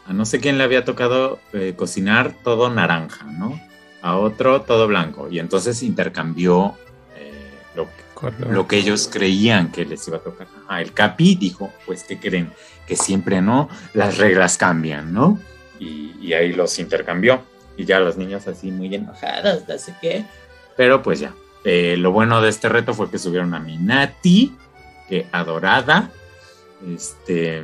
a 0.05 0.13
no 0.13 0.25
sé 0.25 0.39
quién 0.39 0.57
le 0.57 0.63
había 0.63 0.83
tocado 0.83 1.39
eh, 1.53 1.73
cocinar 1.77 2.33
todo 2.43 2.69
naranja, 2.69 3.25
¿no? 3.25 3.59
A 4.01 4.17
otro 4.17 4.61
todo 4.61 4.87
blanco. 4.87 5.27
Y 5.29 5.39
entonces 5.39 5.83
intercambió 5.83 6.75
eh, 7.15 7.31
lo 7.75 7.85
que 7.85 8.10
lo 8.49 8.67
que 8.67 8.77
ellos 8.77 9.09
creían 9.11 9.71
que 9.71 9.85
les 9.85 10.07
iba 10.07 10.17
a 10.17 10.21
tocar. 10.21 10.47
Ah, 10.67 10.81
el 10.81 10.93
Capi 10.93 11.35
dijo, 11.35 11.71
pues, 11.85 12.03
¿qué 12.03 12.19
creen? 12.19 12.51
Que 12.87 12.95
siempre 12.95 13.41
no, 13.41 13.69
las 13.93 14.17
reglas 14.17 14.57
cambian, 14.57 15.13
¿no? 15.13 15.39
Y, 15.79 16.33
ahí 16.33 16.53
los 16.53 16.77
intercambió. 16.79 17.41
Y 17.77 17.85
ya 17.85 17.99
los 17.99 18.17
niños 18.17 18.47
así 18.47 18.71
muy 18.71 18.93
enojados, 18.93 19.67
no 19.67 19.77
sé 19.77 19.95
qué. 20.01 20.25
Pero 20.77 21.01
pues 21.01 21.19
ya. 21.19 21.33
Eh, 21.63 21.95
lo 21.97 22.11
bueno 22.11 22.41
de 22.41 22.49
este 22.49 22.69
reto 22.69 22.93
fue 22.93 23.09
que 23.09 23.17
subieron 23.17 23.53
a 23.53 23.59
Minati, 23.59 24.55
que 25.09 25.27
adorada. 25.31 26.11
Este. 26.87 27.63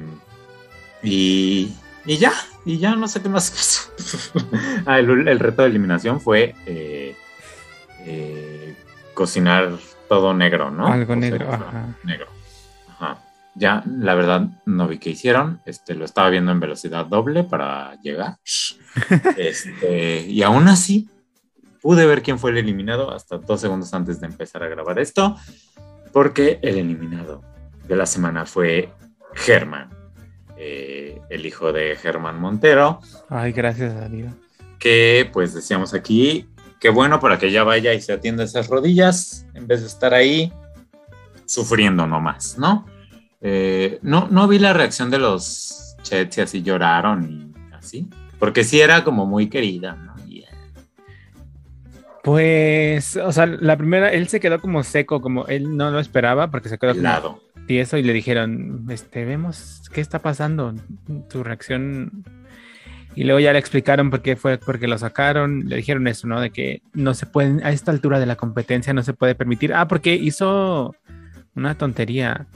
Y, 1.03 1.71
y 2.05 2.17
ya, 2.17 2.33
y 2.65 2.79
ya 2.79 2.95
no 2.95 3.07
sé 3.07 3.21
qué 3.21 3.29
más. 3.29 3.91
ah, 4.85 4.99
el, 4.99 5.39
reto 5.39 5.61
de 5.61 5.67
eliminación 5.67 6.19
fue 6.19 6.55
eh, 6.65 7.15
eh, 8.05 8.75
cocinar 9.13 9.77
todo 10.07 10.33
negro, 10.33 10.71
¿no? 10.71 10.87
Algo 10.87 11.15
negro, 11.15 11.51
ajá. 11.51 11.95
Negro. 12.03 12.27
Ajá. 12.89 13.17
Ya, 13.55 13.83
la 13.85 14.13
verdad, 14.13 14.47
no 14.65 14.87
vi 14.87 14.99
qué 14.99 15.11
hicieron. 15.11 15.59
Este, 15.65 15.95
lo 15.95 16.05
estaba 16.05 16.29
viendo 16.29 16.51
en 16.51 16.59
velocidad 16.59 17.05
doble 17.05 17.43
para 17.43 17.99
llegar. 18.01 18.37
este, 19.37 20.21
y 20.27 20.43
aún 20.43 20.67
así, 20.67 21.09
pude 21.81 22.05
ver 22.05 22.21
quién 22.21 22.37
fue 22.37 22.51
el 22.51 22.57
eliminado 22.57 23.11
hasta 23.11 23.37
dos 23.37 23.61
segundos 23.61 23.93
antes 23.93 24.19
de 24.19 24.27
empezar 24.27 24.61
a 24.63 24.67
grabar 24.67 24.99
esto, 24.99 25.37
porque 26.13 26.59
el 26.61 26.77
eliminado 26.77 27.43
de 27.87 27.95
la 27.95 28.05
semana 28.05 28.45
fue 28.45 28.89
Germán, 29.33 29.89
eh, 30.57 31.21
el 31.29 31.45
hijo 31.45 31.71
de 31.71 31.95
Germán 31.95 32.39
Montero. 32.39 32.99
Ay, 33.29 33.53
gracias 33.53 33.95
a 33.95 34.09
Que, 34.79 35.29
pues 35.31 35.53
decíamos 35.53 35.93
aquí, 35.93 36.47
qué 36.79 36.89
bueno 36.89 37.19
para 37.19 37.37
que 37.37 37.51
ya 37.51 37.63
vaya 37.63 37.93
y 37.93 38.01
se 38.01 38.13
atienda 38.13 38.43
esas 38.43 38.67
rodillas 38.67 39.45
en 39.53 39.67
vez 39.67 39.81
de 39.81 39.87
estar 39.87 40.13
ahí 40.13 40.51
sufriendo 41.45 42.07
nomás, 42.07 42.57
¿no? 42.57 42.85
Eh, 43.41 43.99
no, 44.01 44.27
no 44.29 44.47
vi 44.47 44.59
la 44.59 44.73
reacción 44.73 45.09
de 45.09 45.19
los 45.19 45.95
chets 46.01 46.37
y 46.37 46.41
así 46.41 46.63
lloraron 46.63 47.29
y 47.29 47.75
así, 47.75 48.07
porque 48.39 48.63
sí 48.63 48.79
era 48.81 49.03
como 49.03 49.25
muy 49.25 49.49
querida, 49.49 49.95
¿no? 49.95 50.07
Pues, 52.27 53.15
o 53.15 53.31
sea, 53.31 53.45
la 53.45 53.77
primera, 53.77 54.11
él 54.11 54.27
se 54.27 54.41
quedó 54.41 54.59
como 54.59 54.83
seco, 54.83 55.21
como 55.21 55.45
él 55.47 55.77
no 55.77 55.91
lo 55.91 56.01
esperaba 56.01 56.51
porque 56.51 56.67
se 56.67 56.77
quedó 56.77 56.93
lado. 56.93 57.41
tieso 57.67 57.95
y 57.95 58.03
le 58.03 58.11
dijeron, 58.11 58.85
este, 58.89 59.23
vemos 59.23 59.83
qué 59.93 60.01
está 60.01 60.19
pasando, 60.19 60.75
tu 61.29 61.41
reacción 61.41 62.25
y 63.15 63.23
luego 63.23 63.39
ya 63.39 63.53
le 63.53 63.59
explicaron 63.59 64.09
por 64.09 64.21
qué 64.21 64.35
fue, 64.35 64.57
porque 64.57 64.87
lo 64.87 64.97
sacaron, 64.97 65.67
le 65.67 65.77
dijeron 65.77 66.07
eso, 66.07 66.27
¿no? 66.27 66.39
De 66.39 66.51
que 66.51 66.81
no 66.93 67.13
se 67.13 67.25
pueden, 67.25 67.63
a 67.65 67.71
esta 67.71 67.91
altura 67.91 68.19
de 68.19 68.27
la 68.27 68.35
competencia 68.35 68.93
no 68.93 69.03
se 69.03 69.13
puede 69.13 69.33
permitir. 69.33 69.73
Ah, 69.73 69.87
porque 69.87 70.13
hizo 70.13 70.95
una 71.55 71.75
tontería. 71.75 72.47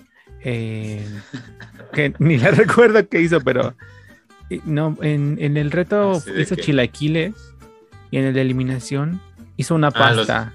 Eh, 0.43 1.05
que 1.93 2.13
ni 2.19 2.37
la 2.37 2.51
recuerdo 2.51 3.07
qué 3.07 3.21
hizo, 3.21 3.41
pero 3.41 3.75
no, 4.65 4.97
en, 5.01 5.57
el 5.57 5.71
reto 5.71 6.21
hizo 6.37 6.55
chilaquiles 6.55 7.33
y 8.09 8.17
en 8.17 8.25
el 8.25 8.33
de 8.33 8.41
eliminación 8.41 9.21
hizo 9.57 9.75
una 9.75 9.87
ah, 9.87 9.91
pasta. 9.91 10.53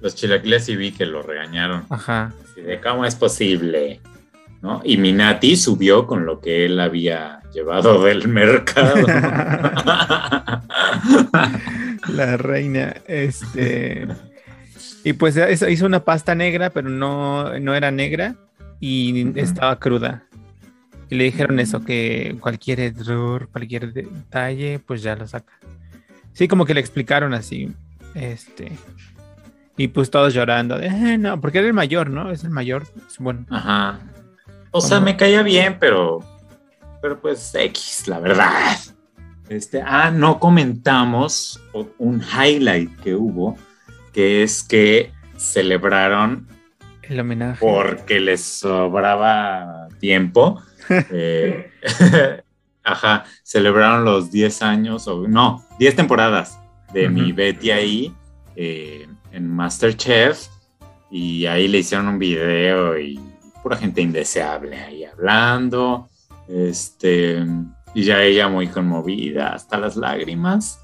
los, 0.00 0.14
chilaquiles 0.14 0.64
sí 0.64 0.76
vi 0.76 0.92
que 0.92 1.06
lo 1.06 1.22
regañaron. 1.22 1.86
Ajá. 1.90 2.32
de 2.56 2.80
cómo 2.80 3.04
es 3.04 3.14
posible. 3.14 4.00
¿No? 4.62 4.80
Y 4.84 4.96
Minati 4.96 5.56
subió 5.56 6.06
con 6.06 6.26
lo 6.26 6.40
que 6.40 6.66
él 6.66 6.78
había 6.80 7.40
llevado 7.52 8.02
del 8.04 8.28
mercado. 8.28 9.06
La 12.08 12.36
reina, 12.36 12.94
este. 13.06 14.06
Y 15.04 15.14
pues 15.14 15.38
hizo 15.68 15.86
una 15.86 16.04
pasta 16.04 16.34
negra, 16.34 16.70
pero 16.70 16.90
no, 16.90 17.58
no 17.58 17.74
era 17.74 17.90
negra 17.90 18.36
y 18.80 19.38
estaba 19.38 19.78
cruda. 19.78 20.24
Y 21.08 21.16
le 21.16 21.24
dijeron 21.24 21.58
eso, 21.58 21.84
que 21.84 22.36
cualquier 22.40 22.80
error, 22.80 23.48
cualquier 23.48 23.92
detalle, 23.92 24.78
pues 24.78 25.02
ya 25.02 25.16
lo 25.16 25.26
saca. 25.26 25.52
Sí, 26.32 26.46
como 26.48 26.64
que 26.64 26.74
le 26.74 26.80
explicaron 26.80 27.34
así. 27.34 27.72
Este. 28.14 28.72
Y 29.76 29.88
pues 29.88 30.10
todos 30.10 30.34
llorando. 30.34 30.78
Eh, 30.80 31.18
no, 31.18 31.40
porque 31.40 31.58
era 31.58 31.66
el 31.66 31.72
mayor, 31.72 32.10
¿no? 32.10 32.30
Es 32.30 32.44
el 32.44 32.50
mayor. 32.50 32.86
bueno. 33.18 33.46
Ajá. 33.50 33.98
O 34.70 34.80
sea, 34.80 35.00
me 35.00 35.16
caía 35.16 35.42
bien, 35.42 35.76
pero, 35.78 36.20
pero 37.02 37.20
pues 37.20 37.54
X, 37.54 38.06
la 38.06 38.20
verdad. 38.20 38.76
Este, 39.48 39.82
ah, 39.84 40.10
no 40.10 40.38
comentamos 40.38 41.60
un 41.98 42.22
highlight 42.22 42.94
que 43.00 43.14
hubo, 43.16 43.56
que 44.12 44.42
es 44.42 44.62
que 44.62 45.12
celebraron 45.36 46.46
el 47.02 47.18
homenaje 47.18 47.58
porque 47.60 48.20
les 48.20 48.42
sobraba 48.42 49.88
tiempo. 49.98 50.60
Eh, 51.12 51.70
ajá, 52.82 53.24
celebraron 53.44 54.04
los 54.04 54.32
10 54.32 54.62
años, 54.62 55.06
o 55.06 55.28
no, 55.28 55.64
10 55.78 55.94
temporadas 55.94 56.58
de 56.92 57.08
mi 57.08 57.30
Betty 57.30 57.70
ahí 57.70 58.14
eh, 58.56 59.06
en 59.30 59.48
Masterchef 59.48 60.48
y 61.08 61.46
ahí 61.46 61.68
le 61.68 61.78
hicieron 61.78 62.08
un 62.08 62.18
video 62.18 62.98
y 62.98 63.20
pura 63.62 63.76
gente 63.76 64.00
indeseable 64.00 64.78
ahí 64.78 65.04
hablando, 65.04 66.08
este, 66.48 67.44
y 67.94 68.04
ya 68.04 68.22
ella 68.22 68.48
muy 68.48 68.68
conmovida 68.68 69.54
hasta 69.54 69.78
las 69.78 69.96
lágrimas. 69.96 70.80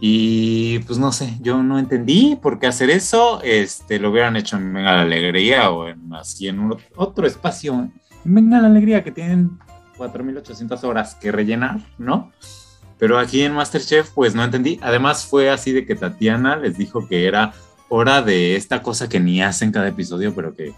Y 0.00 0.78
pues 0.80 0.98
no 0.98 1.10
sé, 1.10 1.36
yo 1.40 1.62
no 1.62 1.78
entendí 1.78 2.38
por 2.40 2.58
qué 2.58 2.68
hacer 2.68 2.90
eso. 2.90 3.40
Este, 3.42 3.98
lo 3.98 4.10
hubieran 4.10 4.36
hecho 4.36 4.56
en 4.56 4.72
Venga 4.72 4.92
la 4.92 5.02
Alegría 5.02 5.70
o 5.70 5.88
en 5.88 6.12
así 6.14 6.46
en 6.46 6.70
otro 6.94 7.26
espacio. 7.26 7.74
En 8.24 8.34
Venga 8.34 8.60
la 8.60 8.68
Alegría 8.68 9.02
que 9.02 9.10
tienen 9.10 9.58
4.800 9.96 10.84
horas 10.84 11.16
que 11.16 11.32
rellenar, 11.32 11.80
¿no? 11.98 12.30
Pero 12.98 13.18
aquí 13.18 13.42
en 13.42 13.54
Masterchef 13.54 14.10
pues 14.10 14.34
no 14.34 14.44
entendí. 14.44 14.78
Además 14.82 15.26
fue 15.26 15.50
así 15.50 15.72
de 15.72 15.84
que 15.84 15.96
Tatiana 15.96 16.56
les 16.56 16.78
dijo 16.78 17.08
que 17.08 17.26
era 17.26 17.52
hora 17.88 18.22
de 18.22 18.54
esta 18.54 18.82
cosa 18.82 19.08
que 19.08 19.18
ni 19.18 19.42
hacen 19.42 19.72
cada 19.72 19.88
episodio, 19.88 20.34
pero 20.34 20.54
que 20.54 20.74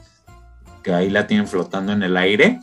que 0.82 0.92
ahí 0.94 1.10
la 1.10 1.26
tienen 1.26 1.46
flotando 1.46 1.92
en 1.92 2.02
el 2.02 2.16
aire. 2.16 2.58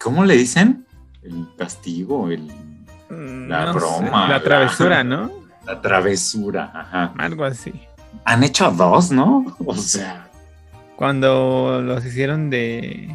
¿Cómo 0.00 0.24
le 0.24 0.36
dicen? 0.36 0.86
el 1.22 1.46
castigo, 1.56 2.28
el, 2.30 2.50
Mm, 3.10 3.48
La 3.48 3.66
no 3.66 3.74
broma, 3.74 4.22
La 4.28 4.38
la- 4.38 4.42
travesura, 4.42 5.04
¿no? 5.04 5.30
la 5.66 5.80
travesura, 5.80 6.70
ajá. 6.74 7.12
Algo 7.18 7.44
así. 7.44 7.72
Han 8.24 8.42
hecho 8.44 8.70
dos, 8.70 9.10
¿no? 9.10 9.44
O 9.66 9.74
sea, 9.74 10.28
Cuando 10.96 11.80
los 11.82 12.04
hicieron 12.04 12.48
de 12.50 13.14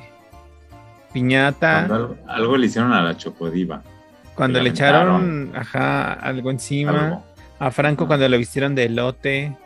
piñata, 1.14 1.86
algo, 1.86 2.16
algo 2.28 2.58
le 2.58 2.68
hicieron 2.68 2.94
a 2.94 3.02
la 3.02 3.18
Chocodiva. 3.18 3.82
cuando 4.36 4.62
le 4.62 4.70
echaron, 4.70 5.52
ajá, 5.56 6.14
algo 6.14 6.52
encima. 6.52 7.06
Algo. 7.08 7.24
A 7.60 7.72
Franco 7.72 8.08
cuando 8.08 8.30
lo 8.30 8.38
vistieron 8.38 8.74
de 8.76 8.86
elote, 8.86 9.58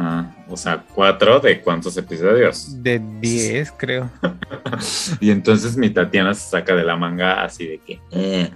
Ah, 0.00 0.30
o 0.48 0.56
sea, 0.56 0.84
cuatro 0.94 1.40
de 1.40 1.60
cuántos 1.60 1.96
episodios. 1.96 2.80
de 2.84 3.00
10, 3.20 3.72
creo. 3.72 4.08
Y 5.20 5.30
entonces 5.32 5.76
mi 5.76 5.90
Tatiana 5.90 6.34
se 6.34 6.50
saca 6.50 6.76
de 6.76 6.84
la 6.84 6.94
manga 6.94 7.42
así 7.42 7.66
de 7.66 7.78
que 7.78 8.00
"Eh, 8.12 8.48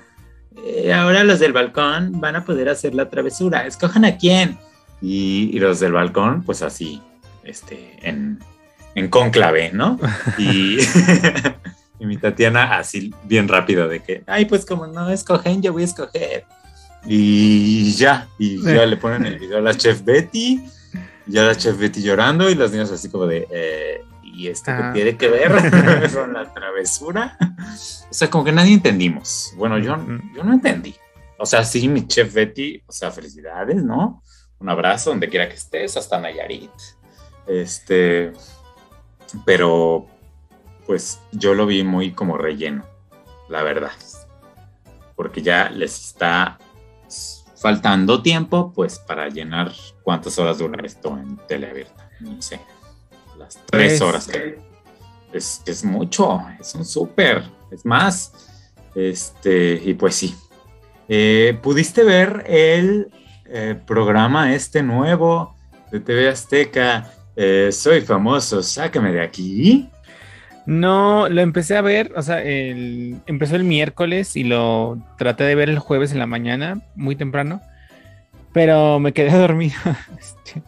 eh, 0.64 0.93
ahora 0.93 1.24
los 1.24 1.40
del 1.40 1.53
balcón 1.53 2.20
van 2.20 2.36
a 2.36 2.45
poder 2.45 2.68
hacer 2.68 2.95
la 2.95 3.11
travesura, 3.11 3.66
escojan 3.66 4.05
a 4.05 4.16
quién. 4.18 4.57
Y, 5.01 5.51
y 5.53 5.59
los 5.59 5.80
del 5.80 5.93
balcón, 5.93 6.45
pues 6.45 6.62
así, 6.62 7.03
este, 7.43 7.99
en, 8.03 8.38
en 8.95 9.09
cónclave, 9.09 9.72
¿no? 9.72 9.99
Y, 10.38 10.78
y 11.99 12.07
mi 12.07 12.18
Tatiana 12.18 12.76
así 12.78 13.12
bien 13.24 13.49
rápido 13.49 13.88
de 13.88 13.99
que, 14.01 14.22
ay, 14.28 14.45
pues 14.45 14.64
como 14.64 14.86
no 14.86 15.11
escogen, 15.11 15.61
yo 15.61 15.72
voy 15.72 15.82
a 15.82 15.86
escoger. 15.86 16.45
Y 17.05 17.93
ya, 17.95 18.28
y 18.38 18.62
ya 18.62 18.86
le 18.86 18.97
ponen 18.97 19.26
el 19.26 19.40
video 19.40 19.59
a 19.59 19.61
la 19.61 19.74
chef 19.76 20.05
Betty, 20.05 20.61
ya 21.26 21.42
la 21.42 21.54
chef 21.54 21.78
Betty 21.78 22.02
llorando 22.02 22.48
y 22.50 22.54
los 22.54 22.70
niños 22.72 22.90
así 22.90 23.08
como 23.10 23.26
de, 23.26 23.46
eh, 23.50 24.04
¿y 24.22 24.48
esto 24.48 24.66
qué 24.66 24.82
Ah. 24.82 24.92
tiene 24.92 25.16
que 25.16 25.28
ver 25.28 25.52
con 26.14 26.32
la 26.32 26.52
travesura? 26.52 27.36
O 28.10 28.14
sea, 28.14 28.28
como 28.30 28.44
que 28.44 28.52
nadie 28.52 28.74
entendimos. 28.74 29.52
Bueno, 29.56 29.78
yo, 29.78 29.96
yo 30.34 30.44
no 30.44 30.52
entendí. 30.52 30.94
O 31.38 31.46
sea, 31.46 31.64
sí, 31.64 31.88
mi 31.88 32.06
chef 32.06 32.32
Betty, 32.34 32.82
o 32.86 32.92
sea, 32.92 33.10
felicidades, 33.10 33.82
¿no? 33.82 34.22
Un 34.58 34.68
abrazo 34.68 35.10
donde 35.10 35.28
quiera 35.28 35.48
que 35.48 35.54
estés, 35.56 35.96
hasta 35.96 36.20
Nayarit. 36.20 36.70
Este, 37.48 38.32
pero 39.44 40.06
pues 40.86 41.20
yo 41.32 41.54
lo 41.54 41.66
vi 41.66 41.82
muy 41.84 42.12
como 42.12 42.36
relleno, 42.38 42.84
la 43.48 43.62
verdad. 43.62 43.90
Porque 45.16 45.42
ya 45.42 45.68
les 45.70 46.00
está 46.08 46.58
faltando 47.62 48.20
tiempo, 48.22 48.72
pues, 48.74 48.98
para 48.98 49.28
llenar 49.28 49.72
cuántas 50.02 50.38
horas 50.38 50.58
dura 50.58 50.84
esto 50.84 51.16
en 51.16 51.36
teleabierta. 51.48 52.10
No 52.20 52.42
sé, 52.42 52.60
las 53.38 53.58
tres 53.66 54.00
horas. 54.00 54.26
que- 54.26 54.58
Es, 55.32 55.62
es 55.64 55.82
mucho, 55.82 56.42
es 56.60 56.74
un 56.74 56.84
súper, 56.84 57.42
es 57.70 57.86
más. 57.86 58.32
Este, 58.94 59.80
y 59.82 59.94
pues 59.94 60.14
sí. 60.14 60.34
Eh, 61.08 61.58
¿Pudiste 61.62 62.04
ver 62.04 62.44
el 62.46 63.10
eh, 63.46 63.80
programa 63.86 64.54
este 64.54 64.82
nuevo 64.82 65.56
de 65.90 66.00
TV 66.00 66.28
Azteca? 66.28 67.10
Eh, 67.34 67.70
soy 67.72 68.02
famoso, 68.02 68.62
sácame 68.62 69.10
de 69.12 69.22
aquí. 69.22 69.88
No, 70.66 71.28
lo 71.28 71.40
empecé 71.40 71.76
a 71.76 71.80
ver, 71.82 72.12
o 72.16 72.22
sea, 72.22 72.42
el, 72.42 73.16
empezó 73.26 73.56
el 73.56 73.64
miércoles 73.64 74.36
y 74.36 74.44
lo 74.44 74.98
traté 75.18 75.44
de 75.44 75.54
ver 75.54 75.68
el 75.68 75.78
jueves 75.80 76.12
en 76.12 76.18
la 76.20 76.26
mañana, 76.26 76.80
muy 76.94 77.16
temprano, 77.16 77.60
pero 78.52 78.98
me 79.00 79.12
quedé 79.12 79.30
dormido. 79.38 79.74
este, 80.18 80.62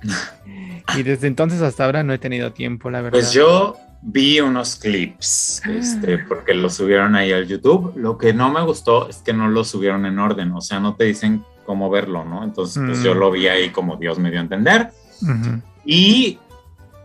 y 0.99 1.03
desde 1.03 1.27
entonces 1.29 1.63
hasta 1.63 1.85
ahora 1.85 2.03
no 2.03 2.13
he 2.13 2.19
tenido 2.19 2.53
tiempo, 2.53 2.91
la 2.91 3.01
verdad. 3.03 3.19
Pues 3.19 3.33
yo 3.33 3.77
vi 4.03 4.41
unos 4.41 4.77
clips, 4.77 5.63
este, 5.67 6.19
porque 6.19 6.55
lo 6.55 6.69
subieron 6.71 7.15
ahí 7.15 7.33
al 7.33 7.47
YouTube. 7.47 7.93
Lo 7.97 8.19
que 8.19 8.35
no 8.35 8.51
me 8.51 8.63
gustó 8.63 9.09
es 9.09 9.19
que 9.19 9.33
no 9.33 9.49
lo 9.49 9.65
subieron 9.65 10.07
en 10.07 10.19
orden, 10.19 10.53
o 10.53 10.61
sea, 10.61 10.81
no 10.81 10.95
te 10.95 11.05
dicen 11.05 11.43
cómo 11.65 11.89
verlo, 11.89 12.25
¿no? 12.25 12.45
Entonces, 12.45 12.83
pues 12.85 12.99
Mm. 12.99 13.03
yo 13.05 13.15
lo 13.15 13.31
vi 13.31 13.47
ahí 13.49 13.71
como 13.71 13.97
Dios 13.97 14.19
me 14.19 14.31
dio 14.31 14.41
a 14.41 14.43
entender. 14.43 14.91
Ujú. 15.23 15.63
Y 15.87 16.39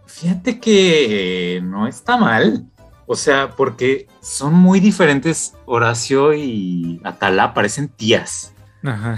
fíjate 0.07 0.59
que 0.59 1.61
no 1.63 1.87
está 1.87 2.17
mal. 2.17 2.65
O 3.11 3.15
sea, 3.15 3.55
porque 3.55 4.05
son 4.21 4.53
muy 4.53 4.79
diferentes 4.79 5.55
Horacio 5.65 6.35
y 6.35 7.01
Atala, 7.03 7.55
parecen 7.55 7.89
tías. 7.89 8.53
Ajá. 8.83 9.17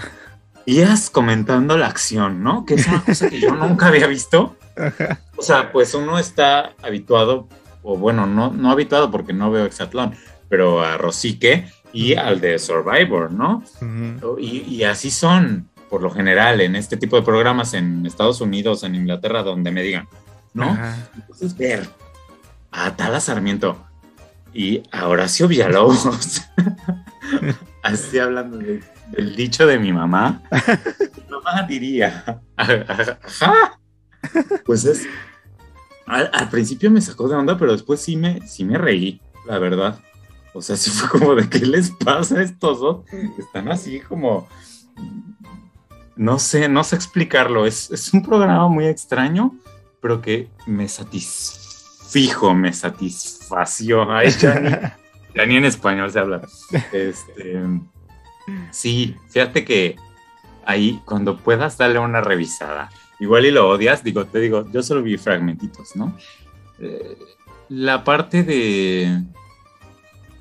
Tías 0.66 1.10
comentando 1.10 1.78
la 1.78 1.88
acción, 1.88 2.42
¿no? 2.42 2.66
Que 2.66 2.76
es 2.76 2.88
una 2.88 3.04
cosa 3.04 3.30
que 3.30 3.42
yo 3.42 3.54
nunca 3.54 3.88
había 3.88 4.08
visto. 4.08 4.56
Ajá. 4.78 5.20
O 5.36 5.42
sea, 5.42 5.74
pues 5.74 5.94
uno 5.94 6.20
está 6.20 6.72
habituado, 6.82 7.50
o 7.84 7.98
bueno, 7.98 8.26
no, 8.26 8.50
no 8.54 8.72
habituado 8.72 9.12
porque 9.12 9.34
no 9.34 9.52
veo 9.52 9.66
Exatlón, 9.66 10.16
pero 10.48 10.82
a 10.82 10.98
Rosique 10.98 11.70
y 11.92 12.16
al 12.16 12.40
de 12.40 12.60
Survivor, 12.60 13.30
¿no? 13.30 13.62
Y 14.40 14.84
así 14.84 15.12
son, 15.12 15.68
por 15.90 16.02
lo 16.02 16.12
general, 16.12 16.62
en 16.62 16.78
este 16.78 16.96
tipo 16.96 17.18
de 17.18 17.24
programas 17.24 17.74
en 17.74 18.06
Estados 18.06 18.40
Unidos, 18.40 18.86
en 18.86 18.96
Inglaterra, 18.96 19.44
donde 19.44 19.72
me 19.72 19.84
digan, 19.84 20.08
¿no? 20.54 20.70
Ajá. 20.70 20.96
Entonces, 21.14 21.58
ver 21.58 21.90
a 22.72 22.86
Atala 22.88 23.20
Sarmiento 23.20 23.86
y 24.54 24.84
a 24.92 25.08
Horacio 25.08 25.48
Villalobos, 25.48 26.42
así 27.84 28.20
hablando 28.20 28.58
de- 28.58 28.84
del 29.12 29.36
dicho 29.36 29.66
de 29.68 29.78
mi 29.78 29.92
mamá, 29.92 30.42
mi 30.52 31.30
mamá 31.30 31.64
diría, 31.68 32.42
ajá, 32.56 33.80
pues 34.66 34.86
es, 34.86 35.06
al, 36.06 36.30
al 36.34 36.50
principio 36.50 36.90
me 36.92 37.02
sacó 37.02 37.28
de 37.28 37.36
onda, 37.36 37.58
pero 37.58 37.74
después 37.74 38.00
sí 38.02 38.16
me, 38.16 38.46
sí 38.48 38.64
me 38.64 38.78
reí, 38.78 39.22
la 39.48 39.60
verdad. 39.60 40.00
O 40.54 40.62
sea, 40.62 40.76
sí 40.76 40.90
fue 40.92 41.08
como 41.20 41.34
de 41.36 41.48
qué 41.50 41.60
les 41.66 41.92
pasa 41.92 42.40
a 42.40 42.44
estos 42.44 42.80
dos. 42.82 43.06
Están 43.40 43.70
así 43.70 44.02
como, 44.02 44.48
no 46.18 46.40
sé, 46.40 46.68
no 46.68 46.84
sé 46.84 46.96
explicarlo. 46.98 47.66
Es, 47.66 47.90
es 47.92 48.14
un 48.14 48.22
programa 48.22 48.68
muy 48.68 48.86
extraño, 48.86 49.56
pero 50.02 50.22
que 50.22 50.50
me 50.68 50.90
satisfijo, 52.12 52.54
me 52.54 52.74
satisfació. 52.74 54.12
Ay, 54.12 54.32
ya 54.32 54.60
ni, 54.60 54.70
ya 55.36 55.46
ni 55.46 55.56
en 55.56 55.66
español 55.66 56.12
se 56.12 56.20
habla. 56.20 56.42
Este, 56.92 57.64
sí, 58.72 59.16
fíjate 59.30 59.64
que 59.64 59.96
ahí 60.66 61.02
cuando 61.06 61.38
puedas 61.38 61.78
darle 61.78 62.00
una 62.00 62.22
revisada. 62.22 62.90
Igual 63.20 63.46
y 63.46 63.52
lo 63.52 63.70
odias, 63.70 64.04
digo, 64.04 64.26
te 64.26 64.40
digo, 64.40 64.66
yo 64.72 64.84
solo 64.84 65.04
vi 65.04 65.18
fragmentitos, 65.18 65.96
¿no? 65.96 66.18
Eh, 66.80 67.18
la 67.70 68.04
parte 68.04 68.44
de 68.44 69.24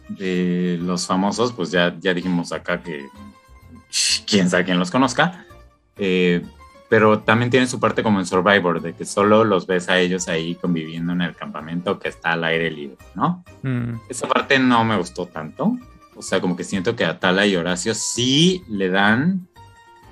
de 0.09 0.77
los 0.81 1.07
famosos, 1.07 1.53
pues 1.53 1.71
ya, 1.71 1.97
ya 2.01 2.12
dijimos 2.12 2.51
acá 2.51 2.83
que 2.83 3.07
quién 4.27 4.51
sabe 4.51 4.64
quién 4.64 4.79
los 4.79 4.91
conozca, 4.91 5.47
eh, 5.97 6.43
pero 6.91 7.20
también 7.20 7.53
tiene 7.53 7.68
su 7.68 7.78
parte 7.78 8.03
como 8.03 8.18
en 8.18 8.26
Survivor, 8.26 8.82
de 8.82 8.95
que 8.95 9.05
solo 9.05 9.45
los 9.45 9.68
ves 9.68 9.88
a 9.88 10.01
ellos 10.01 10.26
ahí 10.26 10.57
conviviendo 10.57 11.12
en 11.12 11.22
el 11.22 11.36
campamento 11.36 12.01
que 12.01 12.09
está 12.09 12.32
al 12.32 12.43
aire 12.43 12.68
libre, 12.68 12.99
¿no? 13.14 13.45
Mm. 13.62 13.95
Esa 14.09 14.26
parte 14.26 14.59
no 14.59 14.84
me 14.84 14.97
gustó 14.97 15.26
tanto, 15.26 15.78
o 16.16 16.20
sea, 16.20 16.41
como 16.41 16.57
que 16.57 16.64
siento 16.64 16.97
que 16.97 17.05
Atala 17.05 17.47
y 17.47 17.55
Horacio 17.55 17.95
sí 17.95 18.64
le 18.68 18.88
dan 18.88 19.47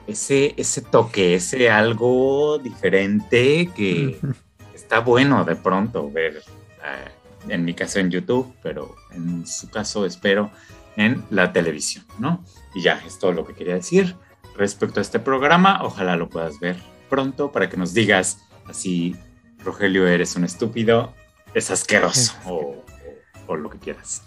ese, 0.07 0.55
ese 0.57 0.81
toque, 0.81 1.35
ese 1.35 1.68
algo 1.68 2.59
diferente 2.59 3.70
que 3.74 4.20
está 4.72 5.01
bueno 5.01 5.45
de 5.45 5.57
pronto 5.57 6.09
ver, 6.09 6.37
eh, 6.37 7.53
en 7.53 7.64
mi 7.64 7.74
caso 7.74 7.99
en 7.99 8.12
YouTube, 8.12 8.55
pero 8.62 8.95
en 9.11 9.45
su 9.49 9.68
caso 9.68 10.07
espero 10.07 10.53
en 10.97 11.24
la 11.31 11.53
televisión, 11.53 12.05
¿no? 12.20 12.45
Y 12.72 12.83
ya, 12.83 13.03
es 13.05 13.18
todo 13.18 13.33
lo 13.33 13.45
que 13.45 13.55
quería 13.55 13.74
decir 13.74 14.14
respecto 14.59 15.01
a 15.01 15.03
este 15.03 15.19
programa. 15.21 15.81
Ojalá 15.83 16.17
lo 16.17 16.29
puedas 16.29 16.61
ver 16.61 16.77
pronto 17.09 17.51
para 17.53 17.69
que 17.71 17.77
nos 17.79 17.95
digas 17.95 18.39
así, 18.69 19.17
Rogelio, 19.65 20.07
eres 20.07 20.37
un 20.37 20.45
estúpido, 20.45 21.15
es 21.55 21.71
asqueroso 21.71 22.35
o, 22.47 22.53
o- 23.47 23.53
o 23.53 23.57
lo 23.57 23.71
que 23.71 23.79
quieras. 23.79 24.23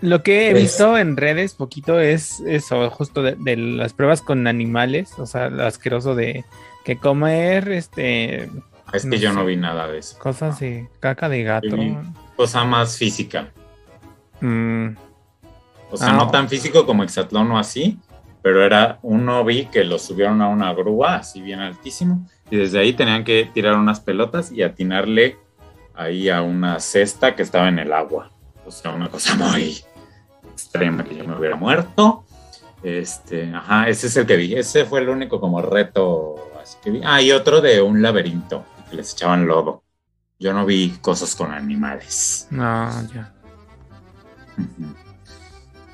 Lo 0.00 0.22
que 0.22 0.48
he 0.48 0.50
Pues- 0.52 0.62
visto 0.64 0.96
en 0.98 1.16
redes 1.16 1.54
poquito 1.54 1.98
es 2.00 2.40
eso, 2.46 2.88
justo 2.90 3.22
de, 3.22 3.36
de 3.36 3.56
las 3.56 3.92
pruebas 3.94 4.20
con 4.20 4.46
animales, 4.46 5.12
o 5.18 5.26
sea, 5.26 5.48
lo 5.48 5.64
asqueroso 5.64 6.14
de 6.14 6.44
que 6.84 6.96
comer, 6.98 7.70
este, 7.72 8.50
Es 8.92 9.02
que 9.04 9.08
No 9.08 9.16
yo 9.16 9.32
no 9.32 9.44
vi 9.44 9.56
nada 9.56 9.86
de 9.88 9.98
eso. 9.98 10.18
cosas 10.18 10.58
de 10.60 10.88
caca 11.00 11.28
de 11.28 11.42
gato. 11.44 11.76
Cosa 12.36 12.64
más 12.64 12.96
física. 12.98 13.50
Mm, 14.40 14.88
O 15.90 15.96
sea, 15.96 16.08
Ah. 16.08 16.12
no 16.14 16.30
tan 16.30 16.48
físico 16.48 16.84
como 16.86 17.02
Exatlón 17.04 17.50
o 17.52 17.58
así, 17.58 17.98
pero 18.42 18.64
era 18.64 18.98
uno 19.02 19.44
vi 19.44 19.66
que 19.66 19.84
lo 19.84 19.98
subieron 19.98 20.42
a 20.42 20.48
una 20.48 20.72
grúa 20.74 21.16
así 21.16 21.40
bien 21.40 21.60
altísimo 21.60 22.26
y 22.50 22.56
desde 22.56 22.80
ahí 22.80 22.92
tenían 22.92 23.24
que 23.24 23.48
tirar 23.52 23.76
unas 23.76 24.00
pelotas 24.00 24.52
y 24.52 24.62
atinarle 24.62 25.38
ahí 25.94 26.28
a 26.28 26.42
una 26.42 26.80
cesta 26.80 27.34
que 27.34 27.42
estaba 27.42 27.68
en 27.68 27.78
el 27.78 27.92
agua. 27.92 28.30
O 28.66 28.70
sea, 28.70 28.90
una 28.90 29.08
cosa 29.08 29.34
muy 29.36 29.82
extrema 30.52 31.04
que 31.04 31.16
yo 31.16 31.24
me 31.24 31.36
hubiera 31.36 31.56
muerto. 31.56 32.24
Este, 32.82 33.54
ajá, 33.54 33.88
ese 33.88 34.08
es 34.08 34.16
el 34.16 34.26
que 34.26 34.36
vi. 34.36 34.54
Ese 34.54 34.84
fue 34.84 35.00
el 35.00 35.08
único 35.08 35.40
como 35.40 35.62
reto 35.62 36.52
así 36.60 36.76
que 36.82 36.90
vi. 36.90 37.00
Ah, 37.04 37.22
y 37.22 37.32
otro 37.32 37.60
de 37.60 37.80
un 37.80 38.02
laberinto 38.02 38.64
que 38.90 38.96
les 38.96 39.12
echaban 39.12 39.46
lodo. 39.46 39.82
Yo 40.38 40.52
no 40.52 40.66
vi 40.66 40.90
cosas 41.00 41.34
con 41.34 41.52
animales. 41.52 42.48
no, 42.50 42.90
ya. 43.14 43.32
Ujú. 44.58 45.01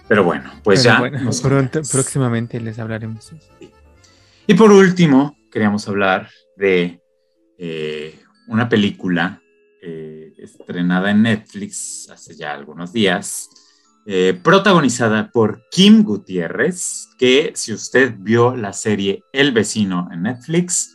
Pero 0.08 0.24
bueno, 0.24 0.50
pues 0.64 0.82
ya. 0.82 0.98
próximamente 1.92 2.58
les 2.60 2.78
hablaremos. 2.78 3.32
Y 4.46 4.54
por 4.54 4.72
último, 4.72 5.36
queríamos 5.52 5.86
hablar 5.86 6.30
de 6.56 7.00
eh, 7.58 8.18
una 8.46 8.68
película 8.68 9.42
eh, 9.82 10.32
estrenada 10.38 11.10
en 11.10 11.22
Netflix 11.22 12.08
hace 12.10 12.34
ya 12.34 12.54
algunos 12.54 12.92
días, 12.92 13.50
eh, 14.06 14.40
protagonizada 14.42 15.30
por 15.30 15.68
Kim 15.70 16.02
Gutiérrez, 16.02 17.08
que 17.18 17.52
si 17.54 17.74
usted 17.74 18.14
vio 18.18 18.56
la 18.56 18.72
serie 18.72 19.22
El 19.32 19.52
vecino 19.52 20.08
en 20.10 20.22
Netflix, 20.22 20.94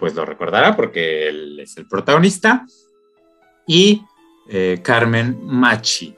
pues 0.00 0.16
lo 0.16 0.24
recordará 0.24 0.74
porque 0.74 1.28
él 1.28 1.60
es 1.60 1.76
el 1.76 1.86
protagonista, 1.86 2.66
y 3.68 4.02
Carmen 4.82 5.38
Machi, 5.44 6.16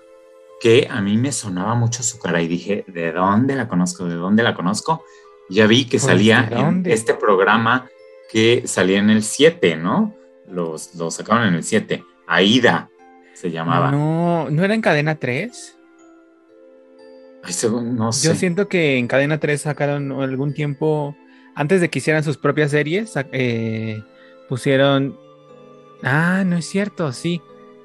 que 0.63 0.87
a 0.89 1.01
mí 1.01 1.17
me 1.17 1.33
sonaba 1.33 1.75
mucho 1.75 2.05
su 2.05 2.21
cara 2.21 2.41
y 2.41 2.47
dije, 2.47 2.85
¿de 2.87 3.11
dónde 3.11 3.57
la 3.57 3.67
conozco? 3.67 4.05
¿De 4.05 4.15
dónde 4.15 4.45
la 4.45 4.55
conozco? 4.55 5.05
Ya 5.51 5.67
vi 5.67 5.87
que 5.87 5.99
pues, 5.99 6.05
salía 6.05 6.49
en 6.53 6.85
este 6.87 7.15
programa 7.15 7.91
que 8.31 8.63
salía 8.67 9.01
en 9.01 9.11
el 9.11 9.25
7, 9.25 9.75
¿no? 9.75 10.15
Los, 10.49 10.95
los 10.95 11.15
sacaron 11.15 11.49
en 11.49 11.55
el 11.55 11.65
7. 11.65 12.05
Aida 12.29 12.89
se 13.35 13.51
llamaba. 13.51 13.91
No, 13.91 14.51
¿no 14.51 14.63
era 14.63 14.75
en 14.75 14.83
cadena 14.83 15.17
3? 15.17 15.79
Ay, 17.43 17.53
según, 17.53 17.97
no 17.97 18.13
sé. 18.13 18.29
Yo 18.29 18.37
siento 18.37 18.69
que 18.69 18.99
en 18.99 19.09
cadena 19.09 19.41
3 19.41 19.61
sacaron 19.61 20.13
algún 20.13 20.55
tiempo, 20.55 21.17
antes 21.57 21.81
de 21.81 21.91
que 21.91 21.99
hicieran 21.99 22.23
sus 22.23 22.39
propias 22.39 22.71
series, 22.71 23.15
eh, 23.33 24.01
pusieron... 24.49 25.19
Ah, 26.05 26.45
no 26.47 26.57
es 26.57 26.67
cierto, 26.67 27.13
sí. 27.13 27.43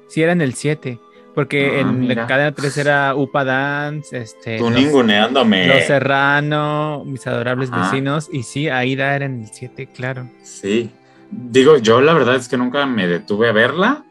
Sí 0.08 0.22
era 0.22 0.30
en 0.30 0.42
el 0.42 0.54
7. 0.54 1.00
Porque 1.38 1.76
ah, 1.76 1.80
en 1.82 2.08
la 2.08 2.26
cadena 2.26 2.50
3 2.50 2.78
era 2.78 3.14
Upa 3.14 3.44
Dance, 3.44 4.18
este. 4.18 4.58
Tú 4.58 4.70
ninguneándome. 4.70 5.68
Los 5.68 5.84
Serrano, 5.84 7.04
mis 7.06 7.24
adorables 7.28 7.70
vecinos. 7.70 8.28
Y 8.32 8.42
sí, 8.42 8.68
Aida 8.68 9.14
era 9.14 9.26
en 9.26 9.42
el 9.42 9.46
7, 9.46 9.86
claro. 9.94 10.28
Sí. 10.42 10.90
Digo, 11.30 11.78
yo 11.78 12.00
la 12.00 12.12
verdad 12.12 12.34
es 12.34 12.48
que 12.48 12.56
nunca 12.56 12.86
me 12.86 13.06
detuve 13.06 13.50
a 13.50 13.52
verla, 13.52 14.04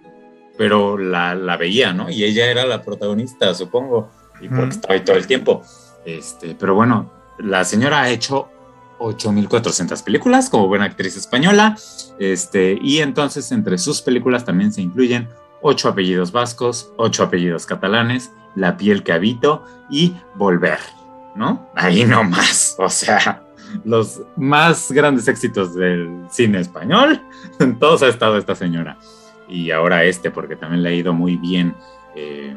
pero 0.58 0.98
la, 0.98 1.58
veía, 1.58 1.92
¿no? 1.92 2.10
Y 2.10 2.24
ella 2.24 2.50
era 2.50 2.66
la 2.66 2.82
protagonista, 2.82 3.54
supongo. 3.54 4.10
Y 4.40 4.48
porque 4.48 4.76
estaba 4.76 4.94
ahí 4.94 5.02
todo 5.02 5.18
el 5.18 5.28
tiempo. 5.28 5.64
Este, 6.06 6.56
pero 6.58 6.76
bueno, 6.76 7.12
la 7.40 7.66
señora 7.66 8.04
ha 8.04 8.10
hecho 8.10 8.48
8.400 9.00 10.02
películas 10.02 10.50
como 10.50 10.70
buena 10.70 10.86
actriz 10.86 11.18
española. 11.18 11.78
Este, 12.20 12.80
y 12.82 13.00
entonces 13.00 13.52
entre 13.52 13.78
sus 13.80 14.02
películas 14.02 14.46
también 14.46 14.72
se 14.72 14.82
incluyen 14.82 15.28
ocho 15.68 15.90
apellidos 15.90 16.32
vascos, 16.32 16.94
ocho 16.96 17.24
apellidos 17.24 17.66
catalanes, 17.66 18.34
La 18.56 18.78
piel 18.78 19.04
que 19.04 19.12
habito 19.12 19.64
y 19.90 20.16
Volver, 20.36 20.80
¿no? 21.36 21.70
Ahí 21.76 22.06
no 22.06 22.24
más, 22.24 22.76
o 22.80 22.90
sea, 22.90 23.44
los 23.84 24.22
más 24.38 24.92
grandes 24.92 25.28
éxitos 25.28 25.76
del 25.76 26.26
cine 26.30 26.60
español, 26.60 27.22
todos 27.80 28.02
ha 28.04 28.08
estado 28.08 28.38
esta 28.38 28.56
señora. 28.56 28.98
Y 29.50 29.72
ahora 29.72 30.04
este, 30.04 30.32
porque 30.32 30.56
también 30.56 30.84
le 30.84 30.90
ha 30.90 30.94
ido 30.94 31.14
muy 31.14 31.38
bien. 31.38 31.76
Eh, 32.16 32.56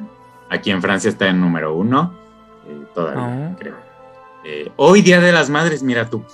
aquí 0.48 0.70
en 0.70 0.82
Francia 0.82 1.08
está 1.08 1.28
en 1.28 1.40
número 1.40 1.74
uno, 1.74 2.14
eh, 2.66 2.84
todavía, 2.94 3.50
ah. 3.52 3.56
creo. 3.58 3.76
Eh, 4.44 4.72
hoy 4.76 5.02
Día 5.02 5.20
de 5.20 5.32
las 5.32 5.50
Madres, 5.50 5.82
mira 5.82 6.08
tú. 6.08 6.24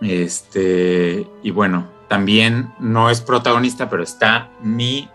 Este, 0.00 1.26
y 1.42 1.50
bueno, 1.50 1.86
también 2.08 2.72
no 2.78 3.10
es 3.10 3.20
protagonista, 3.20 3.88
pero 3.88 4.02
está 4.02 4.50
mi 4.60 5.08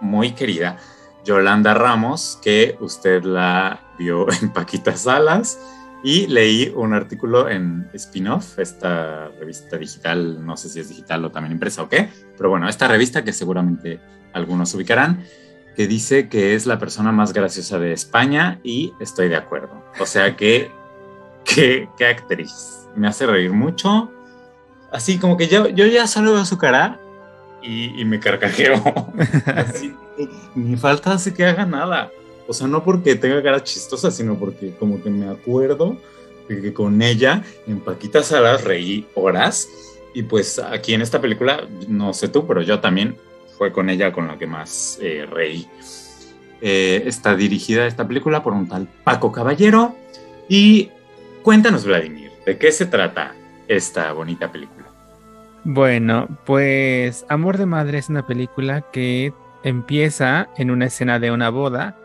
muy 0.00 0.32
querida, 0.32 0.76
Yolanda 1.24 1.74
Ramos, 1.74 2.38
que 2.42 2.76
usted 2.80 3.22
la 3.24 3.80
vio 3.98 4.26
en 4.42 4.52
Paquitas 4.52 5.02
Salas. 5.02 5.58
Y 6.02 6.26
leí 6.28 6.72
un 6.74 6.94
artículo 6.94 7.50
en 7.50 7.90
Spin-off, 7.92 8.58
esta 8.58 9.28
revista 9.38 9.76
digital, 9.76 10.44
no 10.46 10.56
sé 10.56 10.70
si 10.70 10.80
es 10.80 10.88
digital 10.88 11.22
o 11.26 11.30
también 11.30 11.52
impresa 11.52 11.82
o 11.82 11.90
qué, 11.90 12.08
pero 12.38 12.48
bueno, 12.48 12.70
esta 12.70 12.88
revista 12.88 13.22
que 13.22 13.34
seguramente 13.34 14.00
algunos 14.32 14.72
ubicarán, 14.72 15.22
que 15.76 15.86
dice 15.86 16.30
que 16.30 16.54
es 16.54 16.64
la 16.64 16.78
persona 16.78 17.12
más 17.12 17.34
graciosa 17.34 17.78
de 17.78 17.92
España 17.92 18.60
y 18.64 18.94
estoy 18.98 19.28
de 19.28 19.36
acuerdo. 19.36 19.84
O 19.98 20.06
sea 20.06 20.36
que, 20.36 20.70
qué 21.44 22.06
actriz. 22.06 22.88
Me 22.96 23.06
hace 23.06 23.26
reír 23.26 23.52
mucho. 23.52 24.10
Así 24.90 25.18
como 25.18 25.36
que 25.36 25.48
yo, 25.48 25.68
yo 25.68 25.84
ya 25.86 26.06
solo 26.06 26.32
veo 26.32 26.46
su 26.46 26.56
cara 26.56 26.98
y, 27.62 28.04
me 28.04 28.18
carcajeo. 28.20 28.82
ni 30.54 30.76
falta 30.76 31.12
hace 31.12 31.34
que 31.34 31.44
haga 31.44 31.66
nada. 31.66 32.10
O 32.46 32.52
sea, 32.52 32.66
no 32.66 32.82
porque 32.82 33.14
tenga 33.14 33.42
cara 33.42 33.62
chistosa, 33.62 34.10
sino 34.10 34.36
porque 34.36 34.74
como 34.78 35.02
que 35.02 35.10
me 35.10 35.28
acuerdo 35.28 35.96
de 36.48 36.60
que 36.60 36.72
con 36.72 37.00
ella 37.00 37.44
en 37.66 37.80
Paquita 37.80 38.22
Salas 38.22 38.64
reí 38.64 39.06
horas. 39.14 39.68
Y 40.14 40.24
pues 40.24 40.58
aquí 40.58 40.94
en 40.94 41.02
esta 41.02 41.20
película, 41.20 41.68
no 41.86 42.12
sé 42.12 42.28
tú, 42.28 42.46
pero 42.46 42.62
yo 42.62 42.80
también 42.80 43.16
fue 43.56 43.72
con 43.72 43.88
ella 43.90 44.12
con 44.12 44.26
la 44.26 44.38
que 44.38 44.46
más 44.46 44.98
eh, 45.00 45.26
reí. 45.30 45.68
Eh, 46.60 47.04
está 47.06 47.36
dirigida 47.36 47.86
esta 47.86 48.06
película 48.06 48.42
por 48.42 48.52
un 48.52 48.68
tal 48.68 48.88
Paco 49.04 49.30
Caballero. 49.30 49.96
Y 50.48 50.90
cuéntanos, 51.42 51.84
Vladimir, 51.84 52.32
¿de 52.44 52.58
qué 52.58 52.72
se 52.72 52.86
trata 52.86 53.34
esta 53.68 54.12
bonita 54.12 54.50
película? 54.50 54.79
Bueno, 55.64 56.28
pues 56.46 57.26
Amor 57.28 57.58
de 57.58 57.66
Madre 57.66 57.98
es 57.98 58.08
una 58.08 58.26
película 58.26 58.80
que 58.92 59.32
empieza 59.62 60.48
en 60.56 60.70
una 60.70 60.86
escena 60.86 61.18
de 61.18 61.30
una 61.30 61.50
boda 61.50 61.96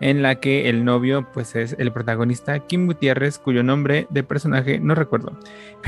en 0.00 0.20
la 0.22 0.40
que 0.40 0.68
el 0.68 0.84
novio 0.84 1.26
pues 1.32 1.54
es 1.54 1.76
el 1.78 1.92
protagonista 1.92 2.58
Kim 2.58 2.86
Gutiérrez 2.86 3.38
cuyo 3.38 3.62
nombre 3.62 4.08
de 4.10 4.24
personaje 4.24 4.80
no 4.80 4.94
recuerdo. 4.94 5.32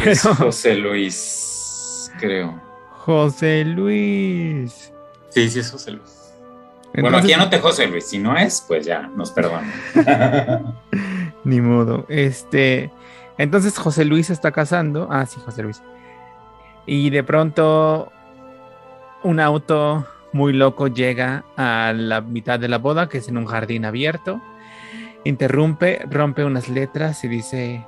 Es 0.05 0.23
José 0.39 0.77
Luis, 0.77 2.13
creo. 2.21 2.61
José 2.93 3.65
Luis. 3.65 4.93
Sí, 5.31 5.51
sí 5.51 5.59
es 5.59 5.71
José 5.71 5.93
Luis. 5.93 6.33
bueno, 6.95 7.19
aquí 7.19 7.33
anote 7.33 7.59
José 7.59 7.89
Luis, 7.89 8.07
si 8.07 8.19
no 8.19 8.37
es, 8.37 8.65
pues 8.67 8.87
ya, 8.87 9.03
nos 9.03 9.33
perdonan. 9.33 9.71
Ni 11.45 11.61
modo. 11.61 12.07
Este, 12.09 12.93
entonces 13.37 13.77
José 13.77 14.05
Luis 14.05 14.31
está 14.31 14.53
casando. 14.53 15.09
Ah, 15.11 15.27
sí, 15.27 15.41
José 15.45 15.63
Luis 15.65 15.83
y 16.87 17.11
de 17.11 17.25
pronto 17.25 18.13
un 19.23 19.41
auto 19.41 20.07
muy 20.33 20.53
loco 20.53 20.89
llega 20.89 21.45
a 21.57 21.93
la 21.97 22.21
mitad 22.21 22.61
de 22.61 22.69
la 22.69 22.79
boda, 22.79 23.09
que 23.09 23.19
es 23.19 23.29
en 23.29 23.39
un 23.39 23.47
jardín 23.47 23.85
abierto. 23.85 24.41
Interrumpe, 25.25 26.05
rompe 26.09 26.45
unas 26.45 26.69
letras 26.69 27.25
y 27.25 27.29
dice, 27.29 27.85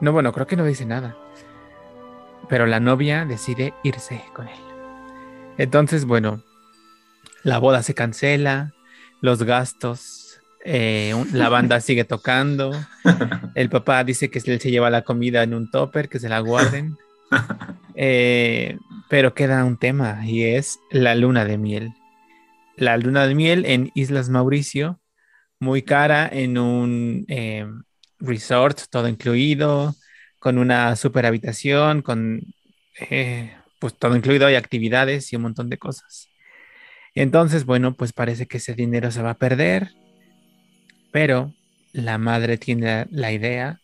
no, 0.00 0.12
bueno, 0.12 0.32
creo 0.32 0.46
que 0.46 0.56
no 0.56 0.64
dice 0.64 0.86
nada. 0.86 1.16
Pero 2.48 2.66
la 2.66 2.80
novia 2.80 3.24
decide 3.24 3.74
irse 3.84 4.24
con 4.34 4.48
él. 4.48 4.58
Entonces, 5.58 6.04
bueno, 6.06 6.42
la 7.44 7.58
boda 7.58 7.82
se 7.82 7.94
cancela, 7.94 8.72
los 9.20 9.44
gastos, 9.44 10.40
eh, 10.64 11.14
la 11.32 11.48
banda 11.48 11.80
sigue 11.82 12.04
tocando, 12.04 12.72
el 13.54 13.68
papá 13.68 14.02
dice 14.02 14.30
que 14.30 14.40
él 14.44 14.60
se 14.60 14.70
lleva 14.70 14.90
la 14.90 15.02
comida 15.02 15.42
en 15.42 15.54
un 15.54 15.70
topper, 15.70 16.08
que 16.08 16.18
se 16.18 16.28
la 16.28 16.40
guarden. 16.40 16.96
Eh, 17.94 18.78
pero 19.10 19.34
queda 19.34 19.64
un 19.66 19.76
tema 19.76 20.26
y 20.26 20.44
es 20.44 20.80
la 20.90 21.14
luna 21.14 21.44
de 21.44 21.58
miel. 21.58 21.92
La 22.76 22.96
luna 22.96 23.26
de 23.26 23.34
miel 23.34 23.66
en 23.66 23.90
Islas 23.94 24.30
Mauricio, 24.30 25.00
muy 25.60 25.82
cara, 25.82 26.26
en 26.26 26.56
un 26.56 27.26
eh, 27.28 27.66
resort, 28.18 28.80
todo 28.90 29.08
incluido, 29.08 29.94
con 30.38 30.58
una 30.58 30.96
super 30.96 31.26
habitación, 31.26 32.02
con 32.02 32.40
eh, 33.10 33.54
pues 33.78 33.96
todo 33.98 34.16
incluido, 34.16 34.46
hay 34.46 34.54
actividades 34.54 35.32
y 35.32 35.36
un 35.36 35.42
montón 35.42 35.68
de 35.68 35.78
cosas. 35.78 36.28
Entonces, 37.14 37.64
bueno, 37.66 37.94
pues 37.94 38.12
parece 38.12 38.46
que 38.46 38.56
ese 38.56 38.74
dinero 38.74 39.10
se 39.10 39.22
va 39.22 39.30
a 39.30 39.38
perder, 39.38 39.92
pero 41.12 41.52
la 41.92 42.18
madre 42.18 42.56
tiene 42.58 43.06
la 43.10 43.32
idea. 43.32 43.80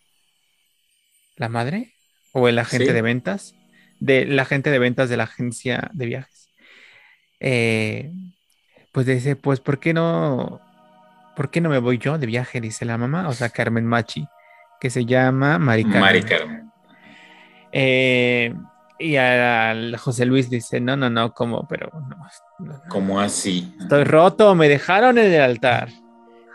¿La 1.36 1.48
madre? 1.48 1.97
O 2.38 2.48
el 2.48 2.58
agente 2.58 2.92
de 2.92 3.02
ventas, 3.02 3.54
de 4.00 4.24
la 4.24 4.42
agente 4.42 4.70
de 4.70 4.78
ventas 4.78 5.08
de 5.08 5.16
la 5.16 5.24
agencia 5.24 5.90
de 5.92 6.06
viajes. 6.06 6.50
Eh, 7.40 8.12
pues 8.92 9.06
dice, 9.06 9.36
pues, 9.36 9.60
¿por 9.60 9.78
qué 9.78 9.92
no? 9.94 10.60
¿Por 11.36 11.50
qué 11.50 11.60
no 11.60 11.68
me 11.68 11.78
voy 11.78 11.98
yo 11.98 12.18
de 12.18 12.26
viaje? 12.26 12.60
Dice 12.60 12.84
la 12.84 12.98
mamá, 12.98 13.28
o 13.28 13.32
sea, 13.32 13.48
Carmen 13.48 13.86
Machi, 13.86 14.26
que 14.80 14.90
se 14.90 15.04
llama 15.04 15.58
Mari 15.58 15.84
Carmen. 15.84 16.00
Mari 16.00 16.22
Carmen. 16.22 16.70
Eh, 17.70 18.54
y 18.98 19.16
al 19.16 19.96
José 19.96 20.24
Luis 20.24 20.50
dice, 20.50 20.80
no, 20.80 20.96
no, 20.96 21.08
no, 21.10 21.32
¿cómo? 21.32 21.66
Pero 21.68 21.90
no, 22.58 22.80
¿Cómo 22.88 23.20
así? 23.20 23.76
Estoy 23.80 24.04
roto, 24.04 24.54
me 24.54 24.68
dejaron 24.68 25.18
en 25.18 25.32
el 25.32 25.40
altar. 25.40 25.90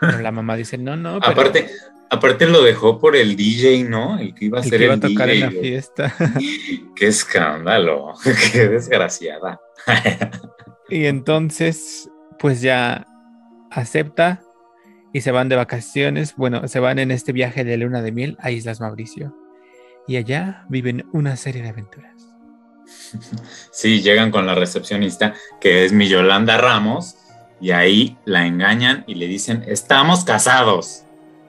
Pero 0.00 0.20
la 0.20 0.32
mamá 0.32 0.56
dice, 0.56 0.76
no, 0.76 0.96
no. 0.96 1.16
Aparte, 1.16 1.70
Aparte 2.14 2.46
lo 2.46 2.62
dejó 2.62 3.00
por 3.00 3.16
el 3.16 3.34
DJ, 3.34 3.84
¿no? 3.84 4.18
El 4.18 4.34
que 4.34 4.44
iba 4.44 4.60
a 4.60 4.62
ser 4.62 4.74
el, 4.74 4.78
que 4.78 4.84
iba 4.84 4.94
a 4.94 5.00
tocar 5.00 5.30
en 5.30 5.40
la 5.40 5.50
fiesta. 5.50 6.14
Qué 6.96 7.08
escándalo, 7.08 8.12
qué 8.52 8.68
desgraciada. 8.68 9.60
y 10.88 11.06
entonces, 11.06 12.08
pues 12.38 12.60
ya 12.60 13.04
acepta 13.72 14.42
y 15.12 15.22
se 15.22 15.32
van 15.32 15.48
de 15.48 15.56
vacaciones, 15.56 16.36
bueno, 16.36 16.68
se 16.68 16.78
van 16.78 17.00
en 17.00 17.10
este 17.10 17.32
viaje 17.32 17.64
de 17.64 17.76
luna 17.76 18.00
de 18.00 18.12
miel 18.12 18.36
a 18.38 18.52
Islas 18.52 18.80
Mauricio. 18.80 19.36
Y 20.06 20.16
allá 20.16 20.66
viven 20.68 21.04
una 21.12 21.34
serie 21.36 21.62
de 21.62 21.70
aventuras. 21.70 22.12
Sí, 23.72 24.02
llegan 24.02 24.30
con 24.30 24.46
la 24.46 24.54
recepcionista, 24.54 25.34
que 25.60 25.84
es 25.84 25.92
mi 25.92 26.08
Yolanda 26.08 26.58
Ramos, 26.58 27.16
y 27.60 27.70
ahí 27.70 28.16
la 28.24 28.46
engañan 28.46 29.04
y 29.06 29.14
le 29.14 29.26
dicen, 29.26 29.64
estamos 29.66 30.24
casados, 30.24 31.04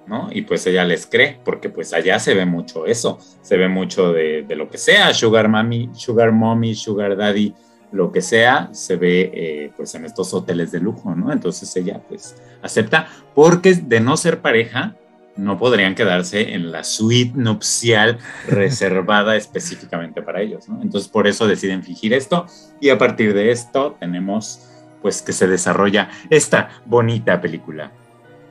¿no? 0.07 0.29
Y 0.31 0.43
pues 0.43 0.65
ella 0.67 0.83
les 0.85 1.05
cree, 1.05 1.39
porque 1.43 1.69
pues 1.69 1.93
allá 1.93 2.19
se 2.19 2.33
ve 2.33 2.45
mucho 2.45 2.85
eso, 2.85 3.19
se 3.41 3.57
ve 3.57 3.67
mucho 3.67 4.13
de, 4.13 4.43
de 4.43 4.55
lo 4.55 4.69
que 4.69 4.77
sea, 4.77 5.13
sugar 5.13 5.49
mami, 5.49 5.89
sugar 5.93 6.31
mommy, 6.31 6.75
sugar 6.75 7.17
daddy, 7.17 7.53
lo 7.91 8.11
que 8.11 8.21
sea, 8.21 8.69
se 8.73 8.97
ve 8.97 9.31
eh, 9.33 9.71
pues 9.75 9.95
en 9.95 10.05
estos 10.05 10.33
hoteles 10.33 10.71
de 10.71 10.79
lujo, 10.79 11.15
¿no? 11.15 11.31
Entonces 11.31 11.73
ella 11.75 12.01
pues 12.07 12.35
acepta, 12.61 13.07
porque 13.33 13.73
de 13.73 13.99
no 13.99 14.17
ser 14.17 14.41
pareja, 14.41 14.95
no 15.37 15.57
podrían 15.57 15.95
quedarse 15.95 16.53
en 16.53 16.71
la 16.71 16.83
suite 16.83 17.33
nupcial 17.35 18.19
reservada 18.47 19.35
específicamente 19.35 20.21
para 20.21 20.41
ellos, 20.41 20.69
¿no? 20.69 20.81
Entonces 20.81 21.09
por 21.09 21.27
eso 21.27 21.47
deciden 21.47 21.83
fingir 21.83 22.13
esto 22.13 22.45
y 22.79 22.89
a 22.89 22.97
partir 22.97 23.33
de 23.33 23.51
esto 23.51 23.95
tenemos 23.99 24.69
pues 25.05 25.21
que 25.21 25.33
se 25.33 25.45
desarrolla 25.45 26.09
esta 26.31 26.81
bonita 26.83 27.39
película. 27.39 27.91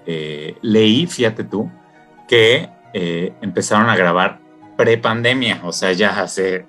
Eh, 0.07 0.55
leí, 0.63 1.05
fíjate 1.09 1.43
tú, 1.43 1.69
que 2.29 2.71
eh, 2.93 3.33
empezaron 3.41 3.91
a 3.91 3.97
grabar 3.97 4.39
pre-pandemia, 4.77 5.63
o 5.65 5.73
sea, 5.73 5.91
ya 5.91 6.23
hace 6.23 6.65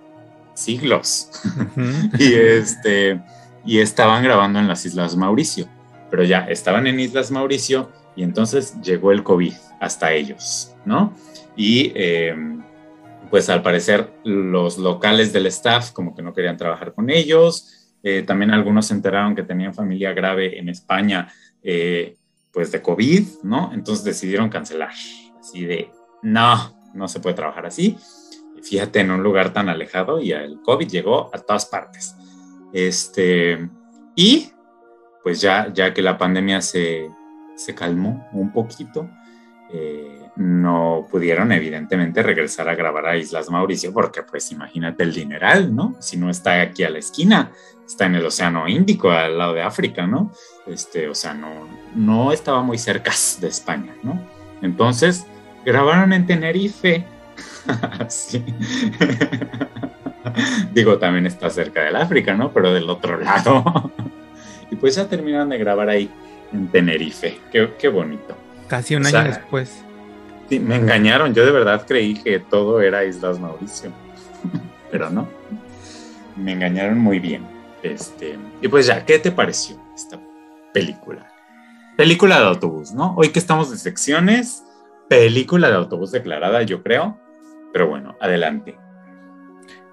siglos. 0.56 1.30
y, 2.18 2.34
este, 2.34 3.22
y 3.64 3.78
estaban 3.78 4.24
grabando 4.24 4.58
en 4.58 4.68
las 4.68 4.84
Islas 4.88 5.16
Mauricio, 5.16 5.68
pero 6.10 6.24
ya 6.24 6.48
estaban 6.48 6.88
en 6.88 7.00
Islas 7.00 7.30
Mauricio 7.30 7.92
y 8.16 8.24
entonces 8.24 8.82
llegó 8.82 9.12
el 9.12 9.22
COVID 9.22 9.54
hasta 9.80 10.14
ellos, 10.14 10.74
¿no? 10.84 11.14
Y 11.56 11.92
em, 11.94 12.64
pues 13.30 13.52
al 13.52 13.62
parecer 13.62 14.12
los 14.24 14.80
locales 14.80 15.32
del 15.32 15.46
staff 15.46 15.92
como 15.92 16.16
que 16.16 16.24
no 16.24 16.34
querían 16.34 16.58
trabajar 16.58 16.96
con 16.96 17.12
ellos, 17.12 17.85
eh, 18.06 18.24
también 18.24 18.52
algunos 18.52 18.86
se 18.86 18.94
enteraron 18.94 19.36
que 19.36 19.44
tenían 19.44 19.74
familia 19.74 20.14
grave 20.14 20.58
en 20.58 20.70
España, 20.70 21.28
eh, 21.62 22.16
pues 22.54 22.72
de 22.72 22.82
COVID, 22.82 23.44
¿no? 23.44 23.72
Entonces 23.74 24.06
decidieron 24.06 24.48
cancelar, 24.48 24.94
así 25.38 25.66
de, 25.66 25.92
no, 26.22 26.74
no 26.94 27.10
se 27.10 27.20
puede 27.20 27.36
trabajar 27.36 27.66
así 27.66 27.98
fíjate, 28.66 29.00
en 29.00 29.12
un 29.12 29.22
lugar 29.22 29.54
tan 29.54 29.70
alejado 29.70 30.20
y 30.20 30.32
el 30.32 30.60
COVID 30.62 30.88
llegó 30.88 31.30
a 31.34 31.40
todas 31.40 31.66
partes. 31.68 32.16
Este, 32.74 33.70
y 34.16 34.52
pues 35.24 35.40
ya, 35.40 35.72
ya 35.72 35.94
que 35.94 36.02
la 36.02 36.18
pandemia 36.18 36.62
se, 36.62 37.10
se 37.56 37.76
calmó 37.76 38.28
un 38.34 38.52
poquito, 38.52 39.10
eh, 39.72 40.25
no 40.36 41.08
pudieron 41.10 41.52
evidentemente 41.52 42.22
regresar 42.24 42.68
a 42.68 42.76
grabar 42.76 43.06
a 43.08 43.18
Islas 43.18 43.50
Mauricio 43.50 43.94
porque 43.94 44.24
pues 44.24 44.52
imagínate 44.52 45.04
el 45.04 45.14
dineral, 45.14 45.74
¿no? 45.74 45.96
Si 46.00 46.18
no 46.18 46.30
está 46.30 46.62
aquí 46.62 46.84
a 46.84 46.90
la 46.90 47.00
esquina, 47.00 47.52
está 47.86 48.06
en 48.06 48.16
el 48.16 48.26
Océano 48.26 48.68
Índico, 48.68 49.12
al 49.12 49.38
lado 49.38 49.54
de 49.54 49.62
África, 49.62 50.06
¿no? 50.08 50.32
Este, 50.68 51.08
o 51.08 51.16
sea, 51.16 51.34
no, 51.34 51.68
no 51.96 52.32
estaba 52.32 52.62
muy 52.64 52.78
cerca 52.78 53.12
de 53.40 53.48
España, 53.48 53.96
¿no? 54.04 54.20
Entonces, 54.62 55.26
grabaron 55.64 56.12
en 56.14 56.26
Tenerife 56.26 57.06
sí. 58.10 58.44
Digo, 60.74 60.98
también 60.98 61.26
está 61.26 61.50
cerca 61.50 61.84
del 61.84 61.96
África, 61.96 62.34
¿no? 62.34 62.52
Pero 62.52 62.74
del 62.74 62.90
otro 62.90 63.20
lado. 63.20 63.92
y 64.72 64.76
pues 64.76 64.96
ya 64.96 65.08
terminaron 65.08 65.50
de 65.50 65.58
grabar 65.58 65.90
ahí 65.90 66.10
en 66.52 66.68
Tenerife. 66.68 67.40
Qué, 67.52 67.88
bonito. 67.88 68.36
Casi 68.68 68.96
un 68.96 69.06
año 69.06 69.24
después. 69.24 69.84
Me 70.50 70.76
engañaron. 70.76 71.34
Yo 71.34 71.46
de 71.46 71.52
verdad 71.52 71.86
creí 71.88 72.14
que 72.16 72.40
todo 72.40 72.82
era 72.82 73.04
Islas 73.04 73.40
Mauricio. 73.40 73.92
Pero 74.92 75.10
no. 75.10 75.28
Me 76.36 76.54
engañaron 76.54 77.00
muy 77.00 77.20
bien. 77.20 77.46
Este, 77.82 78.38
y 78.62 78.68
pues 78.68 78.88
ya, 78.88 79.06
¿qué 79.06 79.20
te 79.20 79.32
pareció 79.32 79.78
esta 79.96 80.20
película? 80.74 81.28
Película 81.98 82.40
de 82.40 82.46
autobús, 82.48 82.94
¿no? 82.94 83.16
Hoy 83.16 83.30
que 83.30 83.40
estamos 83.40 83.72
de 83.72 83.78
secciones, 83.78 84.64
película 85.08 85.70
de 85.70 85.76
autobús 85.76 86.12
declarada, 86.12 86.64
yo 86.64 86.84
creo. 86.84 87.20
Pero 87.72 87.88
bueno, 87.88 88.16
adelante. 88.20 88.78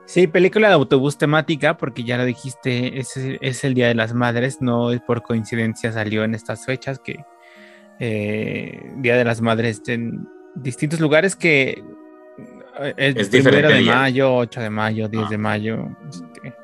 Sí, 0.04 0.26
película 0.26 0.68
de 0.68 0.74
autobús 0.74 1.16
temática, 1.16 1.76
porque 1.76 2.04
ya 2.04 2.18
lo 2.18 2.24
dijiste, 2.24 2.98
es, 2.98 3.16
es 3.16 3.64
el 3.64 3.74
Día 3.74 3.88
de 3.88 3.94
las 3.94 4.14
Madres, 4.14 4.60
no 4.60 4.90
es 4.90 5.00
por 5.00 5.22
coincidencia 5.22 5.92
salió 5.92 6.24
en 6.24 6.34
estas 6.34 6.66
fechas 6.66 6.98
que 6.98 7.24
eh, 7.98 8.92
Día 8.96 9.16
de 9.16 9.24
las 9.24 9.40
Madres 9.40 9.82
en 9.86 10.28
distintos 10.54 11.00
lugares 11.00 11.36
que 11.36 11.82
eh, 12.80 12.94
es, 12.96 13.28
primero 13.28 13.68
de 13.68 13.82
mayo, 13.82 14.34
8 14.36 14.60
de 14.60 14.70
mayo, 14.70 15.08
10 15.08 15.28
de 15.28 15.34
ah. 15.34 15.38
mayo. 15.38 15.88
Este, 16.08 16.54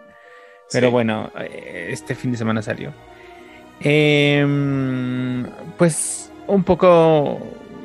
pero 0.72 0.90
bueno, 0.90 1.30
este 1.36 2.14
fin 2.14 2.32
de 2.32 2.38
semana 2.38 2.62
salió. 2.62 2.92
Em, 3.80 5.46
pues 5.76 6.32
un 6.46 6.64
poco 6.64 7.40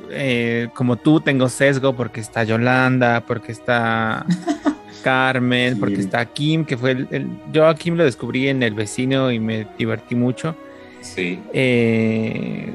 eh, 0.09 0.69
como 0.73 0.95
tú 0.95 1.19
tengo 1.19 1.49
sesgo 1.49 1.93
porque 1.93 2.21
está 2.21 2.43
Yolanda, 2.43 3.21
porque 3.25 3.51
está 3.51 4.25
Carmen, 5.03 5.79
porque 5.79 5.99
está 5.99 6.25
Kim, 6.25 6.65
que 6.65 6.77
fue 6.77 6.91
el, 6.91 7.27
Yo 7.51 7.67
a 7.67 7.75
Kim 7.75 7.95
lo 7.95 8.03
descubrí 8.03 8.47
en 8.47 8.63
El 8.63 8.73
Vecino 8.73 9.31
y 9.31 9.39
me 9.39 9.67
divertí 9.77 10.15
mucho. 10.15 10.55
Sí. 11.01 11.39
Eh, 11.53 12.71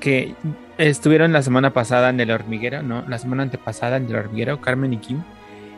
que 0.00 0.34
estuvieron 0.78 1.32
la 1.32 1.42
semana 1.42 1.72
pasada 1.72 2.10
en 2.10 2.20
El 2.20 2.30
Hormiguero, 2.30 2.82
¿no? 2.82 3.04
La 3.08 3.18
semana 3.18 3.42
antepasada 3.42 3.96
en 3.96 4.06
El 4.06 4.16
Hormiguero, 4.16 4.60
Carmen 4.60 4.92
y 4.92 4.98
Kim. 4.98 5.22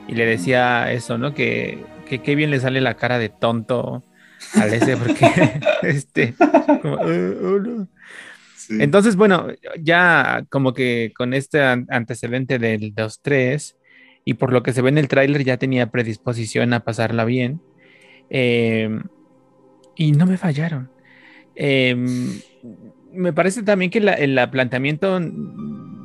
Y 0.06 0.14
le 0.14 0.26
decía 0.26 0.90
eso, 0.92 1.18
¿no? 1.18 1.34
Que, 1.34 1.84
que 2.08 2.20
qué 2.20 2.34
bien 2.34 2.50
le 2.50 2.60
sale 2.60 2.80
la 2.80 2.94
cara 2.94 3.18
de 3.18 3.28
tonto 3.28 4.04
al 4.54 4.72
ese, 4.72 4.96
porque 4.96 5.26
este. 5.82 6.34
Como, 6.82 6.94
oh, 6.94 7.58
no. 7.58 7.88
Entonces, 8.70 9.16
bueno, 9.16 9.48
ya 9.80 10.44
como 10.50 10.74
que 10.74 11.12
con 11.16 11.32
este 11.32 11.62
antecedente 11.62 12.58
del 12.58 12.94
2-3 12.94 13.76
y 14.24 14.34
por 14.34 14.52
lo 14.52 14.62
que 14.62 14.74
se 14.74 14.82
ve 14.82 14.90
en 14.90 14.98
el 14.98 15.08
tráiler 15.08 15.42
ya 15.42 15.56
tenía 15.56 15.90
predisposición 15.90 16.74
a 16.74 16.80
pasarla 16.80 17.24
bien. 17.24 17.62
Em, 18.28 19.04
y 19.96 20.12
no 20.12 20.26
me 20.26 20.36
fallaron. 20.36 20.90
Em, 21.54 22.40
me 23.12 23.32
parece 23.32 23.62
también 23.62 23.90
que 23.90 23.98
el 23.98 24.50
planteamiento, 24.50 25.20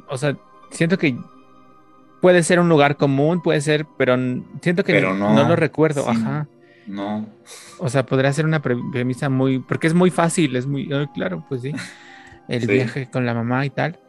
o 0.08 0.18
sea, 0.18 0.38
siento 0.72 0.98
que 0.98 1.18
puede 2.22 2.44
ser 2.44 2.60
un 2.60 2.70
lugar 2.70 2.98
común, 2.98 3.42
puede 3.42 3.62
ser, 3.62 3.86
pero 3.98 4.16
siento 4.62 4.84
que 4.84 5.02
no, 5.02 5.48
lo 5.48 5.56
recuerdo, 5.56 6.10
ajá. 6.10 6.48
No. 6.88 7.28
O 7.80 7.90
sea, 7.90 8.06
podría 8.06 8.34
ser 8.34 8.46
una 8.46 8.62
premisa 8.62 9.30
muy, 9.30 9.60
porque 9.60 9.88
es 9.88 9.94
muy 9.94 10.10
fácil, 10.10 10.56
es 10.56 10.66
muy, 10.66 10.90
claro, 11.14 11.46
pues 11.48 11.62
sí 11.62 11.74
el 12.48 12.68
viaje 12.68 13.10
con 13.10 13.26
la 13.26 13.34
mamá 13.34 13.66
y 13.66 13.70
tal. 13.70 14.00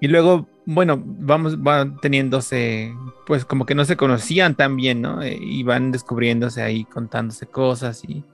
Y 0.00 0.08
luego, 0.08 0.48
bueno, 0.64 1.00
vamos, 1.04 1.62
van 1.62 1.98
teniéndose, 2.00 2.92
pues 3.26 3.44
como 3.44 3.66
que 3.66 3.74
no 3.74 3.84
se 3.84 3.96
conocían 3.96 4.56
tan 4.56 4.76
bien, 4.76 5.00
¿no? 5.00 5.22
Eh, 5.22 5.38
y 5.40 5.62
van 5.62 5.92
descubriéndose 5.92 6.62
ahí, 6.62 6.84
contándose 6.84 7.46
cosas 7.46 8.02
y, 8.04 8.24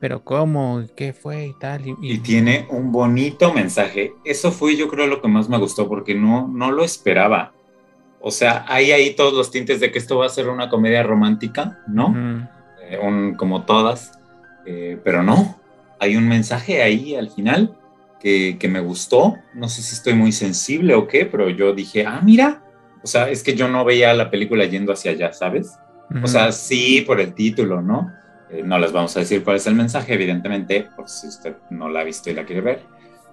pero 0.00 0.24
cómo, 0.24 0.82
qué 0.96 1.12
fue 1.12 1.46
y 1.48 1.54
tal. 1.60 1.82
Y, 2.00 2.18
tiene 2.18 2.66
un 2.70 2.90
bonito 2.90 3.52
mensaje. 3.52 4.14
Eso 4.24 4.50
fue 4.50 4.74
yo 4.74 4.88
creo 4.88 5.06
lo 5.06 5.20
que 5.20 5.28
más 5.28 5.48
me 5.50 5.58
gustó 5.58 5.88
porque 5.88 6.14
no, 6.14 6.48
no 6.48 6.72
lo 6.72 6.82
esperaba. 6.82 7.52
O 8.20 8.30
sea, 8.30 8.64
hay 8.66 8.92
ahí 8.92 9.14
todos 9.14 9.34
los 9.34 9.50
tintes 9.50 9.78
de 9.78 9.92
que 9.92 9.98
esto 9.98 10.18
va 10.18 10.26
a 10.26 10.30
ser 10.30 10.48
una 10.48 10.70
comedia 10.70 11.02
romántica, 11.02 11.80
¿no? 11.86 12.48
Eh, 12.82 12.98
como 13.36 13.64
todas, 13.64 14.18
eh, 14.66 14.98
pero 15.04 15.22
no, 15.22 15.58
hay 15.98 16.16
un 16.16 16.28
mensaje 16.28 16.82
ahí 16.82 17.14
al 17.14 17.30
final 17.30 17.76
que, 18.20 18.58
me 18.70 18.80
gustó. 18.80 19.36
No 19.54 19.68
sé 19.68 19.82
si 19.82 19.94
estoy 19.94 20.14
muy 20.14 20.32
sensible 20.32 20.94
o 20.94 21.06
qué, 21.06 21.26
pero 21.26 21.50
yo 21.50 21.74
dije, 21.74 22.06
ah, 22.06 22.20
mira. 22.22 22.62
O 23.02 23.06
sea, 23.06 23.30
es 23.30 23.42
que 23.42 23.54
yo 23.54 23.68
no 23.68 23.84
veía 23.84 24.12
la 24.12 24.30
película 24.30 24.64
yendo 24.64 24.92
hacia 24.92 25.12
allá, 25.12 25.32
¿sabes? 25.32 25.78
O 26.22 26.26
sea, 26.26 26.52
sí, 26.52 27.02
por 27.06 27.20
el 27.20 27.34
título, 27.34 27.80
¿no? 27.80 28.10
Eh, 28.52 28.62
no 28.64 28.78
les 28.78 28.92
vamos 28.92 29.16
a 29.16 29.20
decir 29.20 29.44
cuál 29.44 29.56
es 29.56 29.66
el 29.66 29.74
mensaje, 29.74 30.14
evidentemente, 30.14 30.88
por 30.96 31.08
si 31.08 31.28
usted 31.28 31.56
no 31.70 31.88
la 31.88 32.00
ha 32.00 32.04
visto 32.04 32.30
y 32.30 32.34
la 32.34 32.44
quiere 32.44 32.60
ver. 32.60 32.82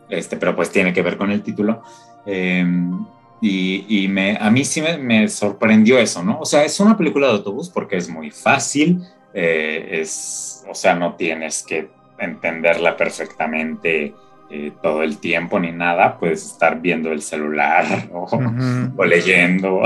Este, 0.09 0.37
pero 0.37 0.55
pues 0.55 0.71
tiene 0.71 0.93
que 0.93 1.01
ver 1.01 1.17
con 1.17 1.31
el 1.31 1.41
título. 1.41 1.83
Em, 2.25 3.05
y, 3.41 4.03
y 4.03 4.07
me, 4.07 4.37
a 4.39 4.49
mí 4.49 4.65
sí 4.65 4.81
me, 4.81 5.27
sorprendió 5.27 5.99
eso, 5.99 6.23
¿no? 6.23 6.39
O 6.39 6.45
sea, 6.45 6.63
es 6.63 6.79
una 6.79 6.97
película 6.97 7.27
de 7.27 7.33
autobús 7.33 7.69
porque 7.69 7.97
es 7.97 8.09
muy 8.09 8.31
fácil, 8.31 9.03
eh, 9.33 9.99
es, 10.01 10.65
o 10.69 10.73
sea, 10.73 10.95
no 10.95 11.15
tienes 11.15 11.63
que 11.63 11.89
entenderla 12.17 12.97
perfectamente 12.97 14.15
eh, 14.49 14.71
todo 14.81 15.03
el 15.03 15.17
tiempo 15.17 15.59
ni 15.59 15.71
nada, 15.71 16.17
puedes 16.17 16.45
estar 16.45 16.79
viendo 16.79 17.11
el 17.11 17.21
celular 17.21 17.85
o, 18.13 19.03
leyendo 19.03 19.81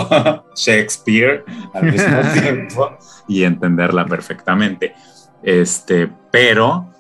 Shakespeare 0.56 1.44
al 1.74 1.92
mismo 1.92 2.22
tiempo 2.42 2.98
y 3.28 3.44
entenderla 3.44 4.06
perfectamente. 4.06 4.94
Este, 5.44 6.12
pero, 6.32 6.92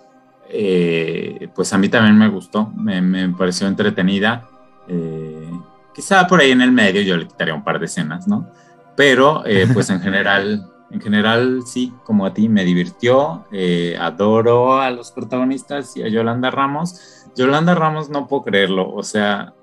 eh, 0.49 1.49
pues 1.55 1.73
a 1.73 1.77
mí 1.77 1.89
también 1.89 2.17
me 2.17 2.29
gustó, 2.29 2.71
me, 2.75 3.29
pareció 3.29 3.67
entretenida. 3.67 4.47
Eh, 4.87 5.51
quizá 5.93 6.27
por 6.27 6.39
ahí 6.39 6.51
en 6.51 6.61
el 6.61 6.71
medio 6.71 7.01
yo 7.01 7.17
le 7.17 7.27
quitaría 7.27 7.53
un 7.53 7.63
par 7.63 7.79
de 7.79 7.85
escenas, 7.85 8.27
¿no? 8.27 8.47
Pero 8.95 9.43
eh, 9.45 9.67
pues 9.73 9.89
en 9.89 10.01
general, 10.01 10.67
en 10.89 11.01
general 11.01 11.61
sí, 11.65 11.93
como 12.03 12.25
a 12.25 12.33
ti 12.33 12.49
me 12.49 12.63
divirtió, 12.63 13.45
eh, 13.51 13.97
adoro 13.99 14.79
a 14.79 14.91
los 14.91 15.11
protagonistas 15.11 15.95
y 15.97 16.03
a 16.03 16.07
Yolanda 16.07 16.51
Ramos. 16.51 17.25
Yolanda 17.35 17.75
Ramos 17.75 18.09
no 18.09 18.27
puedo 18.27 18.43
creerlo, 18.43 18.93
o 18.93 19.03
sea, 19.03 19.53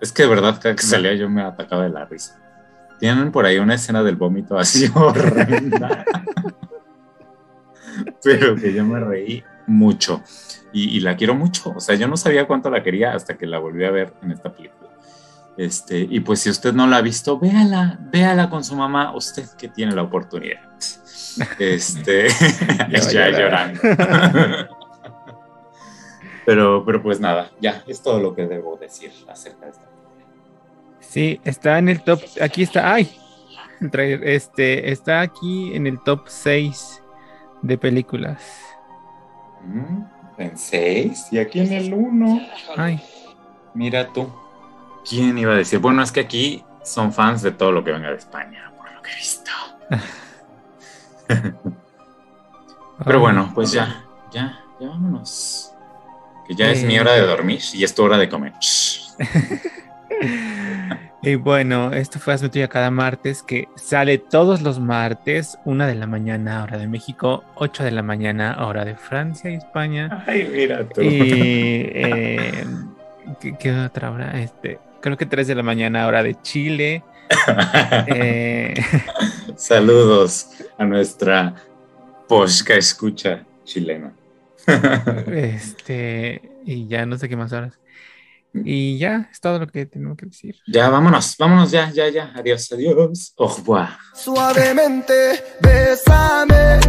es 0.00 0.12
que 0.12 0.22
de 0.22 0.28
verdad 0.28 0.60
cada 0.62 0.76
que 0.76 0.82
salía 0.82 1.14
yo 1.14 1.28
me 1.28 1.42
atacaba 1.42 1.82
de 1.82 1.90
la 1.90 2.04
risa. 2.04 2.40
Tienen 3.00 3.30
por 3.30 3.46
ahí 3.46 3.58
una 3.58 3.74
escena 3.74 4.02
del 4.02 4.16
vómito 4.16 4.58
así 4.58 4.90
horrenda. 4.94 6.04
Pero 8.22 8.56
que 8.56 8.72
yo 8.72 8.84
me 8.84 9.00
reí 9.00 9.44
mucho. 9.66 10.22
Y, 10.72 11.00
la 11.00 11.16
quiero 11.16 11.34
mucho. 11.34 11.72
O 11.74 11.80
sea, 11.80 11.94
yo 11.94 12.06
no 12.06 12.16
sabía 12.16 12.46
cuánto 12.46 12.70
la 12.70 12.82
quería 12.82 13.14
hasta 13.14 13.36
que 13.36 13.46
la 13.46 13.58
volví 13.58 13.84
a 13.84 13.90
ver 13.90 14.12
en 14.22 14.32
esta 14.32 14.52
película. 14.52 14.90
Este, 15.56 15.98
y 15.98 16.20
pues 16.20 16.40
si 16.40 16.50
usted 16.50 16.72
no 16.72 16.86
la 16.86 16.98
ha 16.98 17.00
visto, 17.00 17.38
véala, 17.38 17.98
véala 18.12 18.48
con 18.48 18.62
su 18.62 18.76
mamá, 18.76 19.16
usted 19.16 19.44
que 19.58 19.68
tiene 19.68 19.94
la 19.94 20.02
oportunidad. 20.02 20.60
Este, 21.58 22.28
ya 23.12 23.30
llorando. 23.30 23.80
pero, 26.46 26.84
pero 26.84 27.02
pues 27.02 27.18
nada, 27.18 27.50
ya, 27.60 27.82
es 27.88 28.02
todo 28.02 28.20
lo 28.20 28.34
que 28.34 28.46
debo 28.46 28.76
decir 28.76 29.10
acerca 29.26 29.66
de 29.66 29.72
esta 29.72 29.88
Sí, 31.00 31.40
está 31.42 31.78
en 31.78 31.88
el 31.88 32.02
top. 32.02 32.20
Aquí 32.40 32.62
está. 32.62 32.92
¡Ay! 32.92 33.10
Este, 33.80 34.92
está 34.92 35.20
aquí 35.20 35.74
en 35.74 35.86
el 35.86 36.02
top 36.02 36.24
6 36.26 37.02
de 37.62 37.78
películas. 37.78 38.42
Mm, 39.64 40.02
en 40.38 40.58
6 40.58 41.28
y 41.32 41.38
aquí 41.38 41.60
en 41.60 41.72
el 41.72 41.92
1. 41.92 42.40
Ay. 42.76 43.00
Mira 43.74 44.12
tú. 44.12 44.32
¿Quién 45.08 45.38
iba 45.38 45.52
a 45.52 45.56
decir? 45.56 45.78
Bueno, 45.78 46.02
es 46.02 46.12
que 46.12 46.20
aquí 46.20 46.64
son 46.82 47.12
fans 47.12 47.42
de 47.42 47.52
todo 47.52 47.72
lo 47.72 47.84
que 47.84 47.92
venga 47.92 48.10
de 48.10 48.16
España, 48.16 48.72
por 48.76 48.92
lo 48.92 49.02
que 49.02 49.10
he 49.10 49.16
visto. 49.16 49.50
Pero 53.04 53.20
bueno, 53.20 53.52
pues 53.54 53.72
ya, 53.72 54.04
ya, 54.32 54.60
ya 54.80 54.88
vámonos. 54.88 55.72
Que 56.46 56.54
ya 56.54 56.70
es 56.70 56.82
mi 56.84 56.96
eh, 56.96 57.00
hora 57.00 57.12
de 57.12 57.20
dormir 57.22 57.60
y 57.74 57.84
es 57.84 57.94
tu 57.94 58.02
hora 58.02 58.18
de 58.18 58.28
comer. 58.28 58.54
Y 61.28 61.34
bueno, 61.34 61.92
esto 61.92 62.18
fue 62.18 62.32
Hazme 62.32 62.48
Tuya 62.48 62.68
cada 62.68 62.90
martes, 62.90 63.42
que 63.42 63.68
sale 63.74 64.16
todos 64.16 64.62
los 64.62 64.80
martes, 64.80 65.58
una 65.66 65.86
de 65.86 65.94
la 65.94 66.06
mañana, 66.06 66.62
hora 66.62 66.78
de 66.78 66.88
México, 66.88 67.44
8 67.56 67.84
de 67.84 67.90
la 67.90 68.02
mañana, 68.02 68.66
hora 68.66 68.86
de 68.86 68.94
Francia 68.94 69.50
y 69.50 69.56
España. 69.56 70.24
Ay, 70.26 70.48
mira 70.50 70.88
tú. 70.88 71.02
Y, 71.02 71.10
eh, 71.12 72.64
¿qué, 73.58 73.72
otra 73.72 74.10
hora? 74.10 74.40
Este, 74.40 74.78
creo 75.02 75.18
que 75.18 75.26
3 75.26 75.48
de 75.48 75.54
la 75.54 75.62
mañana, 75.62 76.06
hora 76.06 76.22
de 76.22 76.34
Chile. 76.40 77.02
Eh, 78.06 78.72
Saludos 79.56 80.48
a 80.78 80.86
nuestra 80.86 81.54
posca 82.26 82.74
escucha 82.74 83.44
chilena. 83.64 84.12
este, 85.30 86.40
y 86.64 86.86
ya 86.86 87.04
no 87.04 87.18
sé 87.18 87.28
qué 87.28 87.36
más 87.36 87.52
horas. 87.52 87.78
Y 88.64 88.98
ya, 88.98 89.28
es 89.30 89.40
todo 89.40 89.58
lo 89.58 89.66
que 89.66 89.86
tengo 89.86 90.16
que 90.16 90.26
decir. 90.26 90.56
Ya, 90.66 90.88
vámonos, 90.88 91.36
vámonos, 91.38 91.70
ya, 91.70 91.90
ya, 91.90 92.08
ya. 92.08 92.32
Adiós, 92.34 92.70
adiós. 92.72 93.32
Au 93.36 93.48
revoir. 93.48 93.98
Suavemente, 94.14 95.42
besame. 95.60 96.80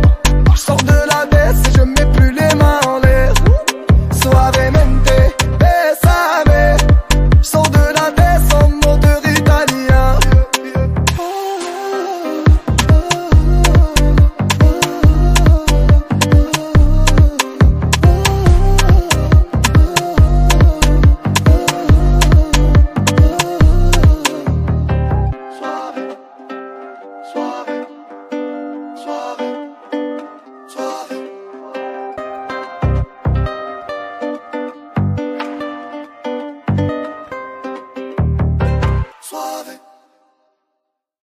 Sors 0.55 0.83
de 0.83 1.07
la 1.07 1.25
baisse 1.25 1.61
et 1.67 1.77
je 1.77 1.83
mets 1.83 2.11
plus 2.13 2.31
les 2.31 2.53
mains 2.55 2.79
en 2.85 2.99
l'air. 2.99 3.33
Suavemente. 4.21 5.08